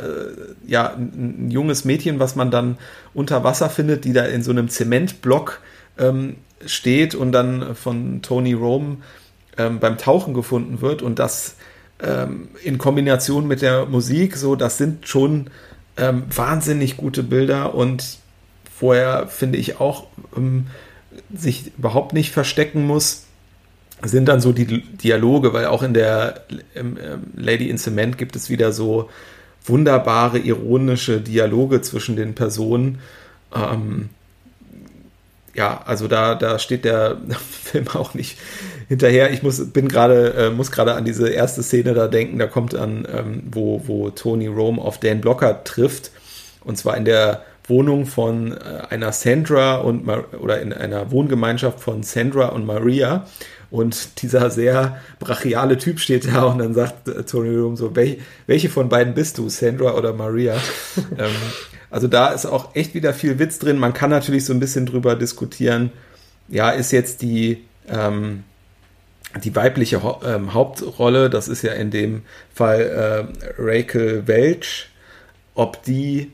ja 0.67 0.95
ein, 0.95 1.47
ein, 1.47 1.51
junges 1.51 1.85
Mädchen, 1.85 2.21
was 2.21 2.37
man 2.37 2.51
dann 2.51 2.79
unter 3.15 3.43
Wasser 3.43 3.69
findet, 3.69 4.05
die 4.05 4.13
da 4.13 4.25
in 4.25 4.43
so 4.43 4.51
einem 4.51 4.69
Zementblock 4.69 5.61
ähm, 5.99 6.37
steht 6.65 7.15
und 7.15 7.33
dann 7.33 7.75
von 7.75 8.23
Tony 8.23 8.53
Rome 8.53 8.99
ähm, 9.59 9.81
beim 9.81 9.99
Tauchen 9.99 10.35
gefunden 10.35 10.81
wird. 10.81 11.03
Und 11.03 11.19
das 11.19 11.57
ähm, 12.01 12.49
in 12.63 12.79
Kombination 12.79 13.49
mit 13.49 13.63
der 13.63 13.87
Musik, 13.87 14.37
so, 14.37 14.55
das 14.55 14.79
sind 14.79 15.09
schon 15.09 15.51
ähm, 15.97 16.25
wahnsinnig 16.35 16.97
gute 16.97 17.23
Bilder 17.23 17.75
und 17.75 18.19
wo 18.79 18.93
er, 18.93 19.27
finde 19.27 19.59
ich, 19.59 19.81
auch 19.81 20.07
ähm, 20.37 20.69
sich 21.35 21.73
überhaupt 21.77 22.13
nicht 22.13 22.31
verstecken 22.31 22.87
muss, 22.87 23.27
sind 24.03 24.29
dann 24.29 24.41
so 24.41 24.53
die 24.53 24.83
Dialoge, 24.83 25.53
weil 25.53 25.67
auch 25.67 25.83
in 25.83 25.95
der 25.95 26.45
ähm, 26.75 26.97
Lady 27.37 27.69
in 27.69 27.79
Cement 27.79 28.19
gibt 28.19 28.37
es 28.37 28.49
wieder 28.51 28.73
so 28.73 29.11
wunderbare, 29.65 30.39
ironische 30.39 31.21
Dialoge 31.21 31.83
zwischen 31.83 32.17
den 32.17 32.35
Personen. 32.35 32.99
Ähm, 33.55 34.11
ja, 35.55 35.83
also 35.85 36.09
da, 36.09 36.35
da 36.35 36.59
steht 36.59 36.85
der 36.85 37.19
Film 37.63 37.89
auch 37.89 38.15
nicht 38.15 38.39
hinterher. 38.89 39.33
Ich 39.33 39.43
muss, 39.43 39.73
bin 39.73 39.89
gerade, 39.89 40.35
äh, 40.35 40.51
muss 40.51 40.71
gerade 40.71 40.95
an 40.95 41.05
diese 41.05 41.29
erste 41.29 41.63
Szene 41.63 41.95
da 41.95 42.09
denken. 42.09 42.39
Da 42.39 42.47
kommt 42.47 42.75
an, 42.75 43.07
ähm, 43.13 43.43
wo, 43.51 43.83
wo 43.87 44.11
Tony 44.11 44.47
Rome 44.47 44.81
auf 44.81 44.99
Dan 44.99 45.21
Blocker 45.21 45.65
trifft. 45.65 46.13
Und 46.65 46.77
zwar 46.77 46.97
in 46.97 47.05
der 47.05 47.43
Wohnung 47.67 48.07
von 48.07 48.53
äh, 48.53 48.57
einer 48.91 49.13
Sandra 49.13 49.77
und 49.77 50.05
Mar 50.05 50.25
oder 50.41 50.61
in 50.61 50.73
einer 50.73 51.11
Wohngemeinschaft 51.11 51.81
von 51.81 52.03
Sandra 52.03 52.47
und 52.47 52.67
Maria. 52.67 53.27
Und 53.71 54.23
dieser 54.23 54.51
sehr 54.51 55.01
brachiale 55.21 55.79
Typ 55.79 56.01
steht 56.01 56.27
da 56.27 56.43
und 56.45 56.59
dann 56.59 56.75
sagt 56.75 57.09
äh, 57.09 57.23
Tony 57.23 57.57
Rome 57.57 57.77
so, 57.77 57.95
welche, 57.95 58.19
welche 58.47 58.69
von 58.69 58.89
beiden 58.89 59.15
bist 59.15 59.39
du, 59.39 59.49
Sandra 59.49 59.95
oder 59.95 60.13
Maria? 60.13 60.55
ähm, 61.19 61.31
also 61.91 62.09
da 62.09 62.29
ist 62.29 62.47
auch 62.47 62.75
echt 62.75 62.95
wieder 62.95 63.13
viel 63.13 63.39
Witz 63.39 63.59
drin. 63.59 63.79
Man 63.79 63.95
kann 63.95 64.11
natürlich 64.11 64.45
so 64.45 64.53
ein 64.53 64.61
bisschen 64.61 64.87
drüber 64.87 65.15
diskutieren. 65.15 65.93
Ja, 66.49 66.71
ist 66.71 66.91
jetzt 66.91 67.23
die, 67.23 67.65
ähm, 67.89 68.43
die 69.45 69.55
weibliche 69.55 70.03
ha 70.03 70.21
ähm, 70.25 70.53
Hauptrolle, 70.53 71.31
das 71.31 71.47
ist 71.47 71.63
ja 71.63 71.73
in 71.73 71.93
dem 71.93 72.23
Fall 72.53 72.81
äh, 72.81 73.53
Rachel 73.59 74.27
Welch, 74.27 74.89
ob 75.55 75.83
die 75.85 76.33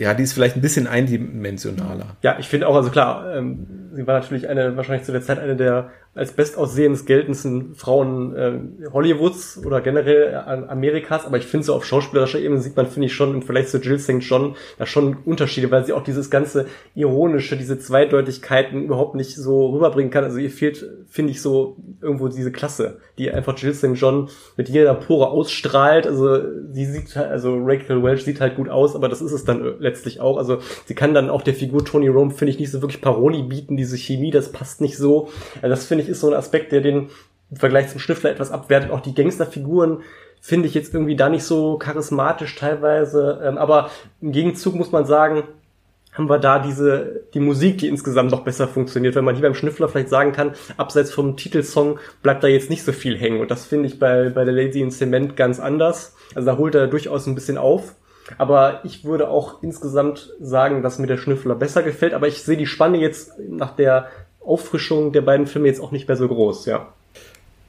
ja, 0.00 0.14
die 0.14 0.22
ist 0.22 0.32
vielleicht 0.32 0.56
ein 0.56 0.62
bisschen 0.62 0.86
eindimensionaler. 0.86 2.16
Ja, 2.22 2.38
ich 2.38 2.48
finde 2.48 2.66
auch, 2.68 2.74
also 2.74 2.88
klar, 2.88 3.36
ähm, 3.36 3.66
sie 3.92 4.06
war 4.06 4.18
natürlich 4.18 4.48
eine, 4.48 4.74
wahrscheinlich 4.74 5.04
zu 5.04 5.12
der 5.12 5.20
Zeit 5.20 5.38
eine 5.38 5.56
der 5.56 5.90
als 6.12 6.32
bestaussehendst 6.32 7.06
geltendsten 7.06 7.74
Frauen 7.76 8.34
äh, 8.34 8.88
Hollywoods 8.92 9.64
oder 9.64 9.80
generell 9.80 10.34
Amerikas, 10.34 11.24
aber 11.24 11.38
ich 11.38 11.46
finde 11.46 11.64
so 11.64 11.74
auf 11.74 11.84
schauspielerischer 11.84 12.40
Ebene 12.40 12.60
sieht 12.60 12.76
man, 12.76 12.86
finde 12.86 13.06
ich 13.06 13.14
schon 13.14 13.32
im 13.32 13.42
Vergleich 13.42 13.68
zu 13.68 13.78
Jill 13.78 13.98
St. 14.00 14.18
John 14.18 14.56
da 14.76 14.86
schon 14.86 15.18
Unterschiede, 15.24 15.70
weil 15.70 15.84
sie 15.84 15.92
auch 15.92 16.02
dieses 16.02 16.28
ganze 16.28 16.66
ironische, 16.96 17.56
diese 17.56 17.78
Zweideutigkeiten 17.78 18.82
überhaupt 18.82 19.14
nicht 19.14 19.36
so 19.36 19.70
rüberbringen 19.70 20.10
kann. 20.10 20.24
Also 20.24 20.38
ihr 20.38 20.50
fehlt, 20.50 20.84
finde 21.08 21.30
ich, 21.30 21.40
so 21.40 21.76
irgendwo 22.02 22.26
diese 22.26 22.50
Klasse, 22.50 22.98
die 23.16 23.30
einfach 23.30 23.56
Jill 23.56 23.74
St. 23.74 23.94
John 23.94 24.28
mit 24.56 24.68
jeder 24.68 24.94
Pore 24.94 25.28
ausstrahlt. 25.28 26.08
Also 26.08 26.40
sie 26.72 26.86
sieht 26.86 27.14
halt, 27.14 27.30
also 27.30 27.56
Rachel 27.62 28.02
Welch 28.02 28.24
sieht 28.24 28.40
halt 28.40 28.56
gut 28.56 28.68
aus, 28.68 28.96
aber 28.96 29.08
das 29.08 29.22
ist 29.22 29.32
es 29.32 29.44
dann 29.44 29.76
letztlich 29.78 30.20
auch. 30.20 30.38
Also 30.38 30.58
sie 30.86 30.94
kann 30.96 31.14
dann 31.14 31.30
auch 31.30 31.42
der 31.42 31.54
Figur 31.54 31.84
Tony 31.84 32.08
Rome, 32.08 32.32
finde 32.32 32.50
ich, 32.50 32.58
nicht 32.58 32.72
so 32.72 32.82
wirklich 32.82 33.00
Paroli 33.00 33.44
bieten, 33.44 33.76
diese 33.76 33.96
Chemie, 33.96 34.32
das 34.32 34.50
passt 34.50 34.80
nicht 34.80 34.96
so. 34.96 35.28
Also 35.62 35.68
das 35.68 35.86
finde 35.86 35.99
finde 36.00 36.02
ich, 36.02 36.08
ist 36.08 36.20
so 36.20 36.28
ein 36.28 36.34
Aspekt, 36.34 36.72
der 36.72 36.80
den 36.80 37.10
im 37.50 37.56
Vergleich 37.56 37.88
zum 37.88 38.00
Schnüffler 38.00 38.30
etwas 38.30 38.50
abwertet. 38.50 38.90
Auch 38.90 39.00
die 39.00 39.14
Gangsterfiguren 39.14 40.02
finde 40.40 40.68
ich 40.68 40.74
jetzt 40.74 40.94
irgendwie 40.94 41.16
da 41.16 41.28
nicht 41.28 41.44
so 41.44 41.76
charismatisch 41.78 42.54
teilweise. 42.56 43.40
Ähm, 43.44 43.58
aber 43.58 43.90
im 44.20 44.32
Gegenzug 44.32 44.74
muss 44.74 44.92
man 44.92 45.04
sagen, 45.04 45.42
haben 46.12 46.28
wir 46.28 46.38
da 46.38 46.58
diese, 46.58 47.22
die 47.34 47.40
Musik, 47.40 47.78
die 47.78 47.88
insgesamt 47.88 48.30
noch 48.30 48.42
besser 48.42 48.66
funktioniert. 48.66 49.14
Wenn 49.14 49.24
man 49.24 49.34
hier 49.34 49.42
beim 49.42 49.54
Schnüffler 49.54 49.88
vielleicht 49.88 50.08
sagen 50.08 50.32
kann, 50.32 50.54
abseits 50.76 51.12
vom 51.12 51.36
Titelsong 51.36 51.98
bleibt 52.22 52.42
da 52.42 52.48
jetzt 52.48 52.70
nicht 52.70 52.84
so 52.84 52.92
viel 52.92 53.16
hängen. 53.16 53.40
Und 53.40 53.50
das 53.50 53.64
finde 53.64 53.86
ich 53.86 53.98
bei, 53.98 54.30
bei 54.30 54.44
der 54.44 54.54
Lazy 54.54 54.80
in 54.80 54.90
Cement 54.90 55.36
ganz 55.36 55.60
anders. 55.60 56.16
Also 56.34 56.46
da 56.46 56.56
holt 56.56 56.74
er 56.74 56.88
durchaus 56.88 57.26
ein 57.26 57.34
bisschen 57.34 57.58
auf. 57.58 57.94
Aber 58.38 58.80
ich 58.84 59.04
würde 59.04 59.28
auch 59.28 59.62
insgesamt 59.62 60.32
sagen, 60.40 60.82
dass 60.82 60.98
mir 60.98 61.06
der 61.08 61.16
Schnüffler 61.16 61.54
besser 61.54 61.82
gefällt. 61.82 62.14
Aber 62.14 62.28
ich 62.28 62.42
sehe 62.42 62.56
die 62.56 62.66
Spanne 62.66 62.98
jetzt 62.98 63.32
nach 63.38 63.74
der 63.74 64.08
Auffrischung 64.44 65.12
der 65.12 65.22
beiden 65.22 65.46
Filme 65.46 65.68
jetzt 65.68 65.80
auch 65.80 65.92
nicht 65.92 66.08
mehr 66.08 66.16
so 66.16 66.28
groß, 66.28 66.66
ja. 66.66 66.88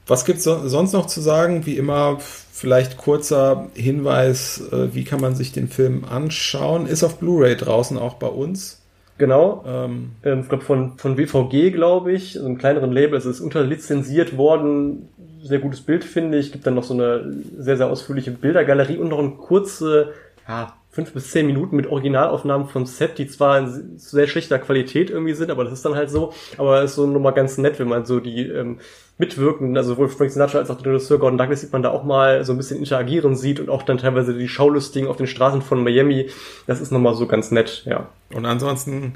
Was 0.06 0.24
gibt 0.24 0.38
es 0.38 0.44
sonst 0.44 0.92
noch 0.92 1.06
zu 1.06 1.20
sagen? 1.20 1.64
Wie 1.64 1.76
immer, 1.76 2.18
vielleicht 2.20 2.96
kurzer 2.96 3.68
Hinweis, 3.74 4.62
äh, 4.72 4.94
wie 4.94 5.04
kann 5.04 5.20
man 5.20 5.34
sich 5.34 5.52
den 5.52 5.68
Film 5.68 6.04
anschauen? 6.04 6.86
Ist 6.86 7.04
auf 7.04 7.18
Blu-ray 7.18 7.56
draußen 7.56 7.98
auch 7.98 8.14
bei 8.14 8.26
uns. 8.26 8.82
Genau. 9.18 9.64
Ähm, 9.66 10.12
ähm 10.24 10.40
ich 10.40 10.48
glaube 10.48 10.64
von, 10.64 10.98
von 10.98 11.16
WVG, 11.16 11.70
glaube 11.70 12.12
ich, 12.12 12.32
so 12.32 12.44
einem 12.44 12.58
kleineren 12.58 12.90
Label. 12.90 13.16
Es 13.16 13.26
ist 13.26 13.40
unterlizenziert 13.40 14.36
worden. 14.36 15.08
Sehr 15.42 15.60
gutes 15.60 15.80
Bild, 15.80 16.02
finde 16.04 16.38
ich. 16.38 16.50
Gibt 16.50 16.66
dann 16.66 16.74
noch 16.74 16.84
so 16.84 16.94
eine 16.94 17.32
sehr, 17.58 17.76
sehr 17.76 17.88
ausführliche 17.88 18.32
Bildergalerie 18.32 18.98
und 18.98 19.08
noch 19.08 19.20
eine 19.20 19.30
kurze, 19.30 20.12
ja, 20.48 20.74
fünf 20.92 21.14
bis 21.14 21.30
zehn 21.30 21.46
Minuten 21.46 21.74
mit 21.74 21.86
Originalaufnahmen 21.86 22.68
vom 22.68 22.84
Set, 22.84 23.16
die 23.16 23.26
zwar 23.26 23.58
in 23.58 23.98
sehr 23.98 24.26
schlechter 24.26 24.58
Qualität 24.58 25.08
irgendwie 25.08 25.32
sind, 25.32 25.50
aber 25.50 25.64
das 25.64 25.72
ist 25.72 25.84
dann 25.86 25.94
halt 25.94 26.10
so. 26.10 26.34
Aber 26.58 26.82
es 26.82 26.90
ist 26.90 26.96
so 26.96 27.06
nochmal 27.06 27.32
ganz 27.32 27.56
nett, 27.56 27.78
wenn 27.78 27.88
man 27.88 28.04
so 28.04 28.20
die 28.20 28.42
ähm, 28.42 28.78
Mitwirkenden, 29.16 29.76
also 29.78 29.94
sowohl 29.94 30.08
Frank 30.08 30.30
Sinatra 30.30 30.58
als 30.58 30.68
auch 30.68 30.82
der 30.82 30.92
Regisseur 30.92 31.18
Gordon 31.18 31.38
Douglas 31.38 31.62
sieht 31.62 31.72
man 31.72 31.82
da 31.82 31.90
auch 31.90 32.04
mal 32.04 32.44
so 32.44 32.52
ein 32.52 32.58
bisschen 32.58 32.78
interagieren 32.78 33.36
sieht 33.36 33.58
und 33.58 33.70
auch 33.70 33.84
dann 33.84 33.96
teilweise 33.96 34.34
die 34.34 34.48
Schaulustigen 34.48 35.08
auf 35.08 35.16
den 35.16 35.26
Straßen 35.26 35.62
von 35.62 35.82
Miami. 35.82 36.28
Das 36.66 36.82
ist 36.82 36.92
nochmal 36.92 37.14
so 37.14 37.26
ganz 37.26 37.50
nett, 37.50 37.84
ja. 37.86 38.08
Und 38.34 38.44
ansonsten 38.44 39.14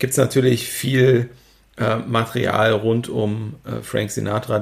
gibt's 0.00 0.16
natürlich 0.16 0.68
viel 0.68 1.30
äh, 1.76 1.98
Material 1.98 2.72
rund 2.72 3.08
um 3.08 3.54
äh, 3.64 3.80
Frank 3.82 4.10
Sinatra 4.10 4.58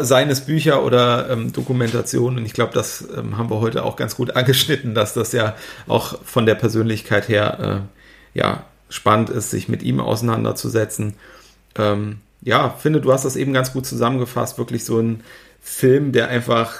seines 0.00 0.42
Bücher 0.42 0.84
oder 0.84 1.30
ähm, 1.30 1.52
Dokumentationen. 1.52 2.38
Und 2.38 2.46
ich 2.46 2.52
glaube, 2.52 2.72
das 2.72 3.04
ähm, 3.16 3.36
haben 3.36 3.50
wir 3.50 3.60
heute 3.60 3.84
auch 3.84 3.96
ganz 3.96 4.16
gut 4.16 4.36
angeschnitten, 4.36 4.94
dass 4.94 5.14
das 5.14 5.32
ja 5.32 5.54
auch 5.88 6.18
von 6.24 6.46
der 6.46 6.54
Persönlichkeit 6.54 7.28
her 7.28 7.84
äh, 8.34 8.38
ja 8.38 8.64
spannend 8.88 9.30
ist, 9.30 9.50
sich 9.50 9.68
mit 9.68 9.82
ihm 9.82 10.00
auseinanderzusetzen. 10.00 11.14
Ähm, 11.76 12.20
ja, 12.42 12.70
finde, 12.70 13.00
du 13.00 13.12
hast 13.12 13.24
das 13.24 13.36
eben 13.36 13.52
ganz 13.52 13.72
gut 13.72 13.86
zusammengefasst. 13.86 14.58
Wirklich 14.58 14.84
so 14.84 14.98
ein 14.98 15.22
Film, 15.60 16.12
der 16.12 16.28
einfach 16.28 16.74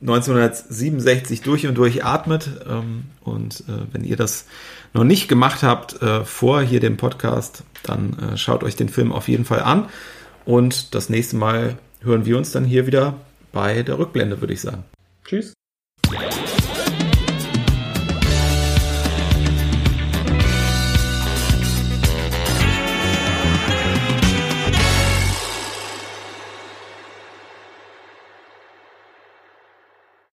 1967 0.00 1.42
durch 1.42 1.66
und 1.66 1.74
durch 1.74 2.04
atmet. 2.04 2.50
Ähm, 2.68 3.04
und 3.22 3.64
äh, 3.68 3.92
wenn 3.92 4.04
ihr 4.04 4.16
das 4.16 4.46
noch 4.94 5.04
nicht 5.04 5.28
gemacht 5.28 5.62
habt 5.62 6.00
äh, 6.02 6.24
vor 6.24 6.62
hier 6.62 6.80
dem 6.80 6.96
Podcast, 6.96 7.64
dann 7.82 8.18
äh, 8.18 8.36
schaut 8.36 8.62
euch 8.62 8.76
den 8.76 8.88
Film 8.88 9.12
auf 9.12 9.28
jeden 9.28 9.44
Fall 9.44 9.60
an. 9.60 9.88
Und 10.44 10.94
das 10.94 11.08
nächste 11.08 11.36
Mal 11.36 11.76
hören 12.06 12.24
wir 12.24 12.38
uns 12.38 12.52
dann 12.52 12.64
hier 12.64 12.86
wieder 12.86 13.14
bei 13.52 13.82
der 13.82 13.98
Rückblende, 13.98 14.40
würde 14.40 14.54
ich 14.54 14.62
sagen. 14.62 14.84
Tschüss. 15.24 15.52